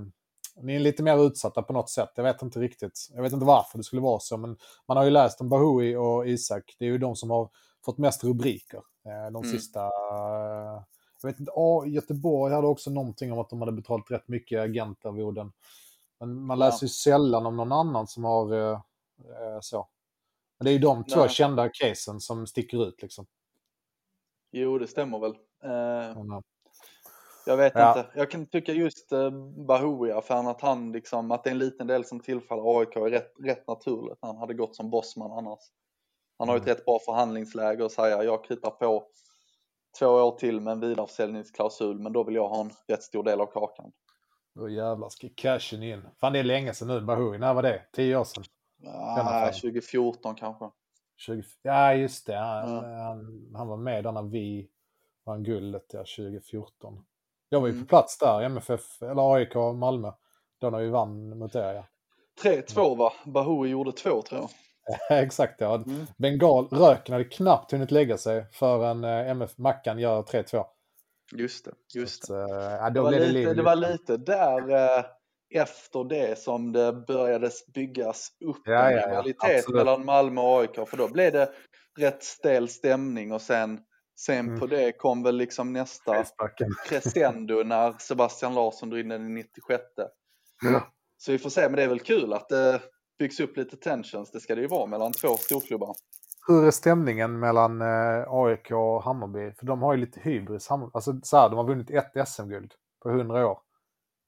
ni 0.62 0.74
är 0.74 0.80
lite 0.80 1.02
mer 1.02 1.26
utsatta 1.26 1.62
på 1.62 1.72
något 1.72 1.90
sätt. 1.90 2.10
Jag 2.16 2.24
vet 2.24 2.42
inte 2.42 2.60
riktigt. 2.60 3.08
Jag 3.14 3.22
vet 3.22 3.32
inte 3.32 3.46
varför 3.46 3.78
det 3.78 3.84
skulle 3.84 4.02
vara 4.02 4.20
så, 4.20 4.36
men 4.36 4.56
man 4.88 4.96
har 4.96 5.04
ju 5.04 5.10
läst 5.10 5.40
om 5.40 5.48
Bahoui 5.48 5.96
och 5.96 6.28
Isak. 6.28 6.76
Det 6.78 6.84
är 6.84 6.88
ju 6.88 6.98
de 6.98 7.16
som 7.16 7.30
har 7.30 7.50
fått 7.84 7.98
mest 7.98 8.24
rubriker 8.24 8.80
eh, 9.06 9.32
de 9.32 9.44
mm. 9.44 9.60
Jag 11.24 11.32
vet 11.32 11.40
inte, 11.40 11.52
oh, 11.54 11.88
Göteborg 11.88 12.54
hade 12.54 12.66
också 12.66 12.90
någonting 12.90 13.32
om 13.32 13.38
att 13.38 13.50
de 13.50 13.60
hade 13.60 13.72
betalat 13.72 14.10
rätt 14.10 14.28
mycket 14.28 14.60
agentarvoden. 14.60 15.52
Men 16.18 16.46
man 16.46 16.58
läser 16.58 16.78
ja. 16.84 16.86
ju 16.86 16.88
sällan 16.88 17.46
om 17.46 17.56
någon 17.56 17.72
annan 17.72 18.06
som 18.06 18.24
har 18.24 18.52
eh, 18.52 18.80
så. 19.60 19.88
Men 20.58 20.64
det 20.64 20.70
är 20.70 20.72
ju 20.72 20.78
de 20.78 21.04
två 21.04 21.20
Nej. 21.20 21.28
kända 21.28 21.68
casen 21.68 22.20
som 22.20 22.46
sticker 22.46 22.88
ut 22.88 23.02
liksom. 23.02 23.26
Jo, 24.50 24.78
det 24.78 24.86
stämmer 24.86 25.18
väl. 25.18 25.34
Eh, 25.62 26.18
mm. 26.18 26.42
Jag 27.46 27.56
vet 27.56 27.72
ja. 27.74 27.98
inte. 27.98 28.10
Jag 28.14 28.30
kan 28.30 28.46
tycka 28.46 28.72
just 28.72 29.12
eh, 29.12 29.30
Bahoui-affären 29.56 30.46
att 30.46 30.60
han 30.60 30.92
liksom, 30.92 31.30
att 31.30 31.44
det 31.44 31.50
är 31.50 31.54
en 31.54 31.58
liten 31.58 31.86
del 31.86 32.04
som 32.04 32.20
tillfaller 32.20 32.80
AIK 32.80 32.96
är 32.96 33.10
rätt, 33.10 33.32
rätt 33.44 33.66
naturligt. 33.66 34.18
Han 34.20 34.36
hade 34.36 34.54
gått 34.54 34.76
som 34.76 34.90
bossman 34.90 35.32
annars. 35.32 35.60
Han 36.38 36.48
har 36.48 36.54
ju 36.54 36.60
ett 36.60 36.66
mm. 36.66 36.76
rätt 36.76 36.84
bra 36.84 36.98
förhandlingsläge 37.06 37.84
och 37.84 37.92
säga 37.92 38.24
jag 38.24 38.44
kritar 38.44 38.70
på 38.70 39.06
två 39.98 40.06
år 40.06 40.38
till 40.38 40.60
med 40.60 40.72
en 40.72 40.80
vidareförsäljningsklausul 40.80 41.98
men 41.98 42.12
då 42.12 42.24
vill 42.24 42.34
jag 42.34 42.48
ha 42.48 42.60
en 42.60 42.70
rätt 42.88 43.02
stor 43.02 43.22
del 43.22 43.40
av 43.40 43.46
kakan. 43.46 43.92
Då 44.54 44.68
jävlar 44.68 45.08
ska 45.08 45.28
cashen 45.36 45.82
in. 45.82 46.02
Fan 46.20 46.32
det 46.32 46.38
är 46.38 46.44
länge 46.44 46.74
sedan 46.74 46.88
nu 46.88 47.00
Bahoui. 47.00 47.38
När 47.38 47.54
var 47.54 47.62
det? 47.62 47.82
Tio 47.92 48.16
år 48.16 48.24
sedan? 48.24 48.44
Ja, 48.82 49.50
2014 49.52 50.34
kanske. 50.34 50.70
20, 51.16 51.42
ja 51.62 51.94
just 51.94 52.26
det. 52.26 52.36
Han, 52.36 52.74
ja. 52.74 53.02
han, 53.02 53.50
han 53.54 53.68
var 53.68 53.76
med 53.76 54.04
där 54.04 54.12
när 54.12 54.22
vi 54.22 54.68
vann 55.24 55.42
guldet 55.42 55.90
ja, 55.92 55.98
2014. 55.98 57.04
Jag 57.48 57.60
var 57.60 57.66
ju 57.66 57.72
mm. 57.72 57.84
på 57.84 57.88
plats 57.88 58.18
där, 58.18 58.42
MFF, 58.42 59.02
eller 59.02 59.34
AIK 59.34 59.54
Malmö. 59.54 60.12
Då 60.58 60.70
när 60.70 60.78
vi 60.78 60.88
vann 60.88 61.38
mot 61.38 61.54
er 61.54 61.74
ja. 61.74 61.86
3-2 62.42 62.96
va? 62.96 63.12
Bahoui 63.24 63.70
gjorde 63.70 63.92
två 63.92 64.22
tror 64.22 64.40
jag. 64.40 64.50
Exakt 65.10 65.60
ja. 65.60 65.74
Mm. 65.74 66.06
Bengal, 66.18 66.68
röken 66.68 67.12
hade 67.12 67.24
knappt 67.24 67.72
hunnit 67.72 67.90
lägga 67.90 68.18
sig 68.18 68.46
förrän 68.52 69.04
eh, 69.04 69.30
MF 69.30 69.58
Mackan 69.58 69.98
gör 69.98 70.22
3-2. 70.22 70.64
Just 71.32 71.64
det, 71.64 71.72
just 71.94 72.28
det. 72.28 72.44
Att, 72.44 72.50
äh, 72.50 72.56
ja, 72.56 72.90
det, 72.90 73.00
var 73.00 73.10
lite, 73.10 73.48
det, 73.48 73.54
det 73.54 73.62
var 73.62 73.76
lite 73.76 74.16
där 74.16 74.70
äh, 74.98 75.04
efter 75.54 76.04
det 76.04 76.38
som 76.38 76.72
det 76.72 76.92
började 76.92 77.50
byggas 77.74 78.28
upp 78.44 78.62
ja, 78.64 78.90
en 78.90 79.10
rivalitet 79.10 79.64
ja, 79.68 79.74
mellan 79.74 80.04
Malmö 80.04 80.40
och 80.40 80.60
AIK. 80.60 80.88
För 80.88 80.96
då 80.96 81.08
blev 81.08 81.32
det 81.32 81.50
rätt 81.98 82.24
stel 82.24 82.68
stämning 82.68 83.32
och 83.32 83.42
sen 83.42 83.80
Sen 84.16 84.48
mm. 84.48 84.60
på 84.60 84.66
det 84.66 84.92
kom 84.92 85.22
väl 85.22 85.36
liksom 85.36 85.72
nästa 85.72 86.24
crescendo 86.88 87.62
när 87.62 87.92
Sebastian 87.98 88.54
Larsson 88.54 88.90
drog 88.90 89.00
in 89.00 89.08
den 89.08 89.26
i 89.26 89.30
96. 89.30 89.82
Ja. 90.62 90.92
Så 91.16 91.32
vi 91.32 91.38
får 91.38 91.50
se, 91.50 91.62
men 91.62 91.72
det 91.72 91.82
är 91.82 91.88
väl 91.88 92.00
kul 92.00 92.32
att 92.32 92.48
det 92.48 92.80
byggs 93.18 93.40
upp 93.40 93.56
lite 93.56 93.76
tensions. 93.76 94.30
Det 94.30 94.40
ska 94.40 94.54
det 94.54 94.60
ju 94.60 94.66
vara 94.66 94.86
mellan 94.86 95.12
två 95.12 95.28
storklubbar. 95.28 95.94
Hur 96.46 96.66
är 96.66 96.70
stämningen 96.70 97.38
mellan 97.38 97.80
eh, 97.80 98.24
AIK 98.28 98.70
och 98.70 99.02
Hammarby? 99.02 99.52
För 99.52 99.66
de 99.66 99.82
har 99.82 99.94
ju 99.94 100.00
lite 100.00 100.20
hybris. 100.20 100.70
Alltså 100.70 101.20
så 101.22 101.36
här, 101.36 101.50
de 101.50 101.56
har 101.56 101.64
vunnit 101.64 101.90
ett 101.90 102.28
SM-guld 102.28 102.74
på 103.02 103.10
100 103.10 103.46
år. 103.46 103.58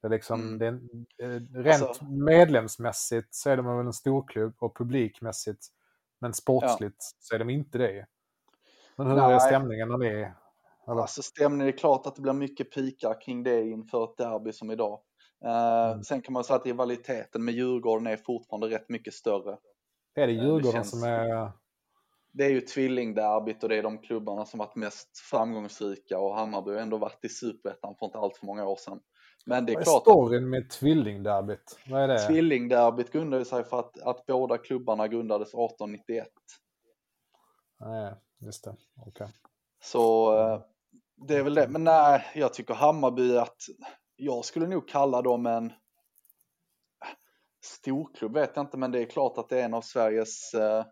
Det 0.02 0.08
är 0.08 0.10
liksom, 0.10 0.40
mm. 0.40 0.58
det 0.58 0.66
är 0.66 1.34
eh, 1.34 1.62
rent 1.62 1.82
alltså, 1.82 2.04
medlemsmässigt 2.04 3.34
så 3.34 3.50
är 3.50 3.56
de 3.56 3.66
väl 3.66 3.86
en 3.86 3.92
storklubb 3.92 4.54
och 4.58 4.76
publikmässigt. 4.76 5.66
Men 6.20 6.34
sportsligt 6.34 6.96
ja. 6.98 7.16
så 7.18 7.34
är 7.34 7.38
de 7.38 7.50
inte 7.50 7.78
det. 7.78 8.06
Men 8.96 9.06
hur 9.06 9.16
Nej. 9.16 9.34
är 9.34 9.38
stämningen 9.38 9.88
när 9.88 9.98
ni 9.98 10.06
är? 10.06 10.34
Eller? 10.88 11.00
Alltså 11.00 11.22
stämningen, 11.22 11.74
är 11.74 11.78
klart 11.78 12.06
att 12.06 12.16
det 12.16 12.22
blir 12.22 12.32
mycket 12.32 12.74
pikar 12.74 13.20
kring 13.20 13.42
det 13.42 13.62
inför 13.62 14.04
ett 14.04 14.16
derby 14.16 14.52
som 14.52 14.70
idag. 14.70 15.00
Uh, 15.44 15.92
mm. 15.92 16.04
Sen 16.04 16.22
kan 16.22 16.32
man 16.32 16.44
säga 16.44 16.56
att 16.56 16.66
rivaliteten 16.66 17.44
med 17.44 17.54
Djurgården 17.54 18.06
är 18.06 18.16
fortfarande 18.16 18.68
rätt 18.68 18.88
mycket 18.88 19.14
större. 19.14 19.58
Är 20.14 20.26
det 20.26 20.32
eh, 20.32 20.42
Djurgården 20.42 20.62
det 20.62 20.72
känns... 20.72 20.90
som 20.90 21.02
är... 21.02 21.52
Det 22.32 22.44
är 22.44 22.50
ju 22.50 22.60
tvillingderbyt 22.60 23.62
och 23.62 23.68
det 23.68 23.76
är 23.76 23.82
de 23.82 23.98
klubbarna 23.98 24.44
som 24.44 24.58
varit 24.58 24.76
mest 24.76 25.18
framgångsrika 25.18 26.18
och 26.18 26.36
Hammarby 26.36 26.70
har 26.70 26.78
ändå 26.78 26.98
varit 26.98 27.24
i 27.24 27.28
superettan 27.28 27.94
för 27.98 28.06
inte 28.06 28.18
allt 28.18 28.36
för 28.36 28.46
många 28.46 28.66
år 28.66 28.76
sedan. 28.76 29.00
Men 29.46 29.66
det 29.66 29.72
är 29.72 29.74
Vad 29.74 29.80
är 29.80 29.84
klart 29.84 30.02
storyn 30.02 30.50
med 30.50 30.70
tvillingderbyt? 30.70 31.78
Vad 31.90 32.02
är 32.02 32.08
det? 32.08 32.18
Tvillingderbyt 32.18 33.12
grundade 33.12 33.44
sig 33.44 33.64
för 33.64 33.78
att, 33.78 34.02
att 34.02 34.26
båda 34.26 34.58
klubbarna 34.58 35.08
grundades 35.08 35.48
1891. 35.48 36.28
Nej, 37.80 38.14
just 38.38 38.64
det. 38.64 38.76
Okay. 39.06 39.28
Så 39.82 40.38
eh, 40.38 40.60
det 41.16 41.36
är 41.36 41.42
väl 41.42 41.54
det. 41.54 41.68
Men 41.68 41.84
nej, 41.84 42.26
jag 42.34 42.54
tycker 42.54 42.74
Hammarby 42.74 43.36
att 43.36 43.56
jag 44.16 44.44
skulle 44.44 44.66
nog 44.66 44.88
kalla 44.88 45.22
dem 45.22 45.46
en 45.46 45.72
storklubb 47.64 48.34
vet 48.34 48.50
jag 48.54 48.64
inte, 48.64 48.76
men 48.76 48.92
det 48.92 49.00
är 49.00 49.06
klart 49.06 49.38
att 49.38 49.48
det 49.48 49.60
är 49.60 49.64
en 49.64 49.74
av 49.74 49.82
Sveriges, 49.82 50.54
eh, 50.54 50.84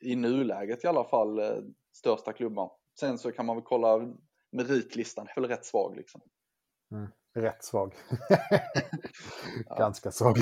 i 0.00 0.16
nuläget 0.16 0.84
i 0.84 0.86
alla 0.86 1.04
fall, 1.04 1.38
eh, 1.38 1.56
största 1.92 2.32
klubbar. 2.32 2.72
Sen 3.00 3.18
så 3.18 3.32
kan 3.32 3.46
man 3.46 3.56
väl 3.56 3.64
kolla 3.64 4.14
meritlistan, 4.52 5.28
är 5.28 5.40
väl 5.40 5.50
rätt 5.50 5.66
svag 5.66 5.96
liksom. 5.96 6.20
Mm, 6.92 7.08
rätt 7.34 7.64
svag. 7.64 7.94
Ganska 9.78 10.12
svag. 10.12 10.36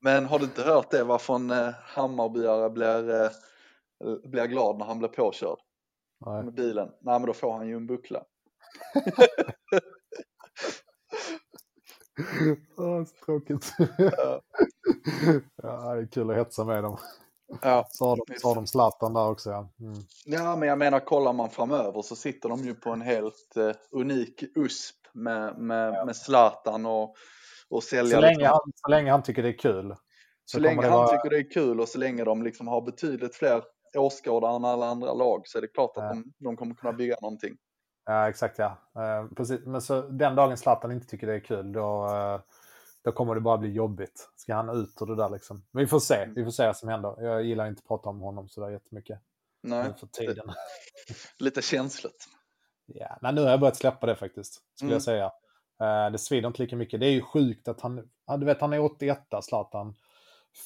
men 0.00 0.26
har 0.26 0.38
du 0.38 0.44
inte 0.44 0.62
hört 0.62 0.90
det, 0.90 1.04
varför 1.04 1.34
en 1.34 1.50
eh, 1.50 1.74
Hammarbyare 1.82 2.70
blir 2.70 3.30
blir 4.28 4.46
glad 4.46 4.78
när 4.78 4.84
han 4.84 4.98
blir 4.98 5.08
påkörd 5.08 5.58
Nej. 6.26 6.44
med 6.44 6.54
bilen. 6.54 6.88
Nej, 7.00 7.18
men 7.18 7.26
då 7.26 7.32
får 7.32 7.52
han 7.52 7.68
ju 7.68 7.76
en 7.76 7.86
buckla. 7.86 8.24
oh, 12.76 13.04
så 13.04 13.24
tråkigt. 13.24 13.72
ja. 13.98 14.40
ja, 15.62 15.94
det 15.94 16.02
är 16.02 16.06
kul 16.06 16.30
att 16.30 16.36
hetsa 16.36 16.64
med 16.64 16.82
dem. 16.82 16.98
Ja, 17.62 17.86
så 17.90 18.04
har 18.04 18.16
de, 18.16 18.38
så 18.38 18.48
har 18.48 18.54
de 18.54 18.66
Zlatan 18.66 19.14
där 19.14 19.28
också. 19.28 19.50
Ja. 19.50 19.68
Mm. 19.80 19.94
ja, 20.24 20.56
men 20.56 20.68
jag 20.68 20.78
menar 20.78 21.00
kollar 21.00 21.32
man 21.32 21.50
framöver 21.50 22.02
så 22.02 22.16
sitter 22.16 22.48
de 22.48 22.58
ju 22.58 22.74
på 22.74 22.90
en 22.90 23.00
helt 23.00 23.54
uh, 23.56 23.72
unik 23.90 24.44
USP 24.54 24.96
med, 25.12 25.58
med, 25.58 25.94
ja. 25.94 26.04
med 26.04 26.16
Zlatan 26.16 26.86
och, 26.86 27.16
och 27.70 27.82
sälja. 27.82 28.16
Så 28.16 28.20
länge, 28.20 28.46
han, 28.46 28.72
så 28.74 28.90
länge 28.90 29.10
han 29.10 29.22
tycker 29.22 29.42
det 29.42 29.48
är 29.48 29.58
kul. 29.58 29.94
Så, 30.44 30.56
så 30.56 30.60
länge 30.60 30.82
han 30.82 30.92
vara... 30.92 31.08
tycker 31.08 31.30
det 31.30 31.38
är 31.38 31.50
kul 31.50 31.80
och 31.80 31.88
så 31.88 31.98
länge 31.98 32.24
de 32.24 32.42
liksom 32.42 32.68
har 32.68 32.82
betydligt 32.82 33.34
fler 33.34 33.62
åskådare 33.98 34.56
än 34.56 34.64
alla 34.64 34.86
andra 34.86 35.14
lag 35.14 35.42
så 35.44 35.58
är 35.58 35.62
det 35.62 35.68
klart 35.68 35.96
att 35.96 36.04
ja. 36.04 36.14
de, 36.14 36.32
de 36.38 36.56
kommer 36.56 36.74
kunna 36.74 36.92
bygga 36.92 37.16
någonting. 37.22 37.56
Ja, 38.06 38.28
exakt 38.28 38.58
ja. 38.58 38.78
Uh, 38.96 39.34
precis. 39.34 39.60
Men 39.66 39.82
så 39.82 40.02
den 40.02 40.34
dagen 40.34 40.56
Zlatan 40.56 40.92
inte 40.92 41.06
tycker 41.06 41.26
det 41.26 41.34
är 41.34 41.40
kul, 41.40 41.72
då, 41.72 42.06
uh, 42.08 42.40
då 43.02 43.12
kommer 43.12 43.34
det 43.34 43.40
bara 43.40 43.58
bli 43.58 43.72
jobbigt. 43.72 44.30
Ska 44.36 44.54
han 44.54 44.70
ut 44.70 45.02
ur 45.02 45.06
det 45.06 45.16
där 45.16 45.30
liksom? 45.30 45.64
Men 45.70 45.80
vi 45.80 45.86
får 45.86 46.00
se. 46.00 46.14
Mm. 46.14 46.34
Vi 46.34 46.44
får 46.44 46.50
se 46.50 46.66
vad 46.66 46.76
som 46.76 46.88
händer. 46.88 47.22
Jag 47.22 47.42
gillar 47.42 47.66
inte 47.66 47.80
att 47.80 47.88
prata 47.88 48.08
om 48.08 48.20
honom 48.20 48.48
sådär 48.48 48.70
jättemycket. 48.70 49.18
Nej. 49.62 49.92
För 50.00 50.06
tiden. 50.06 50.52
Lite 51.38 51.62
känsligt. 51.62 52.28
Ja, 52.86 53.18
men 53.20 53.34
nu 53.34 53.42
har 53.42 53.50
jag 53.50 53.60
börjat 53.60 53.76
släppa 53.76 54.06
det 54.06 54.16
faktiskt, 54.16 54.62
skulle 54.74 54.88
mm. 54.88 54.92
jag 54.92 55.02
säga. 55.02 55.26
Uh, 55.82 56.12
det 56.12 56.18
svider 56.18 56.48
inte 56.48 56.62
lika 56.62 56.76
mycket. 56.76 57.00
Det 57.00 57.06
är 57.06 57.10
ju 57.10 57.22
sjukt 57.22 57.68
att 57.68 57.80
han, 57.80 58.08
du 58.38 58.46
vet 58.46 58.60
han 58.60 58.72
är 58.72 58.80
81 58.80 59.18
Zlatan, 59.42 59.94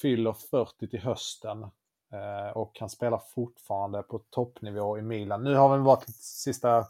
fyller 0.01 0.33
40 0.33 0.89
till 0.89 1.01
hösten. 1.01 1.71
Eh, 2.13 2.57
och 2.57 2.77
han 2.81 2.89
spelar 2.89 3.19
fortfarande 3.35 4.03
på 4.03 4.19
toppnivå 4.19 4.99
i 4.99 5.03
Milan. 5.03 5.45
Nu 5.45 5.55
har 5.55 5.79
det 5.79 5.85
varit 5.85 6.05
sista 6.17 6.87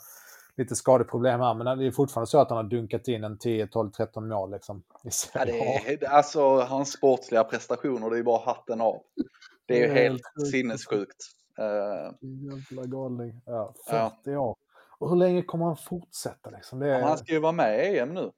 lite 0.60 0.76
skadeproblem 0.76 1.40
här, 1.40 1.54
men 1.54 1.78
det 1.78 1.86
är 1.86 1.90
fortfarande 1.90 2.30
så 2.30 2.38
att 2.40 2.48
han 2.48 2.56
har 2.56 2.64
dunkat 2.64 3.08
in 3.08 3.24
en 3.24 3.38
10, 3.38 3.66
12, 3.66 3.90
13 3.90 4.28
mål 4.28 4.50
liksom. 4.50 4.82
Ja, 5.34 5.44
det 5.44 5.60
är, 5.60 6.08
alltså 6.08 6.60
hans 6.60 6.92
sportsliga 6.92 7.44
prestationer, 7.44 8.10
det 8.10 8.18
är 8.18 8.22
bara 8.22 8.44
hatten 8.44 8.80
av. 8.80 9.02
Det 9.66 9.82
är 9.82 9.88
ju 9.88 9.94
helt 9.94 10.22
sjukt. 10.36 10.50
sinnessjukt. 10.50 11.16
Uh, 11.58 12.28
Jävla 12.70 12.86
galning. 12.86 13.42
Ja, 13.46 13.74
40 13.90 14.14
ja. 14.24 14.38
år. 14.38 14.56
Och 14.98 15.10
hur 15.10 15.16
länge 15.16 15.42
kommer 15.42 15.64
han 15.64 15.76
fortsätta 15.76 16.50
liksom? 16.50 16.78
Det 16.78 16.94
är... 16.94 17.02
Han 17.02 17.18
ska 17.18 17.32
ju 17.32 17.38
vara 17.38 17.52
med 17.52 17.94
i 17.94 17.98
EM 17.98 18.14
nu. 18.14 18.30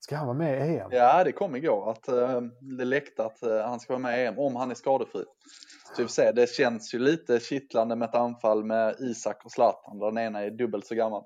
Ska 0.00 0.16
han 0.16 0.26
vara 0.26 0.38
med 0.38 0.70
i 0.70 0.78
EM? 0.78 0.88
Ja, 0.90 1.24
det 1.24 1.32
kom 1.32 1.56
igår 1.56 1.90
att 1.90 2.08
uh, 2.08 2.40
det 2.78 2.84
läckte 2.84 3.24
att 3.24 3.38
uh, 3.46 3.60
han 3.60 3.80
ska 3.80 3.92
vara 3.92 4.02
med 4.02 4.22
i 4.22 4.26
EM 4.26 4.38
om 4.38 4.56
han 4.56 4.70
är 4.70 4.74
skadefri. 4.74 5.24
Så 5.96 6.02
vi 6.02 6.02
får 6.02 6.08
se, 6.08 6.32
det 6.32 6.50
känns 6.50 6.94
ju 6.94 6.98
lite 6.98 7.40
kittlande 7.40 7.96
med 7.96 8.08
ett 8.08 8.14
anfall 8.14 8.64
med 8.64 8.96
Isak 9.00 9.44
och 9.44 9.52
Zlatan. 9.52 9.98
Den 9.98 10.18
ena 10.18 10.40
är 10.40 10.50
dubbelt 10.50 10.86
så 10.86 10.94
gammal. 10.94 11.24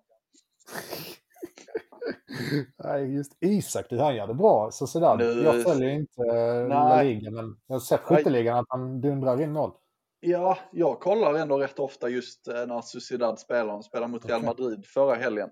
Nej, 2.85 3.15
just 3.15 3.33
Isak, 3.41 3.87
det 3.91 4.03
han 4.03 4.17
gör 4.17 4.27
det 4.27 4.35
bra. 4.35 4.71
Så 4.73 4.87
sådär. 4.87 5.17
Nu... 5.17 5.43
Jag 5.43 5.63
följer 5.63 5.91
inte 5.91 6.23
uh, 6.23 6.69
La 6.69 7.03
Liga, 7.03 7.31
men 7.31 7.57
jag 7.67 7.75
har 7.75 7.81
sett 7.81 8.01
skytteligan 8.01 8.59
att 8.59 8.67
han 8.69 9.01
dundrar 9.01 9.41
in 9.41 9.53
mål. 9.53 9.73
Ja, 10.21 10.59
jag 10.73 11.01
kollar 11.01 11.35
ändå 11.35 11.59
rätt 11.59 11.79
ofta 11.79 12.09
just 12.09 12.47
när 12.47 12.81
Sociedad 12.81 13.39
spelar. 13.39 13.73
De 13.73 13.83
spelade 13.83 14.13
mot 14.13 14.27
Real 14.27 14.43
Madrid 14.43 14.87
förra 14.87 15.15
helgen. 15.15 15.51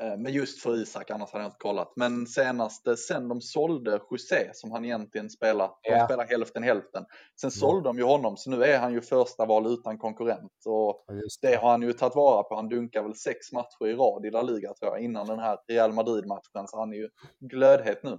Eh, 0.00 0.16
men 0.16 0.32
just 0.32 0.62
för 0.62 0.76
Isak, 0.76 1.10
annars 1.10 1.32
hade 1.32 1.44
jag 1.44 1.48
inte 1.48 1.58
kollat. 1.58 1.92
Men 1.96 2.26
senaste, 2.26 2.96
sen 2.96 3.28
de 3.28 3.40
sålde 3.40 4.00
José 4.10 4.50
som 4.52 4.72
han 4.72 4.84
egentligen 4.84 5.30
spelar, 5.30 5.70
yeah. 5.88 5.98
de 5.98 6.04
spelar 6.04 6.26
hälften 6.26 6.62
hälften. 6.62 7.04
Sen 7.40 7.48
mm. 7.48 7.50
sålde 7.50 7.88
de 7.88 7.98
ju 7.98 8.04
honom, 8.04 8.36
så 8.36 8.50
nu 8.50 8.64
är 8.64 8.78
han 8.78 8.92
ju 8.92 9.00
första 9.00 9.46
val 9.46 9.66
utan 9.66 9.98
konkurrent. 9.98 10.52
Och 10.66 11.04
det. 11.08 11.48
det 11.48 11.56
har 11.56 11.70
han 11.70 11.82
ju 11.82 11.92
tagit 11.92 12.16
vara 12.16 12.42
på. 12.42 12.54
Han 12.54 12.68
dunkar 12.68 13.02
väl 13.02 13.14
sex 13.14 13.52
matcher 13.52 13.86
i 13.86 13.94
rad 13.94 14.26
i 14.26 14.30
La 14.30 14.42
Liga 14.42 14.74
tror 14.74 14.92
jag, 14.92 15.00
innan 15.00 15.26
den 15.26 15.38
här 15.38 15.58
Real 15.68 15.92
Madrid-matchen. 15.92 16.68
Så 16.68 16.78
han 16.78 16.92
är 16.92 16.96
ju 16.96 17.08
glödhet 17.40 18.02
nu. 18.02 18.18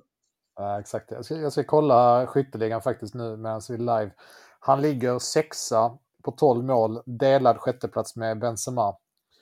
Ja, 0.55 0.79
exakt. 0.79 1.11
Jag 1.11 1.25
ska, 1.25 1.35
jag 1.35 1.51
ska 1.51 1.63
kolla 1.63 2.27
skytteligan 2.27 2.81
faktiskt 2.81 3.13
nu 3.13 3.37
medan 3.37 3.61
vi 3.69 3.75
är 3.75 3.79
live. 3.79 4.11
Han 4.59 4.81
ligger 4.81 5.19
sexa 5.19 5.97
på 6.23 6.31
12 6.31 6.63
mål, 6.63 7.01
delad 7.05 7.57
sjätteplats 7.57 8.15
med 8.15 8.39
Benzema. 8.39 8.95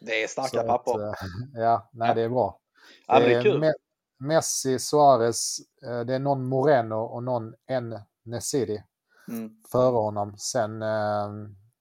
Det 0.05 0.23
är 0.23 0.27
starka 0.27 0.63
papper. 0.63 1.09
Att, 1.09 1.21
eh, 1.21 1.27
ja, 1.61 1.89
nej, 1.93 2.15
det 2.15 2.21
är 2.21 2.29
bra. 2.29 2.59
Ja, 3.07 3.19
det 3.19 3.33
är 3.33 3.43
kul. 3.43 3.63
Me- 3.63 3.73
Messi, 4.19 4.79
Suarez, 4.79 5.57
eh, 5.85 5.99
det 5.99 6.15
är 6.15 6.19
någon 6.19 6.45
Moreno 6.45 6.95
och 6.95 7.23
någon 7.23 7.53
N. 7.69 7.99
Nesiri 8.25 8.83
Mm. 9.27 9.51
före 9.71 9.95
honom. 9.95 10.37
Sen, 10.37 10.81
eh, 10.81 11.29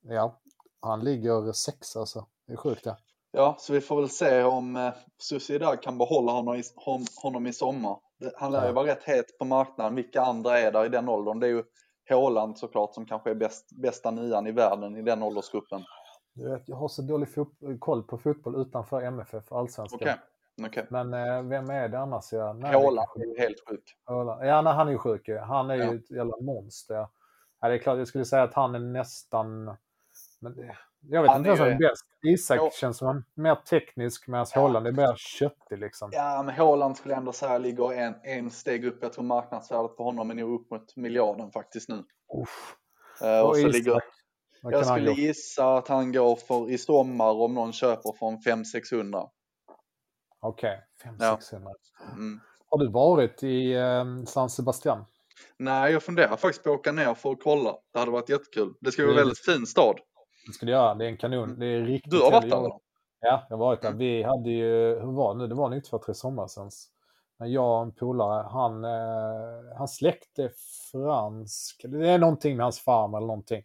ja, 0.02 0.40
han 0.80 1.00
ligger 1.04 1.52
sexa 1.52 2.00
alltså. 2.00 2.26
Det 2.46 2.52
är 2.52 2.56
sjukt 2.56 2.84
det. 2.84 2.96
Ja, 3.32 3.56
så 3.58 3.72
vi 3.72 3.80
får 3.80 4.00
väl 4.00 4.10
se 4.10 4.42
om 4.42 4.92
Sociedad 5.18 5.82
kan 5.82 5.98
behålla 5.98 6.32
honom 6.32 6.54
i, 6.54 6.62
hon, 6.76 7.06
honom 7.22 7.46
i 7.46 7.52
sommar. 7.52 7.98
Han 8.36 8.52
lär 8.52 8.66
ju 8.66 8.72
vara 8.72 8.86
rätt 8.86 9.04
het 9.04 9.38
på 9.38 9.44
marknaden. 9.44 9.94
Vilka 9.94 10.22
andra 10.22 10.58
är 10.58 10.72
där 10.72 10.84
i 10.84 10.88
den 10.88 11.08
åldern? 11.08 11.40
Det 11.40 11.46
är 11.46 11.50
ju 11.50 11.64
Haaland 12.10 12.58
såklart 12.58 12.94
som 12.94 13.06
kanske 13.06 13.30
är 13.30 13.34
bäst, 13.34 13.68
bästa 13.82 14.10
nian 14.10 14.46
i 14.46 14.52
världen 14.52 14.96
i 14.96 15.02
den 15.02 15.22
åldersgruppen. 15.22 15.84
Du 16.34 16.50
vet, 16.50 16.68
jag 16.68 16.76
har 16.76 16.88
så 16.88 17.02
dålig 17.02 17.28
koll 17.78 18.02
på 18.02 18.18
fotboll 18.18 18.60
utanför 18.60 19.02
MFF, 19.02 19.52
allsvenskan. 19.52 19.98
Okej, 20.02 20.16
okej. 20.66 20.86
Men 20.90 21.14
eh, 21.14 21.42
vem 21.42 21.70
är 21.70 21.88
det 21.88 21.98
annars? 21.98 22.32
Ja, 22.32 22.52
nej, 22.52 22.72
det 22.72 22.96
kanske- 22.96 23.20
är 23.20 23.26
ju 23.26 23.38
helt 23.38 23.68
sjuk. 23.68 23.96
Haaland. 24.04 24.46
Ja, 24.46 24.62
nej, 24.62 24.72
han 24.72 24.88
är 24.88 24.92
ju 24.92 24.98
sjuk 24.98 25.28
ju. 25.28 25.38
Han 25.38 25.70
är 25.70 25.74
Ja. 25.76 25.92
ju 25.92 25.98
ett 25.98 26.10
jävla 26.10 26.36
monster. 26.40 27.06
Ja, 27.60 27.68
det 27.68 27.74
är 27.74 27.78
klart, 27.78 27.98
jag 27.98 28.08
skulle 28.08 28.24
säga 28.24 28.42
att 28.42 28.54
han 28.54 28.74
är 28.74 28.78
nästan... 28.78 29.64
Men 30.40 30.56
det, 30.56 30.76
jag 31.00 31.22
vet 31.22 31.30
Han 31.30 31.38
inte 31.40 31.50
är 31.50 31.56
vem 31.56 31.58
som 31.58 31.66
är 31.84 31.88
bäst. 31.88 32.04
Isak 32.22 32.58
Ja. 32.58 32.70
känns 32.72 32.96
som 32.98 33.08
en 33.08 33.24
mer 33.34 33.54
teknisk 33.54 34.28
medan 34.28 34.46
Ja. 34.54 34.60
Haaland 34.60 34.86
är 34.86 34.92
mer 34.92 35.14
köttig 35.16 35.78
liksom. 35.78 36.10
Ja, 36.12 36.42
men 36.46 36.54
Haaland 36.54 36.96
skulle 36.96 37.14
jag 37.14 37.18
ändå 37.18 37.32
säga 37.32 37.58
ligger 37.58 37.92
en, 37.92 38.14
en 38.22 38.50
steg 38.50 38.84
upp. 38.84 38.98
Jag 39.02 39.12
tror 39.12 39.24
marknadsvärdet 39.24 39.96
på 39.96 40.04
honom 40.04 40.30
är 40.30 40.34
nog 40.34 40.60
upp 40.60 40.70
mot 40.70 40.96
miljarden 40.96 41.50
faktiskt 41.50 41.88
nu. 41.88 42.04
Uff. 42.42 42.76
Eh, 43.22 43.40
och 43.40 43.56
så 43.56 43.60
Isak, 43.60 43.72
ligger, 43.72 44.00
vad 44.62 44.72
jag 44.74 44.86
skulle 44.86 45.12
gissa 45.12 45.74
att 45.76 45.88
han 45.88 46.12
går 46.12 46.36
för 46.36 46.70
i 46.70 46.78
sommar 46.78 47.30
om 47.32 47.54
någon 47.54 47.72
köper 47.72 48.12
från 48.18 48.38
500-600. 48.38 49.28
Okej, 50.40 50.80
Ja. 51.18 51.38
500-600. 51.40 51.66
Mm. 52.12 52.40
Har 52.70 52.78
du 52.78 52.90
varit 52.90 53.42
i 53.42 53.72
eh, 53.72 54.04
San 54.26 54.50
Sebastian? 54.50 55.04
Nej, 55.56 55.92
jag 55.92 56.02
funderar 56.02 56.36
faktiskt 56.36 56.64
på 56.64 56.72
att 56.72 56.78
åka 56.78 56.92
ner 56.92 57.14
för 57.14 57.30
att 57.32 57.42
kolla. 57.42 57.74
Det 57.92 57.98
hade 57.98 58.10
varit 58.10 58.28
jättekul. 58.28 58.74
Det 58.80 58.92
ska 58.92 59.02
vara 59.02 59.10
en 59.10 59.16
Mm. 59.18 59.22
väldigt 59.22 59.44
fin 59.44 59.66
stad. 59.66 59.96
Det 60.46 60.52
ska 60.52 60.66
du 60.66 60.72
göra. 60.72 60.94
Det 60.94 61.04
är 61.04 61.08
en 61.08 61.16
kanon. 61.16 61.58
Det 61.58 61.66
är 61.66 61.80
riktigt 61.80 62.10
Du 62.12 62.18
har 62.20 62.30
varit 62.30 62.50
där? 62.50 62.70
Ja, 63.20 63.46
jag 63.48 63.56
har 63.56 63.64
varit 63.64 63.82
där. 63.82 63.92
Vi 63.92 64.22
hade 64.22 64.50
ju, 64.50 65.00
hur 65.00 65.12
var 65.16 65.34
det 65.34 65.38
nu? 65.38 65.46
Det 65.46 65.54
var 65.54 65.68
nog 65.70 65.84
två, 65.84 65.98
tre 65.98 66.14
sommar 66.14 66.46
sedan. 66.46 66.70
När 67.38 67.46
jag 67.46 67.76
och 67.76 67.82
en 67.82 67.92
polare, 67.92 68.46
han, 68.50 68.84
eh, 68.84 69.76
hans 69.78 69.96
släkt 69.96 70.38
är 70.38 70.50
fransk. 70.92 71.84
Det 71.88 72.08
är 72.08 72.18
någonting 72.18 72.56
med 72.56 72.64
hans 72.66 72.80
farm 72.80 73.14
eller 73.14 73.26
någonting. 73.26 73.62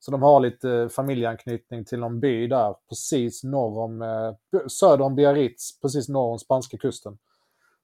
Så 0.00 0.10
de 0.10 0.22
har 0.22 0.40
lite 0.40 0.88
familjeanknytning 0.92 1.84
till 1.84 1.98
någon 2.00 2.20
by 2.20 2.46
där 2.46 2.74
precis 2.88 3.44
norr 3.44 3.78
om, 3.78 4.02
eh, 4.02 4.66
söder 4.66 5.04
om 5.04 5.14
Biarritz, 5.14 5.80
precis 5.80 6.08
norr 6.08 6.32
om 6.32 6.38
spanska 6.38 6.78
kusten. 6.78 7.18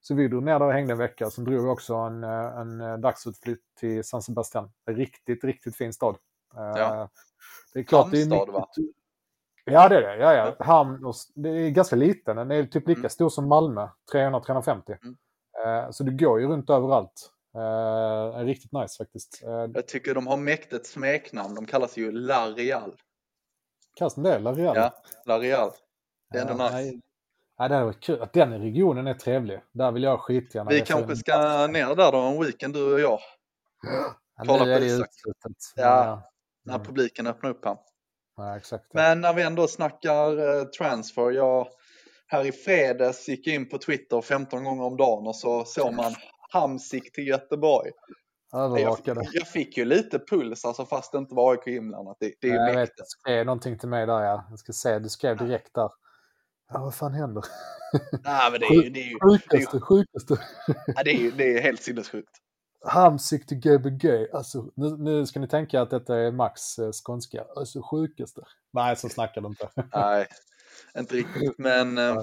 Så 0.00 0.14
vi 0.14 0.28
drog 0.28 0.42
ner 0.42 0.58
där 0.58 0.66
och 0.66 0.72
hängde 0.72 0.92
en 0.92 0.98
vecka. 0.98 1.30
Sen 1.30 1.44
drog 1.44 1.62
vi 1.62 1.68
också 1.68 1.94
en, 1.94 2.24
eh, 2.24 2.30
en 2.58 2.80
eh, 2.80 2.96
dagsutflytt 2.96 3.62
till 3.80 4.04
San 4.04 4.22
Sebastian. 4.22 4.70
Riktigt, 4.86 5.44
riktigt 5.44 5.76
fin 5.76 5.92
stad. 5.92 6.16
Eh, 6.56 6.62
Ja. 6.76 7.08
Det 7.72 7.78
är 7.80 7.84
klart, 7.84 8.10
det 8.10 8.16
är 8.16 8.20
Hamnstad, 8.20 8.38
mycket, 8.48 8.54
va? 8.54 8.68
Ja, 9.64 9.88
det 9.88 9.96
är 9.96 10.00
det. 10.02 10.16
Ja, 10.16 10.34
ja. 10.34 10.64
Hamn 10.64 11.04
och, 11.04 11.14
det 11.34 11.48
är 11.48 11.70
ganska 11.70 11.96
liten. 11.96 12.36
Den 12.36 12.50
är 12.50 12.64
typ 12.64 12.88
lika 12.88 12.98
Mm. 12.98 13.10
stor 13.10 13.28
som 13.28 13.48
Malmö, 13.48 13.88
300-350. 14.12 14.96
Mm. 15.02 15.16
Eh, 15.64 15.90
så 15.90 16.04
du 16.04 16.16
går 16.16 16.40
ju 16.40 16.46
runt 16.46 16.70
överallt. 16.70 17.30
Eh, 17.56 18.38
riktigt 18.44 18.72
nice 18.72 18.96
faktiskt. 19.04 19.42
Eh, 19.44 19.50
Jag 19.74 19.88
tycker 19.88 20.14
de 20.14 20.26
har 20.26 20.36
mäktigt 20.36 20.86
smeknamn. 20.86 21.54
De 21.54 21.66
kallas 21.66 21.96
ju 21.96 22.12
La 22.12 22.46
Real. 22.46 22.94
Kallas 23.94 24.14
den 24.14 24.24
det? 24.24 24.38
La 24.38 24.52
Real? 24.52 24.76
Ja, 24.76 24.94
La 25.26 25.38
Real. 25.38 25.70
Det 26.32 26.38
är 26.38 26.42
ändå 26.42 26.64
Ja, 26.64 26.64
nice. 26.64 26.74
nej. 26.76 27.00
Ja, 27.58 27.68
det 27.68 27.74
hade 27.74 27.86
varit 27.86 28.00
kul. 28.00 28.22
Att 28.22 28.32
den 28.32 28.60
regionen 28.60 29.06
är 29.06 29.14
trevlig. 29.14 29.60
Där 29.72 29.92
vill 29.92 30.02
jag 30.02 30.20
skitgärna 30.20 30.70
Vi 30.70 30.80
kanske 30.80 31.16
ska 31.16 31.66
ner 31.66 31.94
där 31.94 32.12
då 32.12 32.18
en 32.18 32.40
weekend 32.42 32.74
du 32.74 32.92
och 32.94 33.00
jag. 33.00 33.18
Ja, 34.36 34.44
kolla 34.46 34.52
är 34.72 34.74
på 34.74 34.80
det 34.80 34.86
Isak. 34.86 35.06
utslutet. 35.08 35.56
Ja. 35.76 36.22
När 36.64 36.74
Mm. 36.74 36.86
publiken 36.86 37.26
öppnar 37.26 37.50
upp 37.50 37.64
här. 37.64 37.76
ja 38.36 38.56
exakt. 38.56 38.94
Men 38.94 39.20
när 39.20 39.34
vi 39.34 39.42
ändå 39.42 39.68
snackar 39.68 40.64
transfer. 40.64 41.30
Jag 41.30 41.66
här 42.26 42.46
i 42.46 42.52
fredags 42.52 43.28
gick 43.28 43.46
jag 43.46 43.54
in 43.54 43.68
på 43.68 43.78
Twitter 43.78 44.20
15 44.20 44.64
gånger 44.64 44.84
om 44.84 44.96
dagen 44.96 45.26
och 45.26 45.36
så 45.36 45.64
såg 45.64 45.94
man 45.94 46.14
Hamsik 46.50 47.12
till 47.12 47.26
Göteborg. 47.26 47.90
Jag, 48.52 48.64
Övervakade. 48.64 49.28
jag 49.32 49.48
fick 49.48 49.76
ju 49.76 49.84
lite 49.84 50.18
puls 50.18 50.64
alltså 50.64 50.86
fast 50.86 51.12
det 51.12 51.18
inte 51.18 51.34
var 51.34 51.52
AIK 51.52 51.66
inblandat. 51.66 52.16
Det, 52.20 52.34
det 52.40 52.48
är 52.48 52.52
ju 52.52 52.56
jag 52.56 52.66
vet, 52.66 52.74
mäktigt. 52.74 52.98
du 52.98 53.04
skrev 53.06 53.46
någonting 53.46 53.78
till 53.78 53.88
mig 53.88 54.06
där 54.06 54.20
ja. 54.22 54.46
Jag 54.50 54.58
ska 54.58 54.72
se, 54.72 54.98
du 54.98 55.08
skrev 55.08 55.36
direkt 55.36 55.74
där. 55.74 55.90
Ja, 56.72 56.78
vad 56.80 56.94
fan 56.94 57.14
händer? 57.14 57.44
Nej, 58.24 58.50
men 58.50 58.60
det 58.60 58.66
är 58.66 58.82
ju, 58.82 58.90
det 58.90 59.00
är 59.00 59.08
ju, 59.10 59.18
Sjukaste, 59.20 59.80
sjukaste. 59.80 60.38
ja, 60.86 61.02
det 61.04 61.10
är 61.10 61.18
ju 61.18 61.30
det 61.30 61.58
är 61.58 61.62
helt 61.62 61.82
sinnessjukt. 61.82 62.30
Hamsik 62.84 63.46
till 63.46 63.56
Gbg. 63.58 64.28
Alltså, 64.32 64.70
nu, 64.74 64.96
nu 64.96 65.26
ska 65.26 65.40
ni 65.40 65.48
tänka 65.48 65.80
att 65.80 65.90
detta 65.90 66.16
är 66.16 66.32
Max 66.32 66.78
eh, 66.78 66.90
skånska. 66.92 67.44
Alltså 67.56 67.82
sjukaste. 67.82 68.40
Nej, 68.72 68.96
så 68.96 69.08
snackar 69.08 69.40
du 69.40 69.46
inte. 69.48 69.68
Nej, 69.94 70.26
inte 70.98 71.14
riktigt. 71.14 71.58
Men 71.58 71.98
eh, 71.98 72.22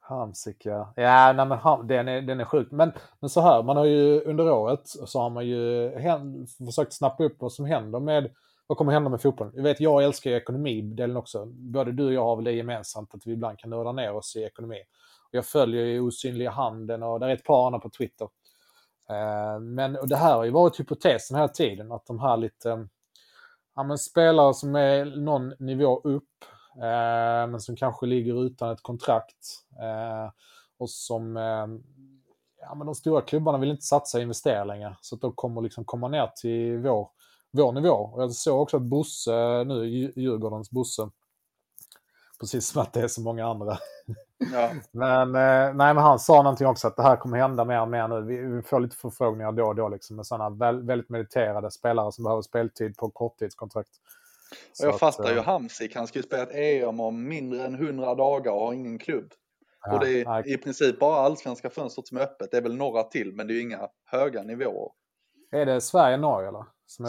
Hamsik, 0.00 0.66
ja. 0.66 0.92
Ja, 0.96 1.32
nej, 1.32 1.46
men 1.46 1.58
ham, 1.58 1.86
den, 1.86 2.08
är, 2.08 2.22
den 2.22 2.40
är 2.40 2.44
sjuk. 2.44 2.68
Men, 2.70 2.92
men 3.20 3.30
så 3.30 3.40
här, 3.40 3.62
man 3.62 3.76
har 3.76 3.84
ju 3.84 4.20
under 4.20 4.50
året 4.50 4.80
så 4.84 5.20
har 5.20 5.30
man 5.30 5.46
ju 5.46 5.90
hän, 5.98 6.46
försökt 6.66 6.92
snappa 6.92 7.24
upp 7.24 7.36
vad 7.38 7.52
som 7.52 7.64
händer 7.64 8.00
med 8.00 8.30
vad 8.68 8.78
kommer 8.78 8.92
hända 8.92 9.10
med 9.10 9.22
fotbollen? 9.22 9.52
Jag 9.56 9.62
vet, 9.62 9.80
jag 9.80 10.04
älskar 10.04 10.30
ju 10.30 10.36
ekonomidelen 10.36 11.16
också. 11.16 11.46
Både 11.46 11.92
du 11.92 12.06
och 12.06 12.12
jag 12.12 12.24
har 12.24 12.36
väl 12.36 12.44
det 12.44 12.52
gemensamt 12.52 13.14
att 13.14 13.26
vi 13.26 13.32
ibland 13.32 13.58
kan 13.58 13.70
nörda 13.70 13.92
ner 13.92 14.12
oss 14.12 14.36
i 14.36 14.42
ekonomi. 14.42 14.82
Jag 15.30 15.46
följer 15.46 15.84
ju 15.84 16.00
osynliga 16.00 16.50
handeln 16.50 17.02
och 17.02 17.20
där 17.20 17.28
är 17.28 17.34
ett 17.34 17.44
par 17.44 17.66
andra 17.66 17.78
på 17.78 17.90
Twitter. 17.90 18.28
Eh, 19.10 19.60
men 19.60 19.96
och 19.96 20.08
det 20.08 20.16
här 20.16 20.34
har 20.34 20.44
ju 20.44 20.50
varit 20.50 20.80
hypotesen 20.80 21.36
hela 21.36 21.48
tiden, 21.48 21.92
att 21.92 22.06
de 22.06 22.18
här 22.18 22.36
lite 22.36 22.88
ja, 23.76 23.82
men 23.82 23.98
spelare 23.98 24.54
som 24.54 24.76
är 24.76 25.04
någon 25.04 25.54
nivå 25.58 26.00
upp, 26.04 26.44
men 27.50 27.60
som 27.60 27.76
kanske 27.76 28.06
ligger 28.06 28.46
utan 28.46 28.70
ett 28.70 28.82
kontrakt 28.82 29.64
eh, 29.80 30.30
och 30.78 30.90
som 30.90 31.36
eh, 31.36 31.66
ja, 32.60 32.74
men 32.74 32.86
de 32.86 32.94
stora 32.94 33.22
klubbarna 33.22 33.58
vill 33.58 33.70
inte 33.70 33.84
satsa 33.86 34.18
och 34.18 34.22
investera 34.22 34.64
längre. 34.64 34.96
Så 35.00 35.14
att 35.14 35.20
de 35.20 35.32
kommer 35.32 35.60
liksom 35.60 35.84
komma 35.84 36.08
ner 36.08 36.26
till 36.36 36.78
vår, 36.78 37.08
vår 37.50 37.72
nivå. 37.72 37.94
Och 37.94 38.22
jag 38.22 38.32
såg 38.32 38.60
också 38.60 38.76
att 38.76 38.82
Bosse, 38.82 39.64
nu 39.64 39.84
Djur- 39.84 40.12
Djurgårdens 40.16 40.70
Bosse, 40.70 41.10
precis 42.40 42.68
som 42.68 42.82
att 42.82 42.92
det 42.92 43.00
är 43.00 43.08
så 43.08 43.20
många 43.20 43.46
andra, 43.46 43.78
ja, 44.52 44.70
men, 44.90 45.28
eh, 45.34 45.74
nej, 45.74 45.94
men 45.94 45.96
han 45.98 46.18
sa 46.18 46.42
någonting 46.42 46.66
också 46.66 46.88
att 46.88 46.96
det 46.96 47.02
här 47.02 47.16
kommer 47.16 47.38
hända 47.38 47.64
mer 47.64 47.80
och 47.80 47.88
mer 47.88 48.08
nu. 48.08 48.20
Vi, 48.20 48.36
vi 48.36 48.62
får 48.62 48.80
lite 48.80 48.96
förfrågningar 48.96 49.52
då 49.52 49.66
och 49.66 49.74
då 49.74 49.88
liksom, 49.88 50.16
med 50.16 50.26
sådana 50.26 50.50
väl, 50.50 50.82
väldigt 50.82 51.08
mediterade 51.08 51.70
spelare 51.70 52.12
som 52.12 52.24
behöver 52.24 52.42
speltid 52.42 52.96
på 52.96 53.10
korttidskontrakt. 53.10 53.90
Och 54.80 54.84
jag 54.86 54.94
att, 54.94 55.00
fattar 55.00 55.30
ju 55.30 55.36
eh, 55.38 55.44
Hamsik. 55.44 55.94
Han 55.96 56.06
ska 56.06 56.18
ju 56.18 56.22
spela 56.22 56.42
ett 56.42 56.54
EM 56.54 57.00
om 57.00 57.28
mindre 57.28 57.64
än 57.64 57.74
100 57.74 58.14
dagar 58.14 58.52
och 58.52 58.60
har 58.60 58.72
ingen 58.72 58.98
klubb. 58.98 59.32
ja, 59.86 59.94
och 59.94 60.00
det 60.04 60.20
är 60.20 60.24
nej, 60.24 60.52
i 60.54 60.56
princip 60.56 60.98
bara 60.98 61.16
allsvenska 61.20 61.70
fönstret 61.70 62.06
som 62.06 62.16
är 62.18 62.22
öppet. 62.22 62.50
Det 62.50 62.56
är 62.56 62.62
väl 62.62 62.76
några 62.76 63.02
till, 63.02 63.32
men 63.32 63.46
det 63.46 63.52
är 63.52 63.54
ju 63.54 63.62
inga 63.62 63.88
höga 64.04 64.42
nivåer. 64.42 64.90
Är 65.50 65.66
det 65.66 65.80
Sverige-Norge 65.80 66.48
eller? 66.48 66.64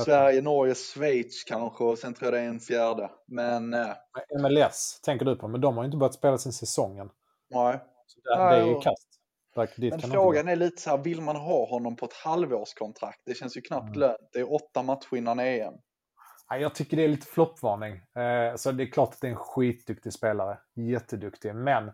Sverige, 0.06 0.42
Norge, 0.42 0.76
Schweiz 0.76 1.44
kanske 1.44 1.84
och 1.84 1.98
sen 1.98 2.14
tror 2.14 2.26
jag 2.26 2.34
det 2.34 2.46
är 2.46 2.50
en 2.50 2.60
fjärde. 2.60 3.10
Men 3.28 3.74
eh, 3.74 3.88
MLS 4.42 5.00
tänker 5.04 5.26
du 5.26 5.36
på, 5.36 5.48
men 5.48 5.62
de 5.62 5.78
har 5.78 5.84
ju 5.84 5.86
inte 5.86 5.98
börjat 5.98 6.14
spela 6.14 6.38
sin 6.38 6.54
säsongen. 6.54 7.10
nej. 7.50 7.80
Så 8.06 8.20
det, 8.20 8.38
Nej, 8.44 8.60
det 8.60 8.66
är 8.66 8.68
ju 8.68 8.80
kast. 8.80 9.06
Men 9.80 10.00
frågan 10.00 10.48
är 10.48 10.56
lite 10.56 10.82
så 10.82 10.90
här, 10.90 10.98
vill 10.98 11.22
man 11.22 11.36
ha 11.36 11.66
honom 11.70 11.96
på 11.96 12.06
ett 12.06 12.14
halvårskontrakt? 12.14 13.22
Det 13.26 13.34
känns 13.34 13.58
ju 13.58 13.62
knappt 13.62 13.88
Mm. 13.88 14.00
lönt. 14.00 14.30
Det 14.34 14.40
är 14.40 14.54
åtta 14.54 14.84
matcher 14.84 15.16
innan 15.16 15.40
EM. 15.40 15.74
Jag 16.50 16.76
tycker 16.76 16.98
det 16.98 17.04
är 17.04 17.08
lite 17.08 17.28
floppvarning. 17.28 17.94
Eh, 17.94 18.56
så 18.56 18.72
det 18.72 18.84
är 18.84 18.92
klart 18.92 19.10
att 19.14 19.22
det 19.22 19.28
är 19.28 19.32
en 19.32 19.38
skitduktig 19.38 20.14
spelare. 20.14 20.58
Jätteduktig. 20.76 21.56
Men 21.56 21.92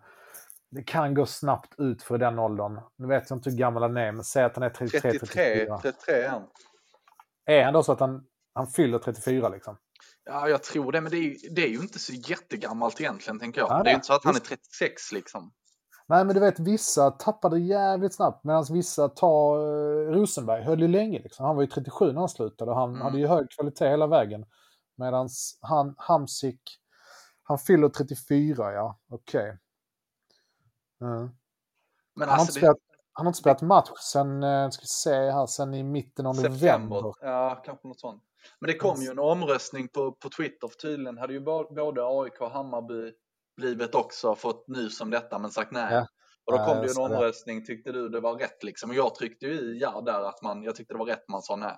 det 0.72 0.84
kan 0.84 1.14
gå 1.14 1.26
snabbt 1.26 1.80
ut 1.80 2.04
för 2.04 2.18
den 2.18 2.40
åldern. 2.40 2.80
Nu 2.98 3.08
vet 3.08 3.30
jag 3.30 3.38
inte 3.38 3.50
hur 3.50 3.58
gammal 3.58 3.84
han 3.84 3.98
är, 3.98 4.12
men 4.12 4.24
säg 4.24 4.44
att 4.44 4.56
han 4.56 4.64
är 4.64 4.70
33, 4.70 5.12
33, 5.12 5.20
34. 5.20 5.80
33 5.82 6.14
är 6.14 6.30
han. 6.30 6.48
Är 7.46 7.64
han 7.64 7.74
då 7.74 7.84
så 7.84 7.92
att 7.92 8.00
han, 8.00 8.24
han 8.54 8.68
fyller 8.68 9.00
34 9.00 9.50
liksom? 9.50 9.78
Ja, 10.26 10.50
jag 10.50 10.64
tror 10.64 10.92
det, 10.92 11.02
men 11.02 11.12
det 11.12 11.18
är, 11.18 11.22
ju, 11.22 11.36
det 11.52 11.62
är 11.62 11.70
ju 11.70 11.80
inte 11.80 12.00
så 12.00 12.14
jättegammalt 12.14 13.02
egentligen, 13.02 13.40
tänker 13.40 13.62
jag. 13.62 13.70
Nej, 13.70 13.84
det 13.84 13.90
är 13.90 13.92
ju 13.92 13.96
inte 13.96 14.08
så 14.08 14.14
att 14.14 14.24
han 14.24 14.36
är 14.36 14.40
visst. 14.40 14.50
36 14.50 15.12
liksom. 15.12 15.52
Nej, 16.08 16.26
men 16.26 16.34
du 16.36 16.40
vet 16.40 16.60
vissa 16.60 17.12
tappade 17.12 17.60
jävligt 17.60 18.14
snabbt 18.16 18.44
medan 18.44 18.66
vissa 18.70 19.10
tar 19.10 19.58
eh, 19.58 20.12
Rosenberg 20.12 20.64
höll 20.64 20.82
ju 20.82 20.88
länge. 20.88 21.20
Liksom. 21.20 21.46
Han 21.46 21.56
var 21.56 21.64
ju 21.64 21.68
37 21.68 22.12
när 22.12 22.20
han 22.20 22.30
slutade 22.30 22.72
och 22.72 22.78
han 22.78 22.90
Mm. 22.90 23.02
hade 23.02 23.18
ju 23.20 23.28
hög 23.28 23.50
kvalitet 23.52 23.90
hela 23.90 24.08
vägen. 24.08 24.46
Medan 24.98 25.30
han, 25.62 25.96
Hamsik, 25.98 26.62
han 27.44 27.58
fyller 27.60 27.90
34 27.90 28.74
ja, 28.74 29.00
okej. 29.10 29.58
Mm. 31.02 31.18
Men 31.20 31.30
Han 32.18 32.30
har 32.30 32.34
alltså, 32.34 32.50
inte 32.50 32.60
det, 32.60 32.60
spelat, 32.60 32.78
Han 33.14 33.26
har 33.26 33.30
inte 33.30 33.40
spelat 33.40 33.62
match 33.62 33.90
sen, 34.12 34.44
eh, 34.44 34.70
ska 34.70 34.82
vi 34.82 34.88
se 34.88 35.32
här, 35.32 35.46
sen 35.46 35.74
i 35.74 35.84
mitten 35.84 36.26
av 36.26 36.36
november. 36.36 37.14
Ja, 37.22 37.62
kanske 37.66 37.88
något 37.88 38.00
sånt. 38.00 38.24
Men 38.60 38.68
det 38.68 38.78
kom 38.78 39.02
ju 39.02 39.10
en 39.12 39.20
omröstning 39.20 39.88
på, 39.88 40.12
på 40.12 40.30
Twitter. 40.30 40.68
För 40.68 40.76
tydligen 40.76 41.18
hade 41.18 41.34
ju 41.34 41.40
både 41.76 42.02
AIK 42.06 42.42
och 42.42 42.52
Hammarby 42.52 43.14
blivit 43.58 43.96
också 43.96 44.36
fått 44.36 44.68
nys 44.68 45.02
om 45.02 45.10
detta 45.10 45.40
men 45.40 45.52
sagt 45.52 45.72
nej. 45.72 45.94
Ja. 45.94 46.08
Och 46.46 46.54
då 46.54 46.58
Ja, 46.58 46.66
kom 46.66 46.74
jag 46.76 46.84
det 46.84 46.86
ju 46.86 46.90
en 46.90 46.96
ser 46.96 47.10
det. 47.10 47.16
omröstning. 47.16 47.66
Tyckte 47.66 47.92
du 47.92 48.10
det 48.10 48.20
var 48.20 48.36
rätt 48.36 48.64
liksom? 48.64 48.90
Och 48.90 48.96
jag 48.96 49.16
tryckte 49.16 49.46
ju 49.46 49.52
i 49.54 49.80
ja 49.82 50.02
där 50.06 50.22
att 50.30 50.42
man, 50.42 50.64
jag 50.64 50.76
tyckte 50.76 50.94
det 50.94 50.98
var 50.98 51.06
rätt 51.06 51.30
man 51.30 51.42
sa 51.42 51.56
nej. 51.56 51.76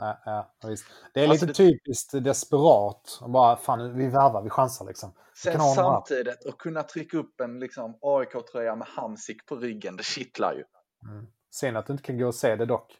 Ja, 0.00 0.18
ja, 0.24 0.68
visst. 0.68 0.84
Det 1.14 1.20
är 1.24 1.28
Alltså, 1.28 1.46
lite 1.46 1.62
det- 1.62 1.68
typiskt 1.70 2.24
desperat. 2.24 3.18
Och 3.20 3.30
Bara, 3.30 3.56
fan, 3.56 3.96
vi 3.96 4.06
värvar, 4.06 4.42
vi 4.42 4.50
chansar 4.50 4.84
liksom. 4.86 5.14
Sen 5.42 5.60
samtidigt 5.60 6.46
att 6.46 6.58
kunna 6.58 6.82
trycka 6.82 7.16
upp 7.18 7.40
en 7.40 7.60
liksom, 7.60 7.98
AIK-tröja 8.02 8.76
med 8.76 8.86
Hamsik 8.88 9.46
på 9.46 9.56
ryggen, 9.56 9.96
det 9.96 10.02
kittlar 10.04 10.52
ju. 10.54 10.64
Mm. 11.10 11.26
Synd 11.50 11.76
att 11.76 11.86
du 11.86 11.92
inte 11.92 12.02
kan 12.04 12.18
gå 12.18 12.26
och 12.26 12.34
se 12.34 12.56
det 12.56 12.66
dock. 12.66 12.96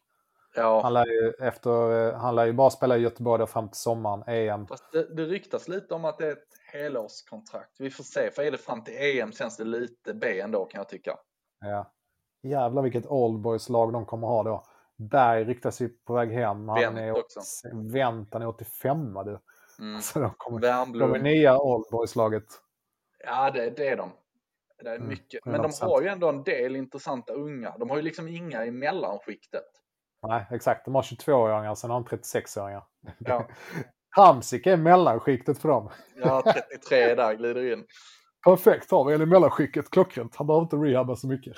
Ja, 0.55 0.81
Han 0.83 0.93
lär 0.95 1.07
ju, 1.07 1.33
efter, 1.47 2.12
han 2.12 2.35
lär 2.35 2.47
ju 2.47 2.53
bara 2.53 2.70
spela 2.70 2.97
i 2.97 3.01
Göteborg 3.01 3.47
fram 3.47 3.68
till 3.68 3.81
sommaren, 3.81 4.22
EM. 4.26 4.66
fast 4.66 4.93
det, 4.93 5.14
det 5.16 5.24
ryktas 5.24 5.68
lite 5.68 5.95
om 5.95 6.05
att 6.05 6.18
det 6.18 6.26
är 6.26 6.33
ett 6.33 6.49
helårskontrakt. 6.72 7.80
Vi 7.80 7.90
får 7.90 8.04
se, 8.04 8.30
för 8.30 8.42
är 8.42 8.50
det 8.50 8.58
fram 8.58 8.84
till 8.84 8.94
EM 8.98 9.32
känns 9.32 9.56
det 9.56 9.64
lite 9.64 10.14
B 10.14 10.40
ändå 10.40 10.64
kan 10.64 10.78
jag 10.78 10.88
tycka. 10.88 11.16
Ja. 11.60 11.92
Jävlar 12.42 12.82
vilket 12.82 13.06
oldboys-lag 13.06 13.92
de 13.92 14.06
kommer 14.06 14.26
ha 14.26 14.42
då. 14.42 14.64
Berg 15.10 15.44
ryktas 15.44 15.80
ju 15.80 15.88
på 15.88 16.14
väg 16.14 16.30
hem. 16.32 16.68
Han 16.68 16.80
Wendt 16.80 16.98
är, 16.98 17.18
också. 17.18 17.40
Vänt, 17.92 18.28
han 18.32 18.42
är 18.42 18.46
85 18.46 19.14
du. 19.14 19.38
Mm. 19.78 20.00
Så 20.00 20.18
de, 20.20 20.30
kommer, 20.36 20.60
de 20.98 21.14
är 21.14 21.18
nya 21.18 21.58
oldboys-laget. 21.58 22.44
Ja, 23.24 23.50
det, 23.50 23.70
det 23.70 23.88
är 23.88 23.96
de. 23.96 24.10
Det 24.82 24.90
är 24.90 24.96
Mm, 24.96 25.08
mycket. 25.08 25.44
Men 25.46 25.62
de 25.62 25.70
100%. 25.70 25.84
har 25.84 26.02
ju 26.02 26.08
ändå 26.08 26.28
en 26.28 26.42
del 26.42 26.76
intressanta 26.76 27.32
unga. 27.32 27.78
De 27.78 27.90
har 27.90 27.96
ju 27.96 28.02
liksom 28.02 28.28
inga 28.28 28.64
i 28.66 28.70
mellanskiktet. 28.70 29.64
Nej, 30.26 30.46
exakt. 30.50 30.84
De 30.84 30.94
har 30.94 31.02
22-åringar, 31.02 31.74
sen 31.74 31.90
har 31.90 32.00
de 32.00 32.16
36-åringar. 32.16 32.84
Ja, 33.18 33.48
Hamsik 34.11 34.66
är 34.66 34.76
mellanskiktet 34.76 35.59
för 35.59 35.68
dem. 35.68 35.88
ja 36.22 36.42
33 36.70 37.14
där 37.14 37.34
glider 37.34 37.72
in. 37.72 37.84
Perfekt 38.44 38.90
har 38.90 39.04
vi 39.04 39.14
en 39.14 39.22
i 39.22 39.26
mellanskiktet, 39.26 39.90
klockrent. 39.90 40.36
Han 40.36 40.46
behöver 40.46 40.62
inte 40.62 40.76
rehabba 40.76 41.16
så 41.16 41.26
mycket. 41.28 41.56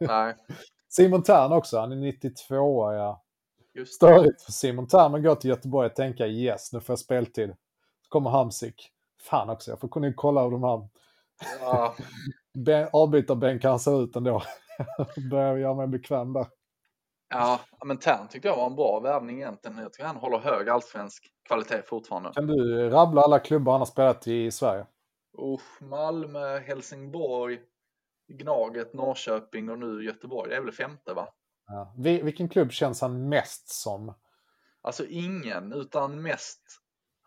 Nej, 0.00 0.34
Simon 0.88 1.22
Tern 1.22 1.52
också, 1.52 1.78
han 1.78 1.92
är 1.92 1.96
92 1.96 2.92
ja. 2.92 3.22
just. 3.74 3.94
Störigt 3.94 4.42
för 4.42 4.52
Simon 4.52 4.86
Tern 4.88 5.14
att 5.14 5.22
gå 5.22 5.34
till 5.34 5.50
Göteborg 5.50 5.86
och 5.86 5.94
tänka 5.96 6.26
yes, 6.26 6.72
nu 6.72 6.80
får 6.80 6.92
jag 6.92 6.98
speltid. 6.98 7.50
Så 8.02 8.08
kommer 8.08 8.30
Hamsik. 8.30 8.90
Fan 9.22 9.50
också, 9.50 9.70
jag 9.70 9.80
får 9.80 9.88
kunna 9.88 10.12
kolla 10.16 10.42
hur 10.42 10.50
de 10.50 10.62
här 10.64 10.88
Ja, 11.60 11.94
be- 12.54 12.90
avbytarbänkar 12.92 13.78
ser 13.78 14.02
ut 14.04 14.16
ändå. 14.16 14.42
Börjar 15.30 15.56
göra 15.56 15.74
mig 15.74 15.86
bekväm 15.86 16.32
där. 16.32 16.46
Ja, 17.30 17.60
men 17.84 17.98
Tern 17.98 18.28
tyckte 18.28 18.48
jag 18.48 18.56
var 18.56 18.66
en 18.66 18.76
bra 18.76 19.00
värvning 19.00 19.36
egentligen. 19.36 19.78
Jag 19.78 19.92
tycker 19.92 20.06
han 20.06 20.16
håller 20.16 20.38
hög 20.38 20.68
allsvensk 20.68 21.26
kvalitet 21.48 21.82
fortfarande. 21.86 22.30
Kan 22.34 22.46
du 22.46 22.90
rabbla 22.90 23.22
alla 23.22 23.38
klubbar 23.38 23.72
han 23.72 23.80
har 23.80 23.86
spelat 23.86 24.26
i 24.26 24.50
Sverige? 24.50 24.86
Usch, 25.38 25.82
Malmö, 25.82 26.58
Helsingborg, 26.58 27.58
Gnaget, 28.28 28.94
Norrköping 28.94 29.70
och 29.70 29.78
nu 29.78 30.04
Göteborg. 30.04 30.50
Det 30.50 30.56
är 30.56 30.60
väl 30.60 30.72
femte 30.72 31.14
va? 31.14 31.28
Ja. 31.66 31.94
Vi- 31.98 32.22
Vilken 32.22 32.48
klubb 32.48 32.72
känns 32.72 33.00
han 33.00 33.28
mest 33.28 33.68
som? 33.68 34.14
Alltså 34.82 35.04
ingen, 35.06 35.72
utan 35.72 36.22
mest, 36.22 36.60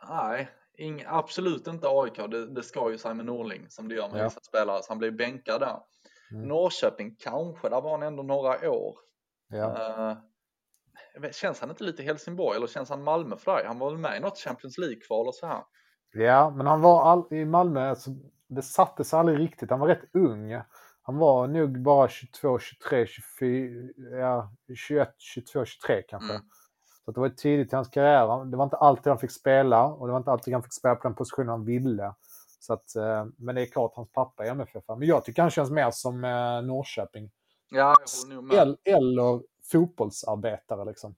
nej, 0.10 0.50
ing, 0.78 1.04
absolut 1.08 1.68
inte 1.68 1.88
AIK. 1.90 2.16
Det, 2.32 2.48
det 2.54 2.64
ska 2.64 2.92
ju 2.92 2.98
Simon 2.98 3.26
Norling 3.26 3.66
som 3.70 3.88
det 3.90 3.96
gör 3.96 4.10
med 4.10 4.20
Ja. 4.20 4.24
vissa 4.24 4.40
spelare, 4.42 4.84
så 4.84 4.92
han 4.92 4.98
blir 4.98 5.12
bänkad 5.12 5.62
där. 5.62 5.80
Mm. 6.32 6.48
Norrköping 6.48 7.16
kanske, 7.20 7.70
där 7.70 7.82
var 7.82 7.92
han 7.92 8.04
ändå 8.04 8.24
några 8.24 8.70
år. 8.72 8.96
Ja. 9.54 10.12
Eh, 10.12 11.22
vet, 11.22 11.36
känns 11.36 11.62
han 11.62 11.70
inte 11.70 11.84
lite 11.84 12.04
Helsingborg 12.04 12.58
eller 12.58 12.68
känns 12.68 12.90
han 12.90 13.04
Malmö 13.04 13.38
för 13.38 13.56
dig? 13.56 13.66
Han 13.66 13.80
var 13.80 13.92
väl 13.92 14.00
med 14.00 14.18
i 14.18 14.20
något 14.20 14.38
Champions 14.38 14.78
League-kval 14.78 15.28
och 15.28 15.36
så 15.36 15.48
här. 15.48 15.64
Ja, 16.14 16.50
men 16.50 16.68
han 16.68 16.82
var 16.82 17.04
all, 17.04 17.34
i 17.34 17.46
Malmö, 17.46 17.90
alltså, 17.90 18.10
det 18.48 18.62
sattes 18.62 19.14
aldrig 19.14 19.40
riktigt. 19.40 19.70
Han 19.70 19.80
var 19.80 19.88
rätt 19.88 20.10
ung. 20.14 20.62
Han 21.02 21.18
var 21.18 21.48
nog 21.48 21.82
bara 21.82 22.08
22, 22.08 22.60
23, 22.60 23.06
24, 23.08 24.20
ja, 24.20 24.52
21, 24.76 25.16
22, 25.18 25.66
23 25.66 26.02
kanske. 26.08 26.34
Mm. 26.34 26.46
Så 27.06 27.12
det 27.12 27.20
var 27.20 27.30
tidigt 27.30 27.74
i 27.74 27.76
hans 27.76 27.88
karriär. 27.88 28.46
Det 28.46 28.58
var 28.58 28.64
inte 28.64 28.78
alltid 28.78 29.08
han 29.08 29.20
fick 29.20 29.32
spela 29.32 29.86
och 29.86 30.08
det 30.08 30.12
var 30.12 30.18
inte 30.18 30.32
alltid 30.32 30.54
han 30.54 30.64
fick 30.64 30.74
spela 30.74 30.96
på 30.96 31.08
den 31.08 31.16
positionen 31.16 31.50
han 31.50 31.66
ville. 31.66 32.14
Så 32.60 32.74
att, 32.74 32.96
eh, 32.96 33.26
men 33.38 33.56
det 33.56 33.62
är 33.62 33.66
klart 33.66 33.96
hans 33.96 34.12
pappa 34.12 34.46
är 34.46 34.52
MFF. 34.52 34.84
Men 34.88 35.08
jag 35.08 35.26
tycker 35.26 35.42
han 35.42 35.52
känns 35.52 35.72
mer 35.72 35.92
som 35.92 36.24
eh, 36.24 36.62
Norrköping. 36.62 37.32
Ja. 37.74 37.96
El, 38.54 38.78
eller 38.86 39.42
fotbollsarbetare 39.72 40.86
liksom. 40.86 41.16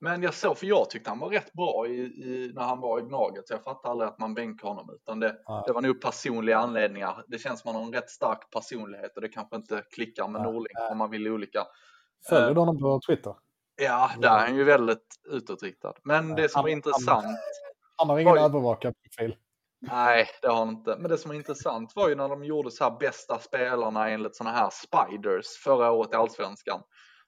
Men 0.00 0.22
jag 0.22 0.34
såg, 0.34 0.58
för 0.58 0.66
jag 0.66 0.90
tyckte 0.90 1.10
han 1.10 1.18
var 1.18 1.28
rätt 1.30 1.52
bra 1.52 1.86
i, 1.86 1.92
i, 2.00 2.52
när 2.54 2.62
han 2.62 2.80
var 2.80 2.98
i 2.98 3.02
Gnaget, 3.02 3.48
så 3.48 3.54
jag 3.54 3.62
fattar 3.64 3.90
aldrig 3.90 4.08
att 4.08 4.18
man 4.18 4.34
bänkar 4.34 4.68
honom. 4.68 4.90
Utan 4.94 5.20
det, 5.20 5.36
Ja. 5.46 5.64
det 5.66 5.72
var 5.72 5.82
nog 5.82 6.00
personliga 6.00 6.58
anledningar. 6.58 7.24
Det 7.28 7.38
känns 7.38 7.60
som 7.60 7.68
att 7.68 7.74
han 7.74 7.82
har 7.84 7.88
en 7.88 7.94
rätt 8.00 8.10
stark 8.10 8.50
personlighet 8.50 9.12
och 9.16 9.22
det 9.22 9.28
kanske 9.28 9.56
inte 9.56 9.82
klickar 9.90 10.28
med 10.28 10.38
Ja. 10.40 10.44
Norling 10.44 10.72
om 10.90 10.98
man 10.98 11.10
vill 11.10 11.28
olika. 11.28 11.64
Följer 12.28 12.48
Eh, 12.48 12.54
du 12.54 12.60
honom 12.60 12.78
på 12.78 13.00
Twitter? 13.06 13.34
Ja, 13.82 14.10
där 14.18 14.28
är 14.28 14.38
han 14.46 14.56
ju 14.56 14.64
väldigt 14.64 15.06
utåtriktad. 15.28 15.94
Men 16.04 16.34
det 16.34 16.48
som 16.48 16.58
Han- 16.58 16.62
var 16.64 16.70
han- 16.70 16.76
intressant, 16.76 17.26
Han 17.96 18.08
har 18.08 18.18
ingen 18.18 18.32
Oj. 18.34 18.40
övervakarprofil. 18.40 19.36
Nej 19.90 20.26
det 20.42 20.48
har 20.48 20.56
han 20.58 20.68
inte. 20.68 20.96
Men 20.98 21.10
det 21.10 21.18
som 21.18 21.28
var 21.28 21.36
intressant 21.36 21.92
var 21.96 22.08
ju 22.08 22.14
när 22.14 22.28
de 22.28 22.44
gjorde 22.44 22.70
så 22.70 22.84
här 22.84 22.98
bästa 23.00 23.38
spelarna 23.38 24.10
enligt 24.10 24.36
sådana 24.36 24.56
här 24.56 24.70
spiders 24.72 25.46
förra 25.64 25.90
året 25.90 26.12
i 26.12 26.16
Allsvenskan. 26.16 26.80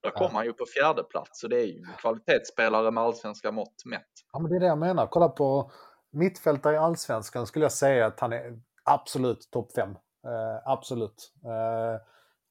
Då 0.02 0.10
kom 0.10 0.22
Ja. 0.22 0.30
han 0.34 0.44
ju 0.44 0.52
på 0.52 0.64
fjärde 0.76 1.02
plats 1.02 1.40
så 1.40 1.48
det 1.48 1.56
är 1.60 1.66
ju 1.66 1.84
kvalitetsspelare 1.98 2.90
med 2.90 3.04
allsvenska 3.04 3.52
mått 3.52 3.84
mätt. 3.84 4.06
Ja, 4.32 4.38
men 4.38 4.50
det 4.50 4.56
är 4.56 4.60
det 4.60 4.66
jag 4.66 4.78
menar. 4.78 5.06
Kolla 5.06 5.28
på 5.28 5.70
mittfältare 6.12 6.74
i 6.74 6.78
allsvenskan 6.78 7.46
skulle 7.46 7.64
jag 7.64 7.72
säga 7.72 8.06
att 8.06 8.20
han 8.20 8.32
är 8.32 8.60
absolut 8.84 9.48
topp 9.50 9.72
fem. 9.72 9.90
Eh, 10.26 10.70
absolut. 10.72 11.32
Eh, 11.44 12.00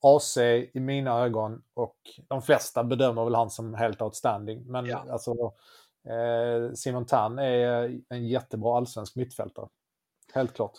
AC 0.01 0.37
i 0.73 0.79
mina 0.79 1.19
ögon 1.23 1.61
och 1.73 1.97
de 2.29 2.41
flesta 2.41 2.83
bedömer 2.83 3.23
väl 3.23 3.35
han 3.35 3.49
som 3.49 3.73
helt 3.73 4.01
outstanding. 4.01 4.71
Men 4.71 4.85
Ja. 4.85 5.05
alltså 5.11 5.31
eh, 6.09 6.73
Simon 6.73 7.05
Tan 7.05 7.39
är 7.39 7.99
en 8.09 8.27
jättebra 8.27 8.77
allsvensk 8.77 9.15
mittfältare. 9.15 9.67
Helt 10.37 10.53
klart. 10.53 10.73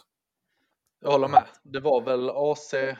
Jag 1.00 1.10
håller 1.10 1.28
med. 1.28 1.44
Det 1.62 1.80
var 1.80 2.00
väl 2.00 2.30
AC 2.30 2.74
eh, 2.74 2.96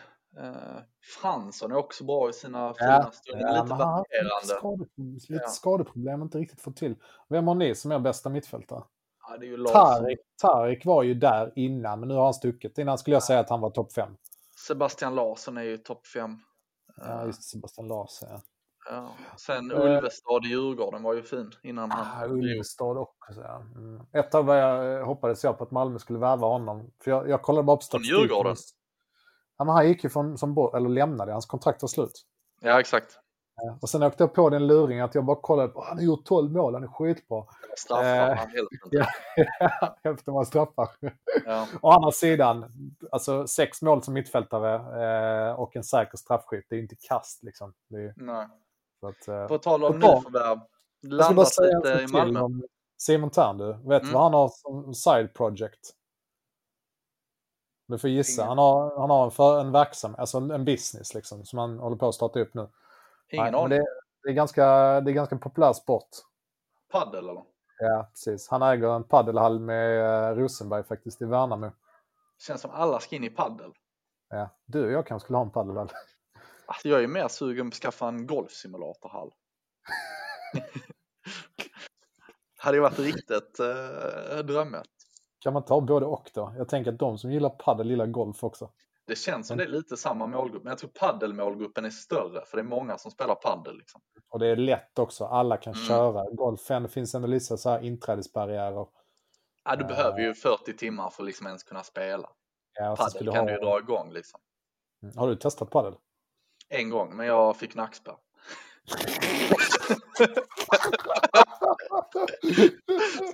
Fransson 1.21 1.73
är 1.73 1.77
också 1.77 2.05
bra 2.05 2.31
i 2.31 2.33
sina 2.33 2.75
fina 2.75 3.11
stunder. 3.13 3.47
haft 3.47 3.69
lite, 3.69 3.75
varierande. 3.75 4.47
skade, 4.47 4.85
lite 5.29 5.43
Ja. 5.45 5.49
skadeproblem, 5.49 6.23
inte 6.23 6.39
riktigt 6.39 6.61
fått 6.61 6.77
till. 6.77 6.95
Vem 7.29 7.49
har 7.49 7.55
ni 7.55 7.75
som 7.75 7.93
är 7.93 7.99
bästa 7.99 8.29
mittfältare? 8.29 8.83
Ja, 9.29 9.37
det 9.37 9.47
är 9.47 9.49
ju. 9.49 9.65
Tarik, 9.65 10.19
Tarik 10.43 10.85
var 10.87 11.03
ju 11.03 11.15
där 11.15 11.53
innan, 11.57 12.01
men 12.01 12.09
nu 12.09 12.15
har 12.15 12.25
han 12.25 12.35
stuckit. 12.35 12.79
Innan 12.79 12.99
skulle 12.99 13.17
jag 13.17 13.23
säga 13.23 13.41
att 13.41 13.51
han 13.51 13.61
var 13.61 13.71
topp 13.71 13.93
fem. 13.93 14.17
Sebastian 14.67 15.15
Larsson 15.15 15.57
är 15.59 15.63
ju 15.63 15.77
topp 15.79 16.07
fem. 16.07 16.37
Ja, 16.97 17.25
just 17.27 17.43
Sebastian 17.43 17.89
Larsson. 17.89 18.29
Ja. 18.33 18.41
Ja. 18.91 19.11
Sen 19.36 19.70
Eh. 19.70 19.80
Ulvestad 19.80 20.45
i 20.45 20.49
Djurgården 20.49 21.03
var 21.03 21.14
ju 21.14 21.22
fin 21.22 21.51
innan 21.62 21.93
Ah, 21.93 21.95
han... 21.95 22.30
Ulvestad 22.30 22.99
också. 22.99 23.41
Ja. 23.41 23.62
Mm. 23.76 24.01
Ett 24.12 24.30
tag 24.30 24.43
var 24.45 24.55
jag, 24.55 25.05
hoppades 25.05 25.45
jag 25.45 25.59
på 25.59 25.64
att 25.64 25.70
Malmö 25.70 25.99
skulle 25.99 26.18
värva 26.18 26.47
honom. 26.47 26.91
För 27.05 27.11
jag, 27.11 27.28
jag 27.28 27.43
kollade 27.43 27.64
bara 27.64 27.76
på 27.76 27.80
Från 27.80 27.82
statistik. 27.86 28.18
Djurgården? 28.18 28.57
Ja, 29.59 29.64
men 29.64 29.74
han 29.74 29.89
gick 29.89 30.05
ju 30.05 30.11
från, 30.11 30.39
som, 30.39 30.70
eller 30.74 30.89
lämnade, 30.89 31.32
hans 31.32 31.47
kontrakt 31.47 31.82
var 31.82 31.89
slut. 31.89 32.22
Ja, 32.61 32.80
exakt. 32.80 33.18
Ja. 33.62 33.78
Och 33.82 33.89
sen 33.89 34.03
åkte 34.03 34.22
jag 34.22 34.34
på 34.34 34.51
den 34.51 34.66
luringen 34.66 35.05
att 35.05 35.14
jag 35.14 35.24
bara 35.24 35.41
kollade 35.41 35.68
på, 35.68 35.84
han 35.84 35.97
har 35.97 36.05
gjort 36.05 36.24
12 36.24 36.53
mål, 36.53 36.74
han 36.74 36.82
är 36.82 36.89
skitbra. 36.89 37.45
Straffar 37.76 38.30
Eh, 38.30 38.36
han 38.36 38.49
helt 38.49 38.68
ja. 38.91 40.11
Efter 40.11 40.32
man 40.32 40.47
straffar. 40.47 40.89
ja. 41.45 41.66
Å 41.82 41.91
andra 41.91 42.11
sidan, 42.11 42.64
alltså 43.12 43.47
sex 43.47 43.82
mål 43.82 44.03
som 44.03 44.14
mittfältare 44.14 44.74
eh, 45.49 45.53
och 45.61 45.76
en 45.76 45.84
säker 45.84 46.16
straffskytt, 46.16 46.66
det 46.68 46.74
är 46.74 46.76
ju 46.76 46.82
inte 46.82 46.97
kast 47.09 47.43
liksom. 47.43 47.72
Är, 47.91 48.12
Nej. 48.16 48.47
Så 49.01 49.09
att, 49.09 49.28
eh, 49.28 49.46
På 49.46 49.59
tal 49.59 49.84
om 49.84 49.94
nyförvärv. 49.99 50.59
Jag 51.01 51.24
ska 51.24 51.34
bara 51.34 51.44
Landat 51.44 51.84
lite 51.84 52.03
i 52.03 52.07
Malmö. 52.12 52.40
om 52.40 52.62
Simon 52.99 53.30
Tern 53.30 53.59
du. 53.59 53.66
Vet 53.72 53.82
du 53.84 53.94
Mm. 54.09 54.12
vad 54.12 54.22
han 54.22 54.34
har 54.34 54.49
som 54.49 54.94
side 54.94 55.34
project? 55.34 55.94
Du 57.88 57.99
får 57.99 58.11
gissa. 58.11 58.42
Ingen. 58.42 58.49
Han 58.49 58.59
har, 58.59 59.01
han 59.01 59.11
har 59.11 59.24
en, 59.24 59.30
för, 59.30 59.61
en 59.61 59.72
verksamhet, 59.72 60.18
alltså 60.20 60.38
en 60.38 60.64
business 60.64 61.14
liksom, 61.14 61.44
som 61.44 61.59
han 61.59 61.78
håller 61.78 61.96
på 61.96 62.09
att 62.09 62.14
starta 62.14 62.40
upp 62.40 62.55
nu. 62.55 62.61
Ingen 63.30 63.42
Nej, 63.44 63.53
men 63.53 63.61
aning. 63.61 63.78
det, 63.78 63.84
det, 64.22 64.28
är 64.30 64.32
ganska, 64.32 64.64
det 65.01 65.11
är 65.11 65.14
ganska 65.14 65.34
en 65.34 65.40
populär 65.40 65.72
sport. 65.72 66.09
Paddel 66.92 67.28
eller? 67.28 67.44
Ja, 67.78 68.09
precis. 68.12 68.49
Han 68.49 68.62
äger 68.62 68.88
en 68.96 69.05
paddelhall 69.05 69.61
med 69.61 70.01
eh, 70.30 70.34
Rosenberg 70.36 70.84
faktiskt 70.84 71.22
i 71.22 71.24
Värnamo. 71.24 71.70
Känns 72.46 72.61
som 72.61 72.70
alla 72.70 73.01
ska 73.01 73.16
in 73.16 73.24
i 73.24 73.30
paddel. 73.30 73.72
Ja. 74.28 74.49
Du 74.66 74.86
och 74.86 74.92
jag 74.92 75.07
kanske 75.07 75.24
skulle 75.24 75.36
ha 75.38 75.44
en 75.44 75.51
paddelhall. 75.51 75.90
Alltså, 76.69 76.89
jag 76.89 77.03
är 77.03 77.09
mer 77.09 77.29
sugen 77.29 77.71
på 77.71 77.75
att 77.75 77.79
skaffa 77.81 78.09
en 78.09 78.27
golfsimulatorhall. 78.27 79.33
Hade 82.59 82.77
ju 82.77 82.81
varit 82.83 82.99
riktigt 82.99 83.61
eh, 83.61 84.39
drömmet. 84.45 84.87
Kan 85.41 85.53
man 85.53 85.64
ta 85.64 85.81
både 85.81 86.07
och 86.07 86.31
då? 86.35 86.55
Jag 86.57 86.69
tänker 86.69 86.93
att 86.93 86.99
de 86.99 87.19
som 87.19 87.33
gillar 87.33 87.51
paddel 87.51 87.91
gillar 87.91 88.07
golf 88.07 88.45
också. 88.45 88.71
Det 89.07 89.16
känns 89.19 89.49
som 89.49 89.57
det 89.59 89.64
är 89.64 89.69
lite 89.69 89.97
samma 89.97 90.27
målgrupp, 90.27 90.62
men 90.64 90.71
jag 90.71 90.79
tror 90.79 90.91
paddelmålgruppen 90.91 91.85
är 91.85 91.91
större 91.91 92.45
för 92.47 92.57
det 92.57 92.61
är 92.61 92.64
många 92.64 92.99
som 92.99 93.11
spelar 93.11 93.35
paddel. 93.35 93.79
Liksom. 93.79 94.01
Och 94.31 94.39
det 94.39 94.47
är 94.47 94.57
lätt 94.57 94.99
också, 94.99 95.25
alla 95.25 95.57
kan 95.57 95.73
Mm. 95.75 95.87
köra. 95.87 96.31
Golfen 96.31 96.89
finns 96.89 97.14
ändå 97.14 97.29
lite 97.29 97.59
så 97.59 97.71
här 97.71 97.81
inträdesbarriärer. 97.85 98.87
Ja, 99.64 99.77
du 99.77 99.83
Eh. 99.85 99.89
behöver 99.89 100.19
ju 100.21 100.35
40 100.35 100.77
timmar 100.77 101.11
för 101.11 101.23
att 101.23 101.27
liksom 101.27 101.47
ens 101.47 101.62
kunna 101.64 101.83
spela. 101.83 102.31
Ja, 102.75 102.97
Paddel 102.99 103.27
kan 103.33 103.37
ha... 103.37 103.45
du 103.47 103.53
ju 103.53 103.59
dra 103.59 103.79
igång 103.79 104.12
liksom. 104.12 104.41
Mm. 105.03 105.16
Har 105.19 105.29
du 105.29 105.37
testat 105.37 105.71
paddel? 105.71 105.95
En 106.69 106.91
gång, 106.91 107.16
men 107.16 107.27
jag 107.27 107.57
fick 107.57 107.75
nackspärr. 107.75 108.14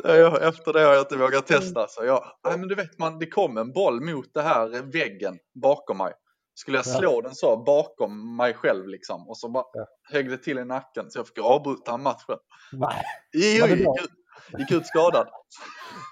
Jag, 0.05 0.43
efter 0.49 0.72
det 0.72 0.80
har 0.80 0.93
jag 0.93 1.01
inte 1.03 1.16
vågat 1.16 1.47
testa. 1.47 1.87
Så 1.89 2.05
jag, 2.05 2.24
nej, 2.49 2.59
men 2.59 2.68
du 2.68 2.74
vet 2.74 2.99
man, 2.99 3.18
det 3.18 3.26
kom 3.26 3.59
en 3.59 3.72
boll 3.72 4.01
mot 4.01 4.35
det 4.35 4.43
här 4.43 4.93
väggen 4.93 5.39
bakom 5.62 5.99
mig. 5.99 6.12
Skulle 6.55 6.78
jag 6.78 6.87
Ja. 6.87 6.99
slå 6.99 7.20
den 7.20 7.35
så 7.35 7.57
bakom 7.57 8.37
mig 8.37 8.55
själv 8.55 8.89
liksom 8.89 9.28
och 9.28 9.39
så 9.39 9.49
bara 9.49 9.64
Ja. 9.72 9.87
högg 10.12 10.30
det 10.30 10.39
till 10.39 10.59
i 10.59 10.64
nacken 10.64 11.11
så 11.11 11.18
jag 11.18 11.26
fick 11.28 11.39
avbryta 11.39 11.97
matchen. 11.97 12.37
Nej. 12.72 13.03
Jo, 13.32 13.66
gick, 13.66 13.80
ut, 13.80 14.11
gick 14.59 14.72
ut 14.72 14.87
skadad. 14.87 15.28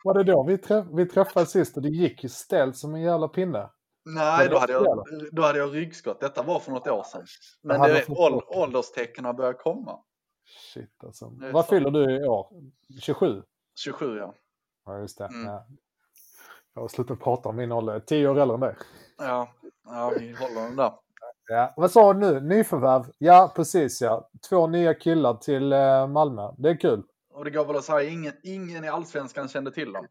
Var 0.05 0.15
det 0.15 0.25
då 0.25 0.45
vi, 0.45 0.59
träff 0.59 0.87
vi 0.97 1.07
träffades 1.07 1.51
sist 1.51 1.77
och 1.77 1.83
det 1.83 1.89
gick 1.89 2.23
ju 2.23 2.29
ställt 2.29 2.77
som 2.77 2.95
en 2.95 3.03
jävla 3.03 3.29
pinne? 3.29 3.71
Nej, 4.05 4.49
då 4.49 4.59
hade, 4.59 4.73
jag, 4.73 5.05
då 5.33 5.43
hade 5.43 5.59
jag 5.59 5.75
ryggskott. 5.75 6.21
Detta 6.21 6.43
var 6.43 6.61
för 6.61 6.73
något 6.73 6.89
år 6.89 7.03
sedan. 7.03 7.27
Men 7.63 7.81
det, 7.81 7.93
vad 7.93 8.03
för 8.03 8.21
ål, 8.21 8.33
något 8.33 8.45
år? 8.45 8.59
ålderstecknen 8.59 9.37
börjar 9.37 9.53
komma. 9.53 9.99
Shit 10.75 11.05
alltså. 11.05 11.25
Är 11.25 11.53
Vad 11.53 11.67
fyller 11.67 11.91
du 11.91 12.17
i 12.17 12.27
år? 12.27 12.47
27? 13.01 13.43
27 13.85 14.19
ja. 14.19 14.35
Ja, 14.87 14.99
just 14.99 15.19
det. 15.19 15.25
Mm. 15.27 15.47
Ja. 15.47 15.67
Jag 16.75 16.83
har 16.83 16.89
slutat 16.89 17.21
prata 17.21 17.49
om 17.49 17.57
min 17.57 17.73
ålder. 17.73 18.01
10 18.01 18.29
år 18.29 18.39
äldre 18.39 18.55
än 18.55 18.61
dig. 18.61 18.75
Ja, 19.19 19.49
ja 19.85 20.13
vi 20.19 20.33
håller 20.33 20.63
den 20.63 20.77
där. 20.77 20.93
Ja. 21.49 21.75
Vad 21.77 21.91
sa 21.91 22.13
du 22.13 22.19
nu? 22.19 22.41
Nyförvärv? 22.41 23.05
Ja, 23.19 23.53
precis 23.57 24.01
ja. 24.01 24.31
Två 24.49 24.67
nya 24.67 24.95
killar 24.95 25.35
till 25.35 25.73
eh, 25.73 26.07
Malmö. 26.07 26.53
Det 26.59 26.71
är 26.71 26.81
kul. 26.81 27.03
Och 27.35 27.45
det 27.45 27.51
går 27.51 27.65
väl 27.65 27.77
att 27.77 27.85
säga, 27.85 28.11
ingen, 28.11 28.33
ingen 28.43 28.85
i 28.85 28.89
allsvenskan 28.89 29.49
kände 29.49 29.73
till 29.73 29.93
dem. 29.93 30.07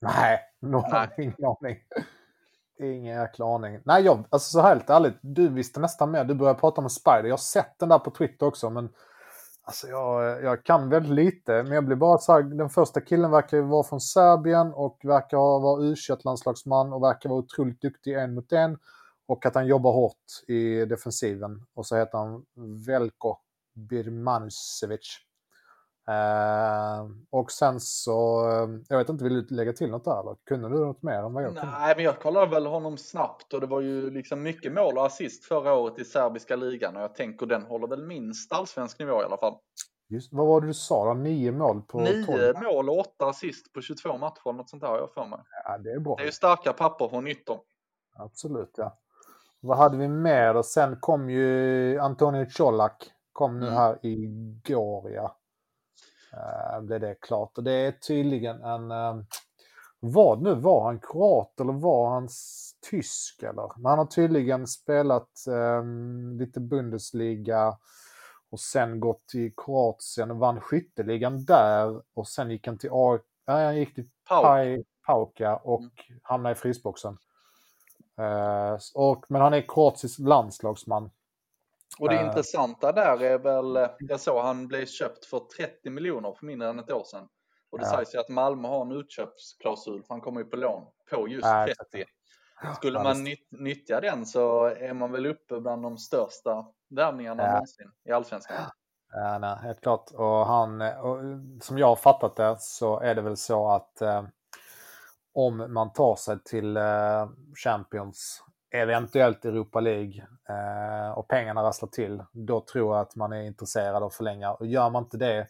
Nej, 0.00 0.40
någon, 0.60 0.90
Nej. 0.92 1.08
ingen 1.18 1.44
aning. 1.44 1.76
Ingen 2.78 3.20
jäkla 3.20 3.54
aning. 3.54 3.80
Nej, 3.84 4.04
jag, 4.04 4.24
alltså 4.30 4.50
så 4.50 4.60
här 4.60 4.68
helt 4.68 4.90
ärligt. 4.90 5.18
Du 5.20 5.48
visste 5.48 5.80
nästan 5.80 6.10
mer. 6.10 6.24
Du 6.24 6.34
började 6.34 6.60
prata 6.60 6.80
om 6.80 6.90
Spider. 6.90 7.24
Jag 7.24 7.32
har 7.32 7.36
sett 7.36 7.78
den 7.78 7.88
där 7.88 7.98
på 7.98 8.10
Twitter 8.10 8.46
också, 8.46 8.70
men 8.70 8.88
alltså 9.64 9.86
jag, 9.86 10.42
jag 10.42 10.64
kan 10.64 10.88
väldigt 10.88 11.12
lite. 11.12 11.62
Men 11.62 11.72
jag 11.72 11.84
blir 11.84 11.96
bara 11.96 12.18
så 12.18 12.32
här, 12.32 12.42
den 12.42 12.70
första 12.70 13.00
killen 13.00 13.30
verkar 13.30 13.56
ju 13.56 13.62
vara 13.62 13.82
från 13.82 14.00
Serbien 14.00 14.72
och 14.74 14.98
verkar 15.02 15.36
vara 15.36 15.82
u 15.82 15.94
landslagsman 16.24 16.92
och 16.92 17.02
verkar 17.02 17.28
vara 17.28 17.38
otroligt 17.38 17.80
duktig 17.80 18.14
en 18.14 18.34
mot 18.34 18.52
en. 18.52 18.78
Och 19.28 19.46
att 19.46 19.54
han 19.54 19.66
jobbar 19.66 19.92
hårt 19.92 20.48
i 20.48 20.84
defensiven. 20.84 21.66
Och 21.74 21.86
så 21.86 21.96
heter 21.96 22.18
han 22.18 22.44
Velko 22.86 23.36
Birmanusevic. 23.74 25.25
Eh, 26.08 27.06
och 27.30 27.50
sen 27.50 27.80
så, 27.80 28.48
eh, 28.50 28.68
jag 28.88 28.98
vet 28.98 29.08
inte, 29.08 29.24
vill 29.24 29.46
du 29.46 29.54
lägga 29.54 29.72
till 29.72 29.90
något 29.90 30.04
där 30.04 30.20
eller? 30.20 30.36
Kunde 30.46 30.68
du 30.68 30.74
något 30.86 31.02
mer 31.02 31.18
än 31.18 31.32
vad 31.32 31.42
jag 31.44 31.56
kunde? 31.56 31.78
Nej, 31.78 31.94
men 31.96 32.04
jag 32.04 32.20
kollade 32.20 32.46
väl 32.46 32.66
honom 32.66 32.96
snabbt 32.96 33.52
och 33.52 33.60
det 33.60 33.66
var 33.66 33.80
ju 33.80 34.10
liksom 34.10 34.42
mycket 34.42 34.72
mål 34.72 34.98
och 34.98 35.06
assist 35.06 35.44
förra 35.44 35.74
året 35.74 35.98
i 35.98 36.04
serbiska 36.04 36.56
ligan 36.56 36.96
och 36.96 37.02
jag 37.02 37.14
tänker 37.14 37.46
den 37.46 37.62
håller 37.62 37.86
väl 37.88 38.06
minst 38.06 38.52
allsvensk 38.52 38.98
nivå 38.98 39.22
i 39.22 39.24
alla 39.24 39.36
fall. 39.36 39.54
Just, 40.08 40.32
vad 40.32 40.46
var 40.46 40.60
det 40.60 40.66
du 40.66 40.74
sa 40.74 41.04
då? 41.04 41.14
Nio 41.14 41.52
mål 41.52 41.82
på 41.82 42.00
Nio 42.00 42.24
12? 42.26 42.54
mål 42.62 42.88
och 42.90 42.98
åtta 42.98 43.26
assist 43.26 43.72
på 43.72 43.80
22 43.80 44.18
matcher, 44.18 44.52
något 44.52 44.70
sånt 44.70 44.82
där 44.82 44.88
har 44.88 44.98
jag 44.98 45.12
för 45.12 45.26
mig. 45.26 45.38
Ja, 45.64 45.78
det 45.78 45.90
är 45.90 45.98
bra. 46.00 46.14
Det 46.16 46.22
är 46.22 46.26
ju 46.26 46.32
starka 46.32 46.72
papper 46.72 47.08
från 47.08 47.26
yttern. 47.26 47.58
Absolut, 48.18 48.70
ja. 48.76 48.98
Vad 49.60 49.78
hade 49.78 49.96
vi 49.96 50.08
mer 50.08 50.54
då? 50.54 50.62
Sen 50.62 50.96
kom 51.00 51.30
ju 51.30 51.98
Antonio 51.98 52.46
Colak. 52.56 53.10
Kom 53.32 53.60
nu 53.60 53.66
Mm. 53.66 53.78
här 53.78 53.98
igår, 54.02 55.10
ja. 55.10 55.36
Uh, 56.36 56.80
blev 56.80 57.00
det 57.00 57.14
klart. 57.20 57.58
Och 57.58 57.64
det 57.64 57.72
är 57.72 57.92
tydligen 57.92 58.62
en... 58.62 58.90
eh, 58.90 59.16
vad 60.00 60.42
nu? 60.42 60.54
Var 60.54 60.84
han 60.84 61.00
kroat 61.00 61.60
eller 61.60 61.72
var 61.72 62.10
han 62.10 62.28
tysk 62.90 63.42
eller? 63.42 63.72
Men 63.76 63.86
han 63.90 63.98
har 63.98 64.06
tydligen 64.06 64.66
spelat 64.66 65.46
eh, 65.48 65.84
lite 66.38 66.60
Bundesliga 66.60 67.78
och 68.50 68.60
sen 68.60 69.00
gått 69.00 69.26
till 69.26 69.52
Kroatien 69.56 70.30
och 70.30 70.36
vann 70.36 70.60
skytteligan 70.60 71.44
där 71.44 72.02
och 72.14 72.28
sen 72.28 72.50
gick 72.50 72.66
han 72.66 72.78
till 72.78 72.90
A... 72.92 73.18
Nej, 73.46 73.64
han 73.64 73.76
gick 73.76 73.94
till 73.94 74.08
Pau. 74.28 74.42
Pauka 75.06 75.56
och 75.56 75.80
Mm. 75.80 76.20
hamnade 76.22 76.52
i 76.52 76.54
frysboxen. 76.58 77.18
Eh, 78.18 78.78
och, 78.94 79.24
men 79.28 79.42
han 79.42 79.54
är 79.54 79.64
kroatisk 79.68 80.18
landslagsman. 80.18 81.10
Och 81.98 82.08
det 82.08 82.14
Eh. 82.16 82.26
intressanta 82.26 82.92
där 82.92 83.22
är 83.22 83.38
väl, 83.38 83.88
jag 83.98 84.20
såg 84.20 84.42
han 84.42 84.68
blev 84.68 84.86
köpt 84.86 85.24
för 85.26 85.40
30 85.56 85.90
miljoner 85.90 86.32
för 86.38 86.46
mindre 86.46 86.68
än 86.68 86.78
ett 86.78 86.92
år 86.92 87.04
sedan. 87.04 87.28
Och 87.70 87.78
det 87.78 87.84
Ja. 87.86 87.96
sägs 87.96 88.14
ju 88.14 88.18
att 88.18 88.28
Malmö 88.28 88.68
har 88.68 88.82
en 88.82 88.92
utköpsklausul, 88.92 90.02
för 90.02 90.14
han 90.14 90.20
kommer 90.20 90.40
ju 90.40 90.46
på 90.46 90.56
lån 90.56 90.82
på 91.10 91.28
just 91.28 91.44
Ja, 91.46 91.66
30. 91.92 92.04
Skulle 92.76 93.02
man 93.02 93.24
nytt, 93.24 93.48
nyttja 93.50 94.00
den 94.00 94.26
så 94.26 94.64
är 94.64 94.94
man 94.94 95.12
väl 95.12 95.26
uppe 95.26 95.60
bland 95.60 95.82
de 95.82 95.98
största 95.98 96.66
värvningarna 96.90 97.42
Ja. 97.42 97.50
någonsin 97.52 97.90
i 98.08 98.12
Allsvenskan. 98.12 98.56
Ja, 99.12 99.38
nej, 99.38 99.56
helt 99.62 99.80
klart. 99.80 100.10
Och 100.14 100.46
han, 100.46 100.80
och, 100.82 101.18
som 101.62 101.78
jag 101.78 101.86
har 101.86 101.96
fattat 101.96 102.36
det 102.36 102.56
så 102.60 103.00
är 103.00 103.14
det 103.14 103.22
väl 103.22 103.36
så 103.36 103.68
att 103.70 104.00
eh, 104.02 104.24
om 105.34 105.72
man 105.74 105.92
tar 105.92 106.16
sig 106.16 106.42
till 106.44 106.76
eh, 106.76 107.28
Champions, 107.64 108.42
eventuellt 108.70 109.44
Europa 109.44 109.80
League 109.80 110.26
eh, 110.48 111.18
och 111.18 111.28
pengarna 111.28 111.62
rasslar 111.62 111.88
till, 111.88 112.22
då 112.32 112.60
tror 112.60 112.94
jag 112.94 113.00
att 113.00 113.16
man 113.16 113.32
är 113.32 113.42
intresserad 113.42 113.96
av 113.96 114.04
att 114.04 114.14
förlänga. 114.14 114.52
Och 114.52 114.66
gör 114.66 114.90
man 114.90 115.02
inte 115.02 115.16
det, 115.16 115.46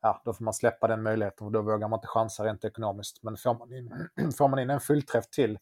ja, 0.00 0.22
då 0.24 0.32
får 0.32 0.44
man 0.44 0.54
släppa 0.54 0.88
den 0.88 1.02
möjligheten 1.02 1.46
och 1.46 1.52
då 1.52 1.62
vågar 1.62 1.88
man 1.88 1.96
inte 1.96 2.06
chansa 2.06 2.44
rent 2.44 2.64
ekonomiskt. 2.64 3.22
Men 3.22 3.36
får 3.36 3.54
man 3.54 3.72
in, 3.72 3.92
får 4.38 4.48
man 4.48 4.58
in 4.58 4.70
en 4.70 4.80
fullträff 4.80 5.30
till 5.30 5.58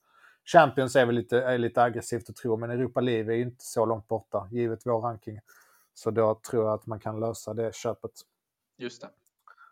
Champions 0.53 0.97
är 0.97 1.07
väl 1.07 1.15
lite, 1.15 1.43
är 1.43 1.59
lite 1.59 1.83
aggressivt 1.83 2.31
att 2.31 2.37
tro, 2.37 2.57
men 2.57 2.71
Europa 2.71 3.01
League 3.01 3.33
är 3.33 3.37
ju 3.37 3.43
inte 3.43 3.65
så 3.65 3.87
långt 3.87 4.09
borta, 4.09 4.49
givet 4.51 4.87
vår 4.87 5.01
ranking. 5.01 5.41
Så 5.95 6.11
då 6.11 6.41
tror 6.51 6.65
jag 6.65 6.75
att 6.75 6.87
man 6.87 7.01
kan 7.01 7.21
lösa 7.21 7.55
det 7.55 7.75
köpet. 7.75 8.11
Just 8.79 9.03
det. 9.03 9.09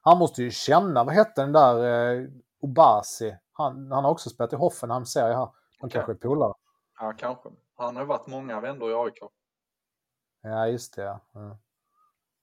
Han 0.02 0.18
måste 0.18 0.42
ju 0.42 0.50
känna, 0.50 1.04
vad 1.04 1.14
hette 1.14 1.40
den 1.40 1.52
där 1.52 2.14
eh, 2.14 2.28
Obasi? 2.60 3.36
Han, 3.52 3.92
han 3.92 4.04
har 4.04 4.10
också 4.10 4.30
spelat 4.30 4.52
i 4.52 4.56
Hoffenheim 4.56 5.06
ser 5.06 5.28
jag 5.28 5.36
här. 5.36 5.48
De 5.80 5.90
kanske 5.90 6.12
är 6.12 6.16
polare. 6.16 6.54
Ja, 7.00 7.12
kanske. 7.18 7.48
Han 7.76 7.96
har 7.96 8.04
varit 8.04 8.26
många 8.26 8.60
vändor 8.60 8.90
i 8.90 8.94
AIK. 8.94 9.18
Ja, 10.42 10.66
just 10.68 10.96
det. 10.96 11.02
Ja. 11.02 11.20
Ja. 11.34 11.58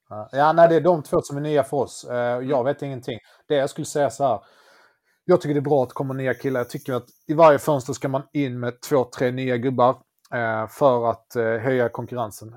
Ja, 0.09 0.29
Ja, 0.31 0.53
nej, 0.53 0.69
det 0.69 0.75
är 0.75 0.81
de 0.81 1.03
två 1.03 1.21
som 1.21 1.37
är 1.37 1.41
nya 1.41 1.63
för 1.63 1.77
oss. 1.77 2.03
Eh, 2.03 2.39
Jag 2.39 2.63
vet 2.63 2.81
ingenting. 2.81 3.19
Det 3.47 3.55
jag 3.55 3.69
skulle 3.69 3.85
säga 3.85 4.09
så 4.09 4.23
här. 4.23 4.39
Jag 5.25 5.41
tycker 5.41 5.53
det 5.53 5.59
är 5.59 5.61
bra 5.69 5.83
att 5.83 5.89
det 5.89 5.93
kommer 5.93 6.13
nya 6.13 6.33
killar. 6.33 6.59
Jag 6.59 6.69
tycker 6.69 6.93
att 6.93 7.05
i 7.27 7.33
varje 7.33 7.59
fönster 7.59 7.93
ska 7.93 8.09
man 8.09 8.23
in 8.33 8.59
med 8.59 8.81
två, 8.81 9.03
tre 9.03 9.31
nya 9.31 9.57
gubbar 9.57 9.89
eh, 10.33 10.67
för 10.67 11.09
att 11.09 11.35
eh, 11.35 11.43
höja 11.43 11.89
konkurrensen. 11.89 12.55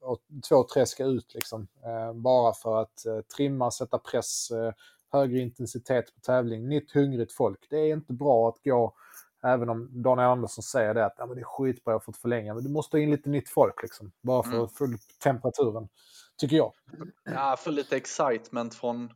Och 0.00 0.18
två, 0.48 0.64
tre 0.74 0.86
ska 0.86 1.04
ut 1.04 1.34
liksom. 1.34 1.68
Bara 2.14 2.52
för 2.52 2.80
att 2.82 2.94
trimma, 3.36 3.70
sätta 3.70 3.98
press, 3.98 4.48
högre 5.12 5.38
intensitet 5.38 6.14
på 6.14 6.20
tävling. 6.20 6.68
Nytt 6.68 6.92
hungrigt 6.92 7.32
folk. 7.32 7.66
Det 7.70 7.76
är 7.76 7.92
inte 7.92 8.12
bra 8.12 8.48
att 8.48 8.62
gå, 8.64 8.94
även 9.42 9.68
om 9.68 10.02
Daniel 10.02 10.28
Andersson 10.28 10.62
säger 10.62 10.94
det, 10.94 11.06
att 11.06 11.14
ja, 11.18 11.26
men 11.26 11.34
det 11.36 11.40
är 11.42 11.44
skitbra 11.44 11.94
att 11.94 12.00
ha 12.00 12.04
fått 12.04 12.16
förlänga. 12.16 12.54
Men 12.54 12.64
du 12.64 12.70
måste 12.70 12.96
ha 12.96 13.02
in 13.02 13.10
lite 13.10 13.28
nytt 13.30 13.48
folk 13.48 13.82
liksom. 13.82 14.12
Bara 14.22 14.42
för 14.42 14.50
Mm. 14.52 14.64
att 14.64 14.72
få 14.72 14.84
upp 14.84 15.00
temperaturen. 15.22 15.88
Tycker 16.38 16.56
jag. 16.56 16.72
Ja, 17.24 17.56
för 17.58 17.70
lite 17.70 17.96
excitement 17.96 18.74
från 18.74 19.10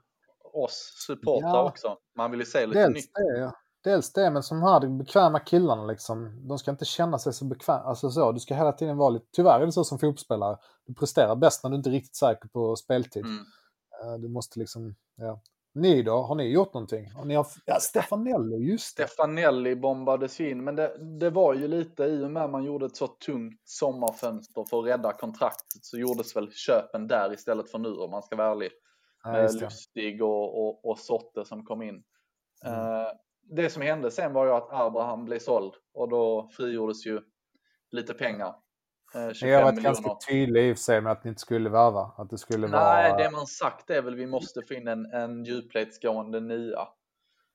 oss 0.53 1.05
supportrar 1.07 1.49
Ja. 1.49 1.68
också. 1.68 1.99
Man 2.16 2.31
vill 2.31 2.41
ju 2.41 2.47
se 2.47 2.66
lite 2.66 2.79
Dels 2.81 2.95
nytt. 2.95 3.11
det, 3.14 3.39
ja. 3.41 3.53
Dels 3.85 4.12
det, 4.12 4.31
men 4.31 4.43
som 4.43 4.62
här, 4.62 4.81
de 4.81 4.99
bekväma 4.99 5.41
killarna 5.41 5.85
liksom. 5.87 6.49
De 6.49 6.59
ska 6.59 6.70
inte 6.70 6.85
känna 6.85 7.18
sig 7.18 7.33
så 7.33 7.45
bekväma. 7.45 7.79
Alltså 7.79 8.11
så, 8.11 8.33
du 8.33 8.41
ska 8.41 8.55
hela 8.55 8.72
tiden 8.72 8.97
vara 8.97 9.11
lite... 9.11 9.27
Tyvärr 9.33 9.61
är 9.61 9.66
det 9.66 9.72
så 9.72 9.85
som 9.85 9.99
fotbollsspelare. 9.99 10.59
Du 10.87 10.95
presterar 10.95 11.37
bäst 11.37 11.64
när 11.64 11.70
du 11.70 11.77
inte 11.77 11.91
är 11.91 11.93
riktigt 11.93 12.16
säker 12.16 12.49
på 12.49 12.77
speltid. 12.77 13.24
Mm. 13.24 13.45
Eh, 14.05 14.14
Du 14.18 14.29
måste 14.29 14.59
liksom, 14.59 14.95
ja. 15.16 15.41
Ni 15.77 16.03
då? 16.03 16.22
Har 16.22 16.35
ni 16.35 16.53
gjort 16.53 16.74
någonting? 16.74 17.11
Har 17.11 17.24
ni 17.24 17.35
har... 17.35 17.47
Ja, 17.64 17.81
Stefanello, 17.81 18.59
just 18.59 18.97
det. 18.97 19.09
Stefanelli 19.09 19.77
bombades 19.77 20.41
in, 20.41 20.64
men 20.64 20.77
det, 20.77 21.18
det 21.18 21.31
var 21.31 21.55
ju 21.55 21.68
lite 21.68 22.05
i 22.05 22.24
och 22.24 22.31
med 22.31 22.51
man 22.51 22.64
gjorde 22.64 22.87
ett 22.87 22.97
så 22.97 23.07
tungt 23.07 23.61
sommarfönster 23.64 24.64
för 24.70 24.79
att 24.79 24.87
rädda 24.87 25.12
kontraktet 25.12 25.85
så 25.85 25.99
gjordes 25.99 26.37
väl 26.37 26.53
köpen 26.53 27.07
där 27.07 27.33
istället 27.33 27.70
för 27.70 27.79
nu 27.79 27.89
om 27.89 28.11
man 28.11 28.22
ska 28.22 28.37
vara 28.37 28.51
ärlig. 28.51 28.70
Ja, 29.24 29.31
det. 29.31 29.61
Lustig 29.61 30.22
och, 30.22 30.66
och, 30.66 30.91
och 30.91 30.99
Sotte 30.99 31.45
som 31.45 31.64
kom 31.64 31.83
in. 31.83 32.03
Mm. 32.64 32.81
Eh, 32.81 33.09
det 33.43 33.70
som 33.70 33.83
hände 33.83 34.11
sen 34.11 34.33
var 34.33 34.47
ju 34.47 34.53
att 34.53 34.72
Abraham 34.72 35.24
blev 35.24 35.39
såld 35.39 35.72
och 35.95 36.09
då 36.09 36.49
frigjordes 36.57 37.07
ju 37.07 37.20
lite 37.91 38.14
pengar. 38.14 38.55
Eh, 39.16 39.32
25 39.32 39.48
Jag 39.48 39.58
har 39.58 39.64
varit 39.64 39.74
miljoner. 39.74 39.94
ganska 39.94 40.28
tydlig 40.30 40.68
i 40.68 40.72
och 40.72 40.76
för 40.76 40.82
sig 40.82 41.00
med 41.00 41.12
att 41.12 41.24
ni 41.24 41.28
inte 41.28 41.40
skulle 41.40 41.70
värva. 41.70 42.10
Att 42.16 42.30
det 42.30 42.38
skulle 42.38 42.66
Nej, 42.66 43.10
vara... 43.10 43.16
det 43.16 43.30
man 43.30 43.46
sagt 43.46 43.90
är 43.90 44.02
väl 44.02 44.14
vi 44.14 44.26
måste 44.26 44.74
in 44.74 44.88
en, 44.88 45.06
en 45.12 45.44
djupledsgående 45.44 46.40
nia. 46.40 46.88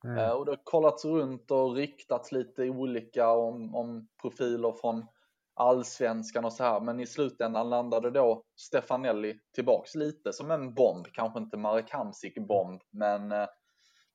Mm. 0.03 0.18
Uh, 0.18 0.30
och 0.30 0.45
det 0.45 0.51
har 0.51 0.59
kollats 0.64 1.05
runt 1.05 1.51
och 1.51 1.76
ryktats 1.76 2.32
lite 2.32 2.70
olika 2.70 3.30
om, 3.30 3.76
om 3.76 4.07
profiler 4.22 4.72
från 4.82 5.05
allsvenskan 5.53 6.45
och 6.45 6.53
så 6.53 6.64
här. 6.64 6.80
Men 6.80 6.99
i 6.99 7.07
slutändan 7.07 7.70
landade 7.70 8.12
då 8.12 8.43
Stefanelli 8.55 9.39
tillbaks 9.55 9.95
lite 9.95 10.34
som 10.34 10.51
en 10.51 10.74
bomb. 10.74 11.07
Kanske 11.14 11.39
inte 11.39 11.57
Marek 11.57 11.91
Hamsik 11.91 12.47
bomb, 12.47 12.82
men 12.89 13.32
uh, 13.32 13.47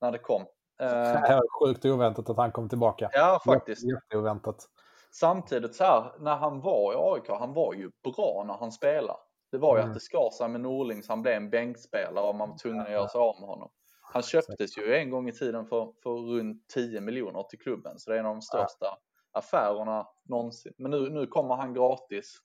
när 0.01 0.13
det 0.13 0.19
kom. 0.19 0.43
Uh, 0.83 1.41
sjukt 1.61 1.85
oväntat 1.85 2.31
att 2.31 2.37
han 2.37 2.53
kom 2.53 2.69
tillbaka. 2.69 3.11
Ja, 3.13 3.41
faktiskt. 3.45 3.85
Jätteoväntat. 3.85 4.69
Samtidigt 5.21 5.75
så 5.75 5.85
här, 5.85 6.13
när 6.19 6.37
han 6.37 6.61
var 6.61 6.93
i 6.93 6.97
AIK, 6.97 7.29
han 7.29 7.53
var 7.53 7.75
ju 7.75 7.91
bra 8.03 8.45
när 8.47 8.55
han 8.55 8.73
spelade. 8.73 9.19
Det 9.51 9.59
var 9.59 9.77
ju 9.77 9.81
mm. 9.81 9.91
att 9.91 9.95
det 9.95 10.01
skar 10.01 10.31
sig 10.31 10.49
med 10.49 10.61
Norling 10.61 11.03
så 11.03 11.13
han 11.13 11.23
blev 11.23 11.35
en 11.35 11.51
bänkspelare 11.51 12.29
och 12.29 12.35
man 12.35 12.51
var 12.51 12.59
tvungen 12.59 12.81
att 12.81 12.91
göra 12.91 13.09
sig 13.09 13.19
av 13.19 13.41
med 13.41 13.49
honom. 13.49 13.71
Han 14.13 14.23
köptes 14.23 14.79
ju 14.79 14.95
en 14.95 15.11
gång 15.11 15.29
i 15.29 15.33
tiden 15.33 15.67
för, 15.67 15.93
för 16.03 16.11
runt 16.11 16.69
10 16.69 17.01
miljoner 17.01 17.43
till 17.43 17.59
klubben, 17.59 17.99
så 17.99 18.11
det 18.11 18.17
är 18.17 18.21
en 18.21 18.27
av 18.27 18.35
de 18.35 18.43
största 18.43 18.99
affärerna 19.33 20.09
någonsin. 20.25 20.73
Men 20.79 20.91
nu, 20.91 21.11
nu 21.11 21.27
kommer 21.27 21.55
han 21.55 21.75
gratis 21.75 22.39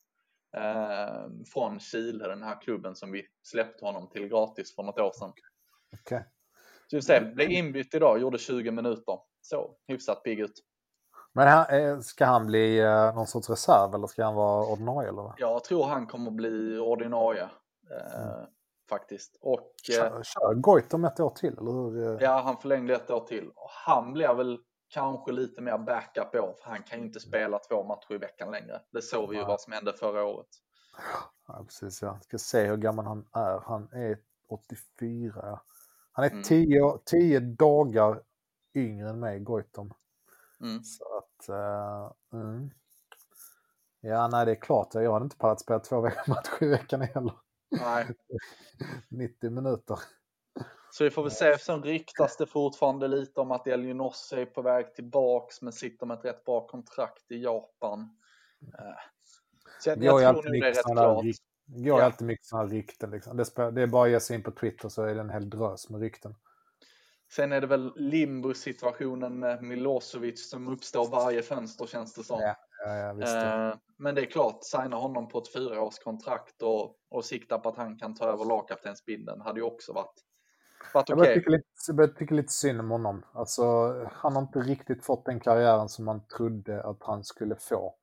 eh, 0.57 1.27
från 1.53 1.79
Chile, 1.79 2.27
den 2.27 2.43
här 2.43 2.61
klubben 2.61 2.95
som 2.95 3.11
vi 3.11 3.25
släppte 3.43 3.85
honom 3.85 4.09
till 4.09 4.27
gratis 4.27 4.75
för 4.75 4.83
något 4.83 4.99
år 4.99 5.11
sedan. 5.11 5.33
Okay. 6.01 6.23
Så 6.87 6.95
vi 6.95 7.01
ser, 7.01 7.33
blev 7.35 7.51
inbytt 7.51 7.93
idag, 7.95 8.21
gjorde 8.21 8.37
20 8.37 8.71
minuter. 8.71 9.19
Så 9.41 9.75
hyfsat 9.87 10.23
pigg 10.23 10.39
ut. 10.39 10.63
Men 11.33 11.47
här, 11.47 12.01
ska 12.01 12.25
han 12.25 12.47
bli 12.47 12.79
eh, 12.79 13.15
någon 13.15 13.27
sorts 13.27 13.49
reserv 13.49 13.95
eller 13.95 14.07
ska 14.07 14.23
han 14.23 14.35
vara 14.35 14.65
ordinarie? 14.65 15.09
Eller? 15.09 15.33
Jag 15.37 15.63
tror 15.63 15.83
han 15.83 16.07
kommer 16.07 16.31
bli 16.31 16.77
ordinarie. 16.77 17.49
Eh, 17.91 18.21
mm. 18.21 18.45
Faktiskt. 18.89 19.37
Och, 19.41 19.73
kör, 19.83 20.05
eh, 20.05 20.21
kör 20.23 20.53
Goitom 20.53 21.05
ett 21.05 21.19
år 21.19 21.29
till? 21.29 21.57
Eller 21.57 21.71
hur? 21.71 22.21
Ja, 22.21 22.41
han 22.45 22.57
förlängde 22.57 22.95
ett 22.95 23.11
år 23.11 23.25
till. 23.27 23.49
Och 23.55 23.69
han 23.85 24.13
blir 24.13 24.33
väl 24.33 24.59
kanske 24.89 25.31
lite 25.31 25.61
mer 25.61 25.77
backup 25.77 26.35
år, 26.35 26.55
för 26.63 26.69
han 26.69 26.83
kan 26.83 26.99
ju 26.99 27.05
inte 27.05 27.19
spela 27.19 27.59
två 27.59 27.83
matcher 27.83 28.13
i 28.13 28.17
veckan 28.17 28.51
längre. 28.51 28.81
Det 28.91 29.01
såg 29.01 29.29
vi 29.29 29.37
ju 29.37 29.43
vad 29.43 29.61
som 29.61 29.73
hände 29.73 29.93
förra 29.93 30.23
året. 30.23 30.47
Ja, 31.47 31.63
precis. 31.63 32.01
Ja. 32.01 32.19
Ska 32.21 32.37
se 32.37 32.67
hur 32.67 32.77
gammal 32.77 33.05
han 33.05 33.25
är. 33.33 33.59
Han 33.65 33.89
är 33.93 34.17
84. 34.49 35.59
Han 36.11 36.25
är 36.25 36.43
10 36.43 36.83
mm. 36.83 36.97
Tio, 37.05 37.39
dagar 37.39 38.21
yngre 38.75 39.09
än 39.09 39.19
mig, 39.19 39.39
Goitom. 39.39 39.93
Mm. 40.61 40.83
Så 40.83 41.03
att, 41.41 41.49
uh, 42.33 42.39
mm. 42.41 42.71
Ja, 44.01 44.27
nej 44.27 44.45
det 44.45 44.51
är 44.51 44.61
klart. 44.61 44.89
Jag 44.93 45.13
hade 45.13 45.23
inte 45.23 45.37
pallat 45.37 45.61
spela 45.61 45.79
två 45.79 46.01
matcher 46.27 46.63
i 46.63 46.67
veckan 46.67 47.01
heller. 47.01 47.33
Nej. 47.71 48.07
90 49.09 49.49
minuter. 49.49 49.99
Så 50.91 51.03
vi 51.03 51.09
får 51.09 51.23
väl 51.23 51.31
se. 51.31 51.57
Sen 51.57 51.83
ryktas 51.83 52.37
det 52.37 52.45
fortfarande 52.45 53.07
lite 53.07 53.41
om 53.41 53.51
att 53.51 53.67
Elionossi 53.67 54.41
är 54.41 54.45
på 54.45 54.61
väg 54.61 54.95
tillbaks 54.95 55.61
men 55.61 55.73
sitter 55.73 56.05
med 56.05 56.17
ett 56.17 56.25
rätt 56.25 56.45
bra 56.45 56.67
kontrakt 56.67 57.31
i 57.31 57.43
Japan. 57.43 58.17
Eh, 58.79 58.85
så 59.79 59.89
jag, 59.89 60.03
jag 60.03 60.33
tror 60.35 60.43
nog 60.43 60.61
det 60.61 60.67
är 60.67 60.73
rätt 60.73 60.85
klart. 60.85 61.25
Det 61.65 61.89
går 61.89 61.99
ja. 61.99 62.05
alltid 62.05 62.27
mycket 62.27 62.45
sådana 62.45 62.69
rykten. 62.69 63.11
Liksom. 63.11 63.37
Det, 63.37 63.71
det 63.71 63.81
är 63.81 63.87
bara 63.87 64.05
att 64.05 64.11
ge 64.11 64.19
sig 64.19 64.35
in 64.35 64.43
på 64.43 64.51
Twitter 64.51 64.89
så 64.89 65.03
är 65.03 65.15
det 65.15 65.21
en 65.21 65.29
hel 65.29 65.49
drös 65.49 65.89
med 65.89 66.01
rykten. 66.01 66.35
Sen 67.35 67.51
är 67.51 67.61
det 67.61 67.67
väl 67.67 67.93
limbo-situationen 67.95 69.39
med 69.39 69.63
Milosevic 69.63 70.49
som 70.49 70.67
uppstår 70.67 71.07
varje 71.07 71.41
fönster 71.41 71.85
känns 71.85 72.13
det 72.13 72.23
som. 72.23 72.39
Ja, 72.39 72.55
ja, 72.85 73.13
visst, 73.13 73.35
eh, 73.35 73.73
men 73.97 74.15
det 74.15 74.21
är 74.21 74.25
klart, 74.25 74.63
signa 74.63 74.95
honom 74.95 75.27
på 75.27 75.37
ett 75.37 75.53
fyraårskontrakt 75.53 76.61
och, 76.61 76.95
och 77.09 77.25
sikta 77.25 77.59
på 77.59 77.69
att 77.69 77.77
han 77.77 77.97
kan 77.97 78.15
ta 78.15 78.25
över 78.25 78.45
lagkaptensbindeln 78.45 79.41
hade 79.41 79.59
ju 79.59 79.65
också 79.65 79.93
varit, 79.93 80.13
varit 80.93 81.09
okej. 81.09 81.39
Okay. 81.39 81.61
Jag 81.87 81.95
börjar 81.95 82.07
tycka 82.09 82.35
lite 82.35 82.53
synd 82.53 82.79
om 82.79 82.91
honom. 82.91 83.25
Alltså, 83.33 83.63
han 84.11 84.35
har 84.35 84.41
inte 84.41 84.59
riktigt 84.59 85.05
fått 85.05 85.25
den 85.25 85.39
karriären 85.39 85.89
som 85.89 86.05
man 86.05 86.27
trodde 86.27 86.83
att 86.83 87.03
han 87.03 87.23
skulle 87.23 87.55
få. 87.55 87.95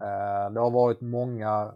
Eh, 0.00 0.52
det 0.52 0.60
har 0.60 0.70
varit 0.70 1.00
många, 1.00 1.74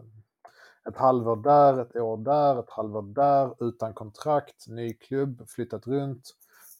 ett 0.89 0.97
halvår 0.97 1.35
där, 1.35 1.81
ett 1.81 1.95
år 1.95 2.17
där, 2.17 2.59
ett 2.59 2.69
halvår 2.69 3.01
där, 3.01 3.67
utan 3.67 3.93
kontrakt, 3.93 4.67
ny 4.67 4.93
klubb, 4.93 5.49
flyttat 5.49 5.87
runt 5.87 6.33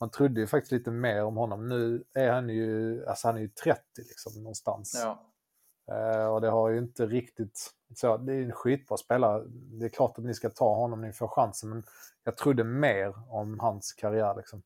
man 0.04 0.10
trodde 0.10 0.42
ju 0.42 0.48
faktiskt 0.48 0.72
lite 0.72 0.92
mer 0.92 1.24
om 1.24 1.38
honom. 1.38 1.70
Nu 1.70 2.04
är 2.14 2.32
han 2.32 2.50
ju, 2.50 3.06
alltså 3.06 3.28
han 3.28 3.38
är 3.38 3.42
ju 3.42 3.48
30 3.48 3.82
liksom 3.98 4.44
någonstans. 4.44 5.02
Ja. 5.04 5.20
Uh, 5.92 6.28
och 6.28 6.42
det 6.42 6.50
har 6.50 6.70
ju 6.70 6.78
inte 6.78 7.06
riktigt, 7.06 7.72
så 7.96 8.18
det 8.18 8.34
är 8.34 8.42
en 8.42 8.52
skitbra 8.52 8.98
spelare. 8.98 9.44
Det 9.48 9.86
är 9.86 9.90
klart 9.90 10.18
att 10.18 10.24
ni 10.24 10.34
ska 10.34 10.50
ta 10.50 10.76
honom 10.76 11.02
ni 11.02 11.14
får 11.14 11.28
chansen, 11.28 11.70
men 11.70 11.84
jag 12.24 12.38
trodde 12.38 12.64
mer 12.64 13.14
om 13.30 13.60
hans 13.60 13.94
karriär 13.94 14.36
liksom. 14.38 14.64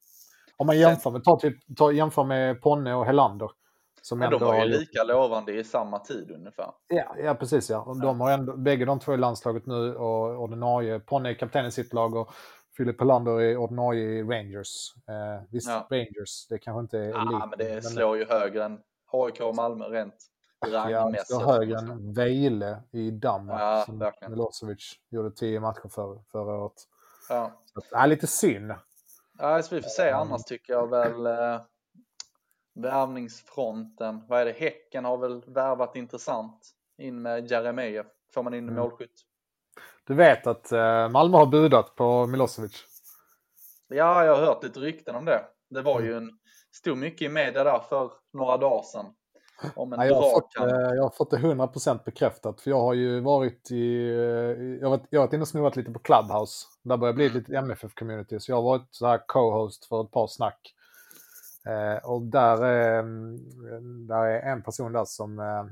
Om 0.58 0.68
man 0.68 0.80
jämför 0.80 1.12
med, 1.12 1.24
ta, 1.24 1.40
typ, 1.40 1.58
ta, 1.78 1.92
jämför 1.92 2.24
med 2.24 2.62
Ponne 2.62 2.94
och 2.94 3.06
Helander. 3.06 3.52
Som 4.02 4.20
men 4.20 4.32
de 4.32 4.40
var 4.40 4.66
ju 4.66 4.80
lika 4.80 5.04
lovande 5.04 5.54
i 5.54 5.64
samma 5.64 6.00
tid 6.00 6.32
ungefär. 6.32 6.72
Ja, 6.88 7.16
ja 7.24 7.36
precis 7.36 7.70
ja. 7.70 7.96
De 8.02 8.22
har 8.22 8.32
ändå, 8.32 8.58
bägge 8.58 8.86
de 8.86 9.00
två 9.00 9.14
i 9.14 9.18
landslaget 9.18 9.66
nu 9.66 9.96
och 9.96 10.44
ordinarie. 10.44 11.00
Ponne 11.00 11.30
är 11.30 11.34
kapten 11.34 11.66
i 11.66 11.72
sitt 11.72 11.94
lag 11.94 12.16
och 12.16 12.34
Philip 12.78 13.00
Helander 13.00 13.42
är 13.42 13.58
ordinarie 13.58 14.04
i 14.04 14.24
Rangers. 14.24 14.94
Eh, 15.08 15.44
visst, 15.52 15.68
ja. 15.68 15.88
Rangers, 15.90 16.48
det 16.50 16.60
kanske 16.60 16.80
inte 16.80 17.00
är 17.00 17.10
Ja, 17.10 17.22
elit, 17.22 17.50
men 17.50 17.60
det 17.60 17.74
men... 17.74 17.82
slår 17.82 18.18
ju 18.18 18.26
högre 18.26 18.64
än 18.66 18.80
AIK 19.12 19.42
och 19.42 19.56
Malmö 19.56 19.86
rent 19.86 20.16
rangmässigt. 20.66 21.30
Ja, 21.30 21.54
högre 21.54 21.78
än 21.78 22.14
Vejle 22.14 22.84
i 22.92 23.12
Danmark. 23.12 23.62
Ja, 23.62 23.84
som 23.86 24.00
verkligen. 24.00 24.32
Milosevic 24.32 24.94
gjorde 25.10 25.32
tio 25.32 25.60
matcher 25.60 25.90
för, 25.90 26.22
förra 26.32 26.58
året. 26.58 26.88
Ja. 27.30 27.52
Så, 27.66 27.82
ja, 27.92 28.06
lite 28.06 28.28
synd. 28.28 28.74
Ja, 29.38 29.64
så 29.64 29.76
vi 29.76 29.82
får 29.82 29.90
se. 29.90 30.10
Annars 30.10 30.44
tycker 30.44 30.74
jag 30.74 30.90
väl 30.90 31.26
eh, 31.26 31.62
värvningsfronten. 32.76 34.24
Vad 34.28 34.42
är 34.42 34.46
det? 34.46 34.52
Häcken 34.52 35.06
har 35.06 35.18
väl 35.18 35.44
värvat 35.48 35.96
intressant 35.96 36.74
in 36.98 37.22
med 37.22 37.52
Jeremejeff. 37.52 38.08
Får 38.34 38.44
man 38.44 38.54
in 38.54 38.64
mm. 38.64 38.76
målskytt. 38.76 39.27
Du 40.08 40.14
vet 40.14 40.48
att 40.48 40.72
eh, 40.72 41.10
Malmö 41.10 41.38
har 41.38 41.46
budat 41.46 41.96
på 41.96 42.28
Milosevic? 42.28 42.84
Ja, 43.88 44.26
jag 44.26 44.36
har 44.36 44.46
hört 44.46 44.64
lite 44.64 44.80
rykten 44.80 45.16
om 45.16 45.26
det. 45.26 45.42
Det 45.70 45.82
var 45.82 46.02
ju 46.02 46.18
en, 46.18 46.32
stod 46.72 46.98
mycket 46.98 47.22
i 47.22 47.30
media 47.30 47.64
där 47.64 47.80
för 47.80 48.12
några 48.34 48.58
dagar 48.58 48.84
sedan. 48.84 49.06
Om 49.76 49.94
en 49.94 50.00
ja, 50.00 50.06
jag, 50.06 50.16
har 50.16 50.30
fått, 50.32 50.58
eh, 50.58 50.96
jag 50.96 51.04
har 51.04 51.10
fått 51.10 51.32
det 51.32 51.38
100% 51.38 52.04
bekräftat. 52.06 52.62
För 52.62 52.70
jag 52.70 52.80
har 52.80 52.94
ju 52.94 53.20
varit 53.20 53.72
i... 53.72 54.08
Eh, 54.10 54.80
jag 54.80 54.90
har 54.90 54.90
varit, 54.90 55.08
jag 55.10 55.20
har 55.20 55.28
varit 55.28 55.34
inne 55.34 55.42
och 55.42 55.48
snurrat 55.48 55.76
lite 55.76 55.92
på 55.92 56.00
Clubhouse. 56.00 56.68
Där 56.84 56.98
börjar 56.98 57.14
bli 57.14 57.26
mm. 57.26 57.38
lite 57.38 57.52
MFF-community. 57.58 58.40
Så 58.40 58.52
jag 58.52 58.56
har 58.56 58.64
varit 58.64 58.88
så 58.92 59.08
här 59.08 59.22
co-host 59.28 59.86
för 59.86 60.02
ett 60.04 60.12
par 60.12 60.28
snack. 60.28 60.74
Eh, 61.68 62.10
och 62.10 62.22
där, 62.22 62.54
eh, 62.54 63.04
där 64.08 64.26
är 64.26 64.52
en 64.52 64.62
person 64.62 64.94
där 64.94 65.06
som 65.06 65.40
eh, 65.40 65.66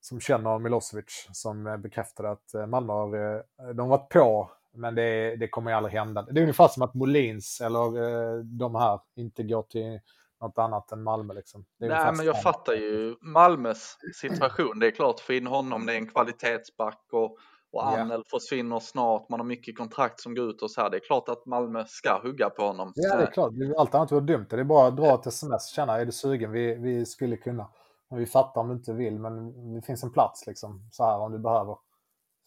som 0.00 0.20
känner 0.20 0.58
Milosevic 0.58 1.28
som 1.32 1.80
bekräftade 1.82 2.30
att 2.30 2.54
eh, 2.54 2.66
Malmö 2.66 2.92
har, 2.92 3.36
eh, 3.36 3.42
de 3.74 3.80
har 3.80 3.88
varit 3.88 4.08
på, 4.08 4.50
men 4.74 4.94
det, 4.94 5.36
det 5.36 5.48
kommer 5.48 5.70
ju 5.70 5.76
aldrig 5.76 5.94
hända. 5.94 6.22
Det 6.22 6.40
är 6.40 6.42
ungefär 6.42 6.68
som 6.68 6.82
att 6.82 6.94
Molins 6.94 7.60
eller 7.60 8.02
eh, 8.02 8.38
de 8.38 8.74
här 8.74 9.00
inte 9.16 9.42
går 9.42 9.62
till 9.62 10.00
något 10.40 10.58
annat 10.58 10.92
än 10.92 11.02
Malmö. 11.02 11.34
Liksom. 11.34 11.64
Nej, 11.78 12.12
men 12.16 12.26
jag 12.26 12.42
fattar 12.42 12.72
ju 12.72 13.16
Malmös 13.20 13.96
situation. 14.20 14.78
Det 14.78 14.86
är 14.86 14.90
klart, 14.90 15.20
få 15.20 15.32
in 15.32 15.46
honom, 15.46 15.86
det 15.86 15.92
är 15.92 15.96
en 15.96 16.08
kvalitetsback 16.08 17.04
och, 17.12 17.36
och 17.72 17.88
Annel 17.88 18.08
yeah. 18.08 18.22
försvinner 18.30 18.78
snart. 18.80 19.28
Man 19.28 19.40
har 19.40 19.44
mycket 19.46 19.78
kontrakt 19.78 20.20
som 20.20 20.34
går 20.34 20.50
ut 20.50 20.62
och 20.62 20.70
så 20.70 20.80
här. 20.80 20.90
Det 20.90 20.96
är 20.96 21.06
klart 21.06 21.28
att 21.28 21.46
Malmö 21.46 21.84
ska 21.86 22.20
hugga 22.22 22.50
på 22.50 22.62
honom. 22.62 22.92
Ja, 22.94 23.16
det 23.16 23.22
är 23.22 23.30
klart. 23.30 23.52
Allt 23.78 23.94
annat 23.94 24.12
vore 24.12 24.24
dumt. 24.24 24.46
Det 24.50 24.60
är 24.60 24.64
bara 24.64 24.88
att 24.88 24.96
dra 24.96 25.14
ett 25.14 25.26
sms, 25.26 25.68
känna, 25.68 26.00
är 26.00 26.06
du 26.06 26.12
sugen? 26.12 26.52
Vi, 26.52 26.74
vi 26.74 27.06
skulle 27.06 27.36
kunna. 27.36 27.68
Vi 28.10 28.26
fattar 28.26 28.60
om 28.60 28.68
du 28.68 28.74
inte 28.74 28.92
vill, 28.92 29.18
men 29.18 29.74
det 29.74 29.82
finns 29.82 30.02
en 30.02 30.12
plats 30.12 30.46
liksom 30.46 30.88
så 30.90 31.04
här 31.04 31.18
om 31.18 31.32
du 31.32 31.38
behöver. 31.38 31.76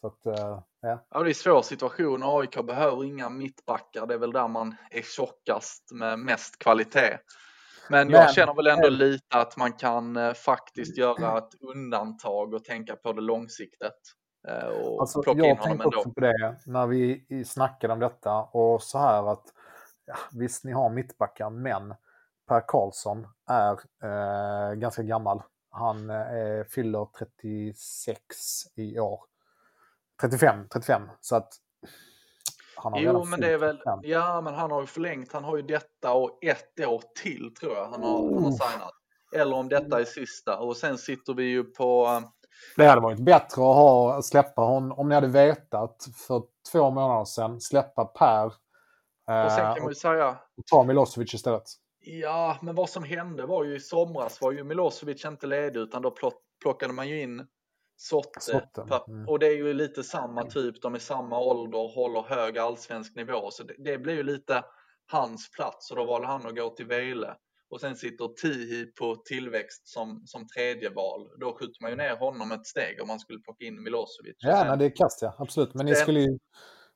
Så 0.02 0.08
att, 0.08 0.26
uh, 0.26 0.60
ja. 0.82 1.06
ja, 1.10 1.20
det 1.20 1.26
är 1.26 1.28
en 1.28 1.36
svår 1.36 1.62
situation. 1.62 2.22
AIK 2.24 2.66
behöver 2.66 3.04
inga 3.04 3.30
mittbackar. 3.30 4.06
Det 4.08 4.14
är 4.14 4.18
väl 4.18 4.32
där 4.32 4.48
man 4.48 4.76
är 4.92 5.02
tjockast 5.02 5.92
med 5.92 6.20
mest 6.20 6.60
kvalitet. 6.60 7.18
Men, 7.90 8.08
men 8.08 8.22
jag 8.22 8.34
känner 8.34 8.54
väl 8.54 8.68
ändå 8.68 8.90
men... 8.90 8.98
lite 8.98 9.38
att 9.38 9.58
man 9.58 9.74
kan 9.74 10.18
uh, 10.18 10.34
faktiskt 10.34 10.98
göra 10.98 11.38
ett 11.38 11.62
undantag 11.62 12.54
och 12.54 12.64
tänka 12.64 12.96
på 12.96 13.14
det 13.14 13.22
långsiktigt. 13.22 14.16
Uh, 14.50 14.68
och 14.68 15.02
alltså, 15.02 15.22
plocka 15.22 15.40
jag 15.40 15.50
in 15.50 15.58
honom 15.58 15.82
ändå. 15.82 15.98
också 15.98 16.12
på 16.12 16.20
det 16.20 16.60
när 16.66 16.88
vi 16.88 17.26
snackade 17.46 17.94
om 17.94 18.00
detta 18.00 18.44
och 18.44 18.84
så 18.84 18.98
här 18.98 19.32
att 19.32 19.46
ja, 20.06 20.16
visst, 20.32 20.64
ni 20.64 20.72
har 20.72 20.90
mittbackar, 20.90 21.50
men 21.50 21.96
Per 22.52 22.64
Karlsson 22.68 23.28
är 23.50 23.72
eh, 24.04 24.74
ganska 24.74 25.04
gammal. 25.04 25.44
Han 25.70 26.10
eh, 26.10 26.64
fyller 26.70 27.08
36 27.20 28.24
i 28.76 29.00
år. 29.00 29.20
35, 30.22 30.68
35. 30.74 31.02
Så 31.22 31.36
att 31.36 31.50
han 32.76 32.94
har 32.94 33.00
jo, 33.00 33.24
men 33.26 33.40
det 33.40 33.54
är 33.54 33.58
väl, 33.58 33.78
35. 33.78 34.00
ja 34.04 34.42
men 34.42 34.54
han 34.54 34.72
har 34.72 34.82
ju 34.82 34.88
förlängt, 34.88 35.34
han 35.34 35.44
har 35.44 35.58
ju 35.58 35.62
detta 35.62 36.14
och 36.14 36.44
ett 36.44 36.80
år 36.88 37.04
till 37.24 37.54
tror 37.60 37.74
jag 37.74 37.86
han 37.86 38.04
har, 38.04 38.20
oh. 38.20 38.34
han 38.34 38.44
har 38.44 38.52
signat. 38.52 38.94
Eller 39.36 39.56
om 39.56 39.70
detta 39.70 40.00
är 40.00 40.06
sista 40.06 40.58
och 40.60 40.78
sen 40.78 40.98
sitter 40.98 41.34
vi 41.34 41.44
ju 41.44 41.64
på... 41.64 42.06
Eh, 42.06 42.30
det 42.76 42.86
hade 42.86 43.02
varit 43.02 43.20
bättre 43.20 43.62
att 43.62 43.76
ha, 43.76 44.22
släppa 44.22 44.62
honom, 44.62 45.00
om 45.00 45.10
ni 45.10 45.16
hade 45.16 45.28
vetat 45.28 46.08
för 46.28 46.44
två 46.72 46.92
månader 46.92 47.26
sedan, 47.26 47.62
släppa 47.62 48.06
Per. 48.06 48.46
och 48.46 49.52
sen 49.52 49.76
kan 49.76 49.84
man 49.84 49.92
ju 49.92 49.96
säga... 49.96 50.30
Och 50.30 50.66
ta 50.66 50.84
Milosevic 50.84 51.34
istället. 51.34 51.64
Ja, 52.04 52.58
men 52.62 52.76
vad 52.76 52.90
som 52.90 53.04
hände 53.04 53.46
var 53.46 53.64
ju 53.64 53.76
i 53.76 53.80
somras 53.80 54.42
var 54.42 54.52
ju 54.52 54.64
Milosevic 54.64 55.26
inte 55.26 55.48
ledig 55.48 55.80
utan 55.80 56.02
då 56.02 56.16
plockade 56.62 56.94
man 56.94 57.10
ju 57.10 57.22
in 57.22 57.48
Sotte. 57.98 58.68
Mm. 59.08 59.28
Och 59.28 59.40
det 59.40 59.48
är 59.48 59.56
ju 59.56 59.74
lite 59.74 60.04
samma 60.04 60.44
typ, 60.44 60.82
de 60.82 60.96
är 60.96 61.00
samma 61.00 61.40
ålder, 61.40 61.96
håller 61.96 62.22
hög 62.22 62.58
allsvensk 62.58 63.16
nivå. 63.16 63.52
Så 63.52 63.64
det, 63.64 63.76
det 63.78 63.98
blir 63.98 64.14
ju 64.14 64.24
lite 64.24 64.64
hans 65.12 65.52
plats 65.52 65.92
och 65.92 65.98
då 65.98 66.06
valde 66.06 66.28
han 66.28 66.46
att 66.46 66.56
gå 66.56 66.70
till 66.70 66.86
Vejle. 66.86 67.36
Och 67.70 67.82
sen 67.82 67.96
sitter 67.96 68.28
Tihi 68.28 68.86
på 68.86 69.16
tillväxt 69.16 69.88
som, 69.88 70.22
som 70.26 70.48
tredje 70.48 70.90
val. 70.90 71.30
Då 71.40 71.54
skjuter 71.54 71.82
man 71.82 71.92
ju 71.92 71.98
ner 71.98 72.18
honom 72.18 72.52
ett 72.52 72.68
steg 72.68 73.02
om 73.02 73.08
man 73.08 73.20
skulle 73.20 73.40
plocka 73.40 73.66
in 73.66 73.84
Milosevic. 73.84 74.36
Ja, 74.38 74.58
sen, 74.58 74.68
nej, 74.68 74.78
det 74.78 74.86
är 74.86 74.96
kast 74.96 75.22
ja, 75.22 75.36
absolut. 75.38 75.74
Men 75.74 75.86
ni 75.86 75.96
skulle 75.96 76.20
ju, 76.20 76.40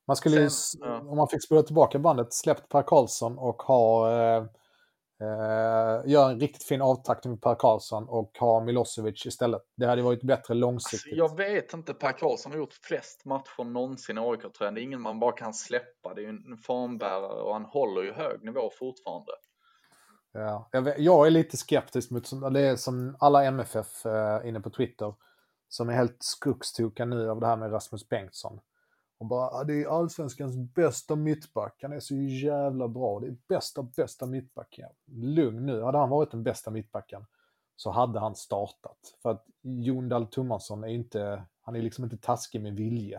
man 0.08 0.16
skulle 0.16 0.50
sen, 0.50 0.80
ju, 0.82 1.10
om 1.10 1.18
man 1.18 1.28
fick 1.28 1.44
spola 1.44 1.64
tillbaka 1.64 2.00
bandet, 2.00 2.34
släppt 2.34 2.70
Per 2.70 2.82
Karlsson 2.82 3.38
och 3.38 3.62
ha 3.62 4.12
eh, 4.12 4.46
Uh, 5.22 6.12
gör 6.12 6.30
en 6.30 6.40
riktigt 6.40 6.64
fin 6.64 6.82
avtackning 6.82 7.32
med 7.32 7.42
Per 7.42 7.56
Karlsson 7.56 8.10
och 8.10 8.38
ha 8.40 8.60
Milosevic 8.60 9.26
istället. 9.26 9.62
Det 9.78 9.86
hade 9.86 10.02
varit 10.02 10.24
bättre 10.24 10.54
långsiktigt. 10.54 11.22
Alltså, 11.22 11.44
jag 11.44 11.50
vet 11.50 11.74
inte, 11.74 11.94
Per 11.94 12.12
Karlsson 12.12 12.52
har 12.52 12.60
gjort 12.60 12.74
flest 12.74 13.26
matcher 13.26 13.64
någonsin 13.64 14.18
i 14.18 14.22
aik 14.22 14.42
tror 14.42 14.54
jag. 14.60 14.76
Det 14.76 14.82
är 14.82 14.84
ingen 14.84 15.02
man 15.02 15.20
bara 15.20 15.32
kan 15.32 15.54
släppa. 15.54 16.14
Det 16.14 16.22
är 16.22 16.24
ju 16.24 16.30
en 16.30 16.58
formbärare 16.58 17.42
och 17.42 17.54
han 17.54 17.66
håller 17.66 18.02
ju 18.02 18.14
hög 18.14 18.44
nivå 18.44 18.70
fortfarande. 18.80 19.32
Ja, 20.32 20.70
jag, 20.72 20.82
vet, 20.82 21.00
jag 21.00 21.28
är 21.28 21.32
lite 21.32 21.58
skeptisk 21.58 22.12
mot, 22.12 22.54
det 22.54 22.62
är 22.62 22.76
som 22.76 23.16
alla 23.20 23.46
MFF 23.46 24.06
eh, 24.06 24.48
inne 24.48 24.60
på 24.60 24.70
Twitter, 24.70 25.14
som 25.70 25.90
är 25.90 25.94
helt 25.94 26.18
skogstokiga 26.20 27.06
nu 27.06 27.30
av 27.30 27.40
det 27.40 27.48
här 27.48 27.56
med 27.56 27.74
Rasmus 27.74 28.10
Bengtsson. 28.10 28.60
Och 29.18 29.26
bara, 29.26 29.50
ah, 29.50 29.64
det 29.64 29.84
är 29.84 29.88
allsvenskans 29.88 30.58
bästa 30.58 31.16
mittback. 31.16 31.80
Han 31.82 31.94
är 31.94 32.00
så 32.00 32.16
jävla 32.16 32.88
bra. 32.88 33.20
Det 33.20 33.28
är 33.28 33.38
bästa, 33.48 33.84
bästa 33.84 34.26
mittbacken. 34.26 34.90
Lugn 35.06 35.66
nu. 35.66 35.82
Hade 35.82 35.98
han 35.98 36.10
varit 36.10 36.32
den 36.32 36.44
bästa 36.44 36.72
mittbacken 36.72 37.26
så 37.76 37.92
hade 37.92 38.20
han 38.20 38.36
startat. 38.36 39.16
För 39.22 39.32
att 39.32 39.46
Jon 39.62 40.10
Dahl 40.10 40.28
Tomasson 40.28 40.84
är 40.84 40.88
inte, 40.88 41.44
han 41.62 41.76
är 41.76 41.82
liksom 41.82 42.04
inte 42.04 42.18
taskig 42.18 42.62
med 42.62 42.74
vilje. 42.74 43.18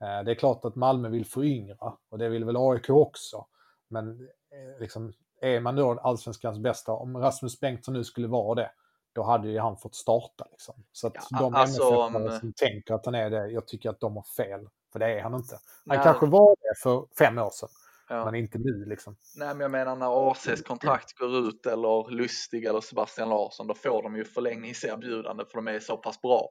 Eh, 0.00 0.24
det 0.24 0.30
är 0.30 0.34
klart 0.34 0.64
att 0.64 0.76
Malmö 0.76 1.08
vill 1.08 1.26
föryngra 1.26 1.92
och 2.08 2.18
det 2.18 2.28
vill 2.28 2.44
väl 2.44 2.56
AIK 2.58 2.90
också. 2.90 3.46
Men 3.88 4.20
eh, 4.20 4.80
liksom, 4.80 5.12
är 5.40 5.60
man 5.60 5.76
då 5.76 6.00
allsvenskans 6.00 6.58
bästa, 6.58 6.92
om 6.92 7.16
Rasmus 7.16 7.60
Bengtsson 7.60 7.94
nu 7.94 8.04
skulle 8.04 8.28
vara 8.28 8.54
det, 8.54 8.70
då 9.12 9.22
hade 9.22 9.48
ju 9.48 9.58
han 9.58 9.76
fått 9.76 9.94
starta. 9.94 10.46
Liksom. 10.50 10.74
Så 10.92 11.06
att 11.06 11.14
ja, 11.30 11.38
de 11.38 11.54
alltså, 11.54 11.92
MFF 11.92 12.40
som 12.40 12.52
tänker 12.52 12.94
att 12.94 13.06
han 13.06 13.14
är 13.14 13.30
det, 13.30 13.48
jag 13.50 13.66
tycker 13.66 13.90
att 13.90 14.00
de 14.00 14.16
har 14.16 14.22
fel. 14.22 14.68
För 14.92 14.98
det 14.98 15.18
är 15.18 15.22
han 15.22 15.34
inte. 15.34 15.54
Han 15.54 15.96
Nej. 15.96 16.00
kanske 16.02 16.26
var 16.26 16.56
det 16.56 16.80
för 16.82 17.06
fem 17.18 17.38
år 17.38 17.50
sedan. 17.50 17.68
Ja. 18.08 18.24
Men 18.24 18.34
inte 18.34 18.58
nu 18.58 18.84
liksom. 18.84 19.16
Nej 19.36 19.48
men 19.48 19.60
jag 19.60 19.70
menar 19.70 19.96
när 19.96 20.30
ACs 20.30 20.62
kontrakt 20.62 21.18
går 21.18 21.38
ut 21.48 21.66
eller 21.66 22.10
Lustig 22.10 22.64
eller 22.64 22.80
Sebastian 22.80 23.28
Larsson 23.28 23.66
då 23.66 23.74
får 23.74 24.02
de 24.02 24.16
ju 24.16 24.24
förlängningserbjudande 24.24 25.44
för 25.44 25.56
de 25.56 25.68
är 25.68 25.80
så 25.80 25.96
pass 25.96 26.20
bra. 26.22 26.48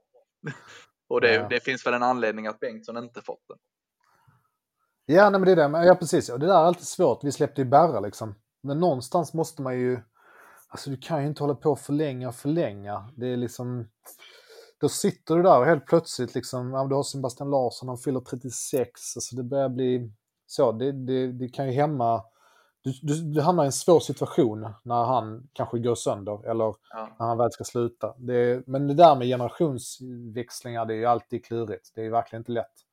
Och 1.08 1.22
det, 1.22 1.34
ja. 1.34 1.48
det, 1.50 1.64
finns 1.64 1.86
väl 1.86 1.94
en 1.94 2.04
anledning 2.04 2.48
att 2.48 2.60
Bengtsson 2.60 2.98
inte 2.98 3.22
fått 3.22 3.48
det. 3.48 3.56
Ja, 5.14 5.30
nej, 5.30 5.40
men 5.40 5.46
det 5.46 5.52
är 5.52 5.70
det. 5.70 5.86
Ja, 5.86 5.96
precis. 5.96 6.30
Och 6.30 6.40
det 6.40 6.46
där 6.46 6.54
är 6.54 6.66
alltid 6.66 6.88
svårt. 6.88 7.24
Vi 7.24 7.32
släppte 7.32 7.62
ju 7.62 7.68
Berra 7.68 8.00
liksom. 8.00 8.36
Men 8.64 8.80
någonstans 8.80 9.34
måste 9.34 9.62
man 9.62 9.80
ju... 9.80 10.00
Alltså 10.68 10.90
du 10.90 10.98
kan 10.98 11.22
ju 11.22 11.28
inte 11.28 11.44
hålla 11.44 11.56
på 11.56 11.72
och 11.72 11.80
förlänga 11.80 12.28
och 12.28 12.36
förlänga. 12.36 13.10
Det 13.16 13.28
är 13.28 13.38
liksom 13.38 13.88
då 14.82 14.90
sitter 14.90 15.36
du 15.36 15.44
där 15.44 15.60
och 15.60 15.66
helt 15.66 15.86
plötsligt 15.86 16.36
liksom, 16.36 16.74
ja, 16.74 16.86
du 16.86 16.96
har 16.96 17.04
Sebastian 17.04 17.50
Larsson, 17.50 17.90
han 17.90 17.98
fyller 17.98 18.20
36, 18.20 19.18
alltså 19.18 19.36
det 19.36 19.44
börjar 19.44 19.70
bli 19.70 20.12
så, 20.48 20.72
det, 20.72 20.92
det, 20.92 21.32
det 21.32 21.50
kan 21.50 21.68
ju 21.68 21.72
hämma, 21.72 22.24
du, 22.82 22.92
du, 23.02 23.34
du, 23.34 23.42
hamnar 23.42 23.64
i 23.64 23.66
en 23.66 23.72
svår 23.72 24.00
situation 24.00 24.74
när 24.84 25.04
han 25.04 25.50
kanske 25.54 25.80
går 25.80 25.96
sönder 25.96 26.50
eller 26.50 26.76
ja. 26.90 27.16
när 27.20 27.28
han 27.28 27.38
väl 27.38 27.52
ska 27.52 27.64
sluta. 27.64 28.14
Det, 28.18 28.68
men 28.68 28.88
det 28.88 28.94
där 28.94 29.16
med 29.16 29.28
generationsväxlingar, 29.28 30.86
det 30.86 30.94
är 30.94 30.98
ju 30.98 31.06
alltid 31.06 31.46
klurigt, 31.46 31.92
det 31.96 32.06
är 32.06 32.10
verkligen 32.10 32.42
inte 32.42 32.52
lätt. 32.52 32.86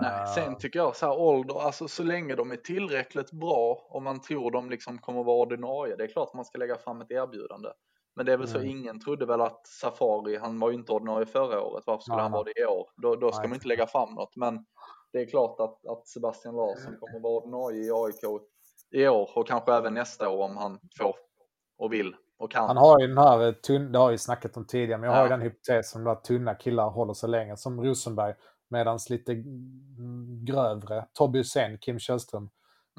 Nej, 0.00 0.26
sen 0.34 0.52
eh. 0.52 0.58
tycker 0.58 0.78
jag 0.78 0.96
så 0.96 1.06
här 1.06 1.18
ålder, 1.18 1.60
alltså 1.60 1.88
så 1.88 2.02
länge 2.02 2.34
de 2.34 2.50
är 2.50 2.56
tillräckligt 2.56 3.32
bra 3.32 3.86
och 3.88 4.02
man 4.02 4.20
tror 4.20 4.50
de 4.50 4.70
liksom 4.70 4.98
kommer 4.98 5.22
vara 5.22 5.36
ordinarie, 5.36 5.96
det 5.96 6.04
är 6.04 6.08
klart 6.08 6.34
man 6.34 6.44
ska 6.44 6.58
lägga 6.58 6.76
fram 6.76 7.00
ett 7.00 7.10
erbjudande. 7.10 7.68
Men 8.16 8.26
det 8.26 8.32
är 8.32 8.36
väl 8.36 8.48
så, 8.48 8.58
mm. 8.58 8.70
ingen 8.70 9.00
trodde 9.00 9.26
väl 9.26 9.40
att 9.40 9.66
Safari, 9.66 10.36
han 10.36 10.58
var 10.58 10.70
ju 10.70 10.76
inte 10.76 10.92
ordinarie 10.92 11.26
förra 11.26 11.62
året, 11.62 11.84
varför 11.86 12.02
skulle 12.02 12.14
Aha. 12.14 12.22
han 12.22 12.32
vara 12.32 12.44
det 12.44 12.60
i 12.60 12.64
år? 12.64 12.90
Då, 12.96 13.16
då 13.16 13.32
ska 13.32 13.40
Nej. 13.40 13.48
man 13.48 13.54
inte 13.56 13.68
lägga 13.68 13.86
fram 13.86 14.14
något, 14.14 14.36
men 14.36 14.64
det 15.12 15.18
är 15.18 15.26
klart 15.26 15.60
att, 15.60 15.86
att 15.86 16.08
Sebastian 16.08 16.56
Larsson 16.56 16.96
kommer 17.00 17.20
vara 17.20 17.32
ordinarie 17.32 17.84
i 17.84 17.90
AIK 17.92 18.42
i 18.90 19.08
år 19.08 19.30
och 19.34 19.48
kanske 19.48 19.72
även 19.72 19.94
nästa 19.94 20.28
år 20.28 20.44
om 20.44 20.56
han 20.56 20.78
får 20.98 21.14
och 21.78 21.92
vill 21.92 22.16
och 22.38 22.50
kan. 22.50 22.66
Han 22.66 22.76
har 22.76 23.00
ju 23.00 23.06
den 23.06 23.18
här, 23.18 23.52
tunn, 23.52 23.92
det 23.92 23.98
har 23.98 24.10
ju 24.10 24.18
snackat 24.18 24.56
om 24.56 24.66
tidigare, 24.66 25.00
men 25.00 25.10
jag 25.10 25.16
ja. 25.16 25.20
har 25.20 25.26
ju 25.26 25.30
den 25.30 25.40
hypotesen 25.40 26.06
att 26.06 26.24
tunna 26.24 26.54
killar 26.54 26.90
håller 26.90 27.14
sig 27.14 27.28
länge, 27.28 27.56
som 27.56 27.84
Rosenberg, 27.84 28.34
medan 28.70 28.98
lite 29.08 29.34
grövre, 30.44 31.06
Tobbe 31.12 31.38
Hysén, 31.38 31.78
Kim 31.78 31.98
Källström, 31.98 32.50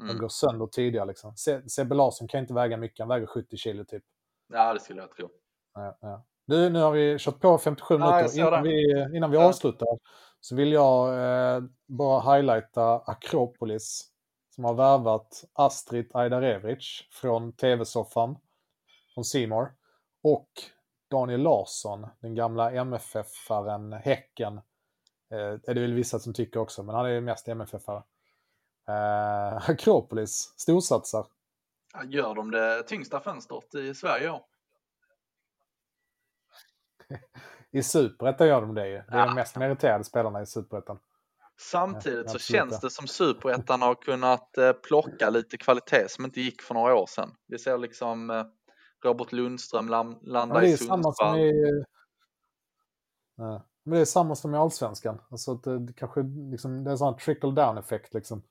mm. 0.02 0.08
de 0.08 0.20
går 0.20 0.28
sönder 0.28 0.66
tidigare 0.66 1.06
liksom. 1.06 1.34
Sebbe 1.68 1.94
Larsson 1.94 2.28
kan 2.28 2.40
inte 2.40 2.54
väga 2.54 2.76
mycket, 2.76 2.98
han 2.98 3.08
väger 3.08 3.26
70 3.26 3.56
kilo 3.56 3.84
typ. 3.84 4.02
Ja, 4.48 4.74
det 4.74 4.80
skulle 4.80 5.00
jag 5.00 5.10
tro. 5.10 5.28
Ja, 5.74 5.98
ja. 6.00 6.24
Du, 6.46 6.70
nu 6.70 6.80
har 6.80 6.92
vi 6.92 7.16
kört 7.18 7.40
på 7.40 7.58
57 7.58 7.98
minuter. 7.98 8.38
innan, 8.38 8.62
vi, 8.62 9.06
innan 9.16 9.30
vi 9.30 9.36
ja. 9.36 9.44
avslutar 9.44 9.98
så 10.40 10.56
vill 10.56 10.72
jag 10.72 11.08
eh, 11.08 11.62
bara 11.86 12.34
highlighta 12.34 12.98
Akropolis 12.98 14.10
som 14.54 14.64
har 14.64 14.74
värvat 14.74 15.44
Astrid 15.52 16.10
Ajdarevic 16.14 17.08
från 17.10 17.52
TV-soffan 17.52 18.38
från 19.14 19.24
Simor 19.24 19.72
och 20.22 20.48
Daniel 21.10 21.40
Larsson, 21.40 22.06
den 22.20 22.34
gamla 22.34 22.72
MFF-aren, 22.72 23.92
Häcken. 23.92 24.56
Eh, 25.30 25.38
är 25.38 25.74
det 25.74 25.80
väl 25.80 25.94
vissa 25.94 26.18
som 26.18 26.34
tycker 26.34 26.60
också, 26.60 26.82
men 26.82 26.94
han 26.94 27.06
är 27.06 27.10
ju 27.10 27.20
mest 27.20 27.48
MFF-are. 27.48 28.02
Eh, 28.88 29.70
Akropolis 29.70 30.54
storsatsar. 30.56 31.26
Gör 32.04 32.34
de 32.34 32.50
det 32.50 32.82
tyngsta 32.82 33.20
fönstret 33.20 33.74
i 33.74 33.94
Sverige 33.94 34.30
år? 34.30 34.42
I 37.70 37.82
Superettan 37.82 38.48
gör 38.48 38.60
de 38.60 38.74
det 38.74 38.88
ju. 38.88 38.94
Det 38.94 39.04
är 39.10 39.18
ja. 39.18 39.26
de 39.26 39.34
mest 39.34 39.56
meriterade 39.56 40.04
spelarna 40.04 40.42
i 40.42 40.46
Superettan. 40.46 40.98
Samtidigt 41.60 42.26
ja, 42.26 42.32
så 42.32 42.38
känns 42.38 42.80
det 42.80 42.90
som 42.90 43.06
Superettan 43.06 43.82
har 43.82 43.94
kunnat 43.94 44.58
eh, 44.58 44.72
plocka 44.72 45.30
lite 45.30 45.56
kvalitet 45.56 46.08
som 46.08 46.24
inte 46.24 46.40
gick 46.40 46.62
för 46.62 46.74
några 46.74 46.94
år 46.94 47.06
sedan. 47.06 47.34
Vi 47.46 47.58
ser 47.58 47.78
liksom 47.78 48.30
eh, 48.30 48.44
Robert 49.04 49.32
Lundström 49.32 49.88
landa 49.88 50.54
ja, 50.54 50.62
i 50.62 50.76
Sundsvall. 50.76 51.38
I, 51.38 51.84
ja. 53.36 53.68
Men 53.84 53.94
det 53.94 54.00
är 54.00 54.04
samma 54.04 54.34
som 54.34 54.54
i 54.54 54.58
Allsvenskan. 54.58 55.20
Alltså 55.30 55.54
det, 55.54 55.78
det 55.78 55.92
kanske 55.92 56.22
liksom, 56.50 56.84
det 56.84 56.90
är 56.90 56.92
en 56.92 56.98
sån 56.98 57.16
trickle 57.16 57.50
down 57.50 57.78
effekt 57.78 58.14
liksom. 58.14 58.42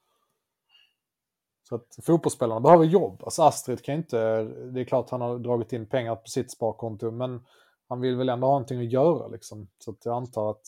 Så 1.69 1.75
att 1.75 1.97
fotbollsspelarna 2.03 2.59
behöver 2.59 2.85
jobb. 2.85 3.21
Alltså 3.23 3.41
Astrid 3.41 3.83
kan 3.83 3.95
inte, 3.95 4.43
det 4.43 4.81
är 4.81 4.85
klart 4.85 5.09
han 5.09 5.21
har 5.21 5.39
dragit 5.39 5.73
in 5.73 5.89
pengar 5.89 6.15
på 6.15 6.27
sitt 6.27 6.51
sparkonto, 6.51 7.11
men 7.11 7.45
han 7.89 8.01
vill 8.01 8.15
väl 8.15 8.29
ändå 8.29 8.47
ha 8.47 8.51
någonting 8.51 8.79
att 8.79 8.91
göra 8.91 9.27
liksom. 9.27 9.67
Så 9.77 9.91
att 9.91 10.05
jag 10.05 10.15
antar 10.15 10.51
att 10.51 10.65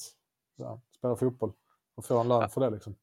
ja, 0.56 0.82
spela 0.97 1.16
fotboll 1.16 1.54
och 1.95 2.06
få 2.06 2.20
en 2.20 2.28
lön 2.28 2.41
ja. 2.41 2.47
för 2.47 2.62
det 2.62 2.70
liksom. 2.70 2.95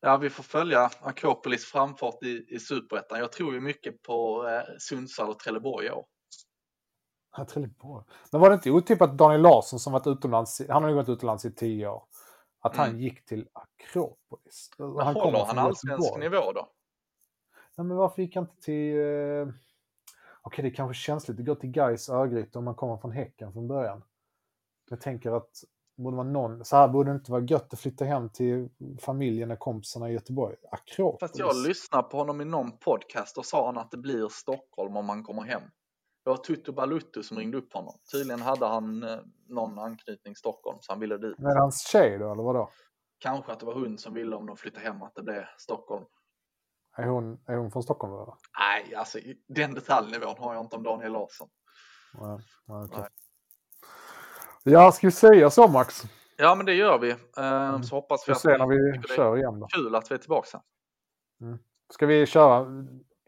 Ja, 0.00 0.16
vi 0.16 0.30
får 0.30 0.42
följa 0.42 0.90
Akropolis 1.00 1.64
framfart 1.64 2.22
i, 2.22 2.46
i 2.48 2.58
Superettan. 2.58 3.18
Jag 3.18 3.32
tror 3.32 3.54
ju 3.54 3.60
mycket 3.60 4.02
på 4.02 4.48
eh, 4.48 4.74
Sundsvall 4.78 5.30
och 5.30 5.38
Trelleborg 5.38 5.86
i 5.86 5.90
år. 5.90 6.04
Ja, 7.36 7.44
Trelleborg. 7.44 8.04
Men 8.32 8.40
var 8.40 8.48
det 8.48 8.54
inte 8.54 8.70
otippat 8.70 9.10
att 9.10 9.18
Daniel 9.18 9.42
Larsson 9.42 9.78
som 9.78 9.92
varit 9.92 10.06
utomlands, 10.06 10.62
han 10.68 10.82
har 10.82 10.90
ju 10.90 10.96
varit 10.96 11.08
utomlands 11.08 11.44
i 11.44 11.54
tio 11.54 11.88
år, 11.88 12.02
att 12.60 12.76
han 12.76 12.88
mm. 12.88 13.00
gick 13.00 13.24
till 13.24 13.48
Akropolis? 13.52 14.70
Men 14.78 14.96
han 14.96 15.14
håller 15.14 15.44
han 15.44 15.58
allsvensk 15.58 16.16
nivå 16.18 16.52
då? 16.52 16.68
Nej, 17.82 17.88
men 17.88 17.96
varför 17.96 18.22
gick 18.22 18.36
han 18.36 18.44
inte 18.44 18.62
till... 18.62 19.00
Eh... 19.00 19.48
Okej, 20.42 20.62
det 20.62 20.70
kanske 20.70 21.02
känsligt 21.02 21.38
att 21.38 21.46
gå 21.46 21.54
till 21.54 21.70
Gais 21.70 22.08
Örgryte 22.08 22.58
om 22.58 22.64
man 22.64 22.74
kommer 22.74 22.96
från 22.96 23.12
Häcken 23.12 23.52
från 23.52 23.68
början. 23.68 24.02
Jag 24.90 25.00
tänker 25.00 25.30
att 25.30 25.64
borde 25.96 26.16
vara 26.16 26.26
någon, 26.28 26.64
så 26.64 26.76
här 26.76 26.88
borde 26.88 27.10
det 27.10 27.14
inte 27.14 27.32
vara 27.32 27.42
gött 27.42 27.72
att 27.72 27.80
flytta 27.80 28.04
hem 28.04 28.28
till 28.28 28.68
familjen 29.00 29.50
och 29.50 29.58
kompisarna 29.58 30.10
i 30.10 30.12
Göteborg. 30.12 30.56
Akropolis. 30.70 31.20
Fast 31.20 31.38
jag 31.38 31.56
lyssnade 31.56 32.08
på 32.08 32.16
honom 32.16 32.40
i 32.40 32.44
någon 32.44 32.78
podcast 32.78 33.38
och 33.38 33.46
sa 33.46 33.66
han 33.66 33.78
att 33.78 33.90
det 33.90 33.96
blir 33.96 34.28
Stockholm 34.28 34.96
om 34.96 35.06
man 35.06 35.22
kommer 35.22 35.42
hem. 35.42 35.62
Det 36.24 36.30
var 36.30 36.36
Tutu 36.36 36.72
Baluttu 36.72 37.22
som 37.22 37.38
ringde 37.38 37.58
upp 37.58 37.72
honom. 37.72 37.94
Tydligen 38.12 38.42
hade 38.42 38.66
han 38.66 39.02
eh, 39.02 39.18
någon 39.48 39.78
anknytning 39.78 40.36
Stockholm 40.36 40.78
så 40.80 40.92
han 40.92 41.00
ville 41.00 41.16
dit. 41.16 41.38
Men 41.38 41.56
hans 41.56 41.86
tjej 41.86 42.18
då, 42.18 42.32
eller 42.32 42.42
vadå? 42.42 42.70
Kanske 43.18 43.52
att 43.52 43.60
det 43.60 43.66
var 43.66 43.74
hon 43.74 43.98
som 43.98 44.14
ville 44.14 44.36
om 44.36 44.46
de 44.46 44.56
flyttade 44.56 44.86
hem 44.86 45.02
att 45.02 45.14
det 45.14 45.22
blev 45.22 45.44
Stockholm. 45.58 46.04
Är 46.96 47.06
hon, 47.06 47.40
är 47.46 47.56
hon 47.56 47.70
från 47.70 47.82
Stockholm? 47.82 48.12
Eller? 48.12 48.34
Nej, 48.58 48.94
alltså 48.94 49.18
den 49.48 49.74
detaljnivån 49.74 50.34
har 50.38 50.54
jag 50.54 50.64
inte 50.64 50.76
om 50.76 50.82
Daniel 50.82 51.12
Larsson. 51.12 51.48
Nej, 52.20 52.38
okay. 52.84 53.00
Nej. 53.00 53.08
Ja, 54.64 54.92
ska 54.92 55.06
vi 55.06 55.12
säga 55.12 55.50
så 55.50 55.68
Max? 55.68 56.02
Ja, 56.36 56.54
men 56.54 56.66
det 56.66 56.74
gör 56.74 56.98
vi. 56.98 57.10
Ehm, 57.36 57.82
så 57.82 57.94
hoppas 57.96 58.28
vi 58.28 58.32
att 58.32 58.40
se 58.40 58.58
när 58.58 58.66
vi 58.66 59.02
kör 59.16 59.36
igen. 59.36 59.60
Då. 59.60 59.66
Kul 59.66 59.94
att 59.94 60.10
vi 60.10 60.14
är 60.14 60.18
tillbaka. 60.18 60.60
Mm. 61.40 61.58
Ska 61.92 62.06
vi 62.06 62.26
köra 62.26 62.66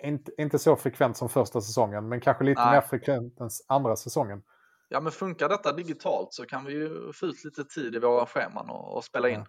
inte, 0.03 0.33
inte 0.39 0.59
så 0.59 0.77
frekvent 0.77 1.17
som 1.17 1.29
första 1.29 1.61
säsongen, 1.61 2.09
men 2.09 2.21
kanske 2.21 2.45
lite 2.45 2.65
Nej. 2.65 2.73
mer 2.73 2.81
frekvent 2.81 3.41
än 3.41 3.49
andra 3.69 3.97
säsongen. 3.97 4.43
Ja, 4.89 5.01
men 5.01 5.13
funkar 5.13 5.49
detta 5.49 5.73
digitalt 5.73 6.33
så 6.33 6.47
kan 6.47 6.65
vi 6.65 6.73
ju 6.73 7.13
få 7.13 7.27
ut 7.27 7.45
lite 7.45 7.65
tid 7.65 7.95
i 7.95 7.99
våra 7.99 8.27
scheman 8.27 8.71
och, 8.71 8.97
och 8.97 9.05
spela 9.05 9.29
in. 9.29 9.47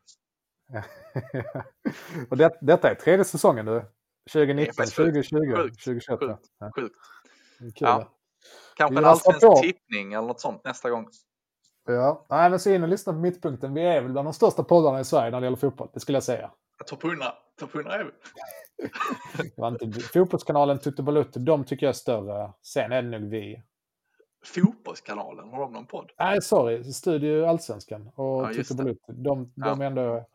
Ja. 0.67 0.83
och 2.29 2.37
det, 2.37 2.57
detta 2.61 2.89
är 2.89 2.95
tredje 2.95 3.25
säsongen 3.25 3.65
nu. 3.65 3.85
2019, 4.33 4.73
faktiskt 4.73 4.95
sjukt. 4.97 5.29
2020, 5.29 5.55
Sjukt. 5.55 5.83
2021. 5.83 6.19
Sjukt. 6.19 6.41
Ja. 6.59 6.71
Sjukt. 6.75 6.95
Kul. 7.59 7.71
Ja. 7.79 8.11
Kanske 8.75 8.97
en 8.97 9.05
allsvensk 9.05 9.61
tippning 9.61 10.13
eller 10.13 10.27
något 10.27 10.39
sånt 10.39 10.63
nästa 10.63 10.89
gång. 10.89 11.07
Ja, 11.87 12.25
nej, 12.29 12.49
men 12.49 12.59
så 12.59 12.69
in 12.69 12.83
och 12.83 12.89
lyssna 12.89 13.13
på 13.13 13.19
Mittpunkten. 13.19 13.73
Vi 13.73 13.81
är 13.81 14.01
väl 14.01 14.11
bland 14.11 14.27
de 14.27 14.33
största 14.33 14.63
poddarna 14.63 14.99
i 14.99 15.05
Sverige 15.05 15.31
när 15.31 15.41
det 15.41 15.45
gäller 15.45 15.57
fotboll, 15.57 15.89
det 15.93 15.99
skulle 15.99 16.15
jag 16.15 16.23
säga. 16.23 16.51
Topp 16.85 17.03
100, 17.03 17.25
topp 17.59 17.75
100 17.75 17.93
är 17.93 18.03
vi. 18.03 18.11
Det 19.55 19.61
var 19.61 19.67
inte, 19.83 19.99
fotbollskanalen 20.01 20.79
Tutte 20.79 21.03
Balutte, 21.03 21.39
de 21.39 21.63
tycker 21.63 21.85
jag 21.85 21.89
är 21.89 21.97
större. 21.97 22.53
Sen 22.61 22.91
är 22.91 23.01
det 23.01 23.19
nog 23.19 23.29
vi. 23.29 23.63
Fotbollskanalen, 24.45 25.49
har 25.49 25.59
de 25.59 25.73
någon 25.73 25.85
podd? 25.85 26.11
Nej, 26.19 26.41
sorry. 26.41 26.83
Studio 26.83 27.45
Allsvenskan 27.45 28.07
och 28.15 28.43
Ja, 28.43 28.53
Tutte. 28.53 28.73
Balutte. 28.75 29.11
De, 29.11 29.43
de 29.45 29.51
Ja. 29.55 29.75
är 29.83 29.87
ändå 29.87 30.25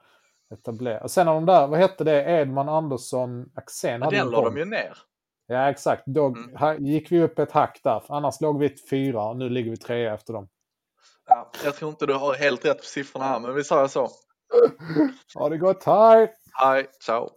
etablerade. 0.54 1.00
Och 1.00 1.10
sen 1.10 1.26
har 1.26 1.34
de 1.34 1.46
där, 1.46 1.66
vad 1.66 1.78
hette 1.78 2.04
det, 2.04 2.22
Edman 2.40 2.68
Andersson 2.68 3.46
Axén 3.54 4.02
hade 4.02 4.16
den 4.16 4.26
en 4.26 4.32
la 4.32 4.44
de 4.44 4.56
ju 4.56 4.64
ner. 4.64 4.98
Ja, 5.46 5.70
exakt. 5.70 6.02
Då 6.06 6.26
Mm. 6.26 6.84
gick 6.86 7.12
vi 7.12 7.22
upp 7.22 7.38
ett 7.38 7.52
hack 7.52 7.80
där. 7.84 8.02
Annars 8.08 8.40
låg 8.40 8.58
vi 8.58 8.66
ett 8.66 8.90
fyra 8.90 9.22
och 9.22 9.36
nu 9.36 9.48
ligger 9.48 9.70
vi 9.70 9.76
trea 9.76 10.14
efter 10.14 10.32
dem. 10.32 10.48
Ja, 11.28 11.50
jag 11.64 11.74
tror 11.74 11.90
inte 11.90 12.06
du 12.06 12.14
har 12.14 12.34
helt 12.34 12.64
rätt 12.64 12.78
på 12.78 12.84
siffrorna 12.84 13.24
här, 13.24 13.40
men 13.40 13.54
vi 13.54 13.64
säger 13.64 13.86
så. 13.86 14.08
Ha 15.34 15.48
det 15.48 15.58
gott, 15.58 15.84
hej! 15.84 16.32
Hej, 16.52 16.86
ciao. 17.06 17.30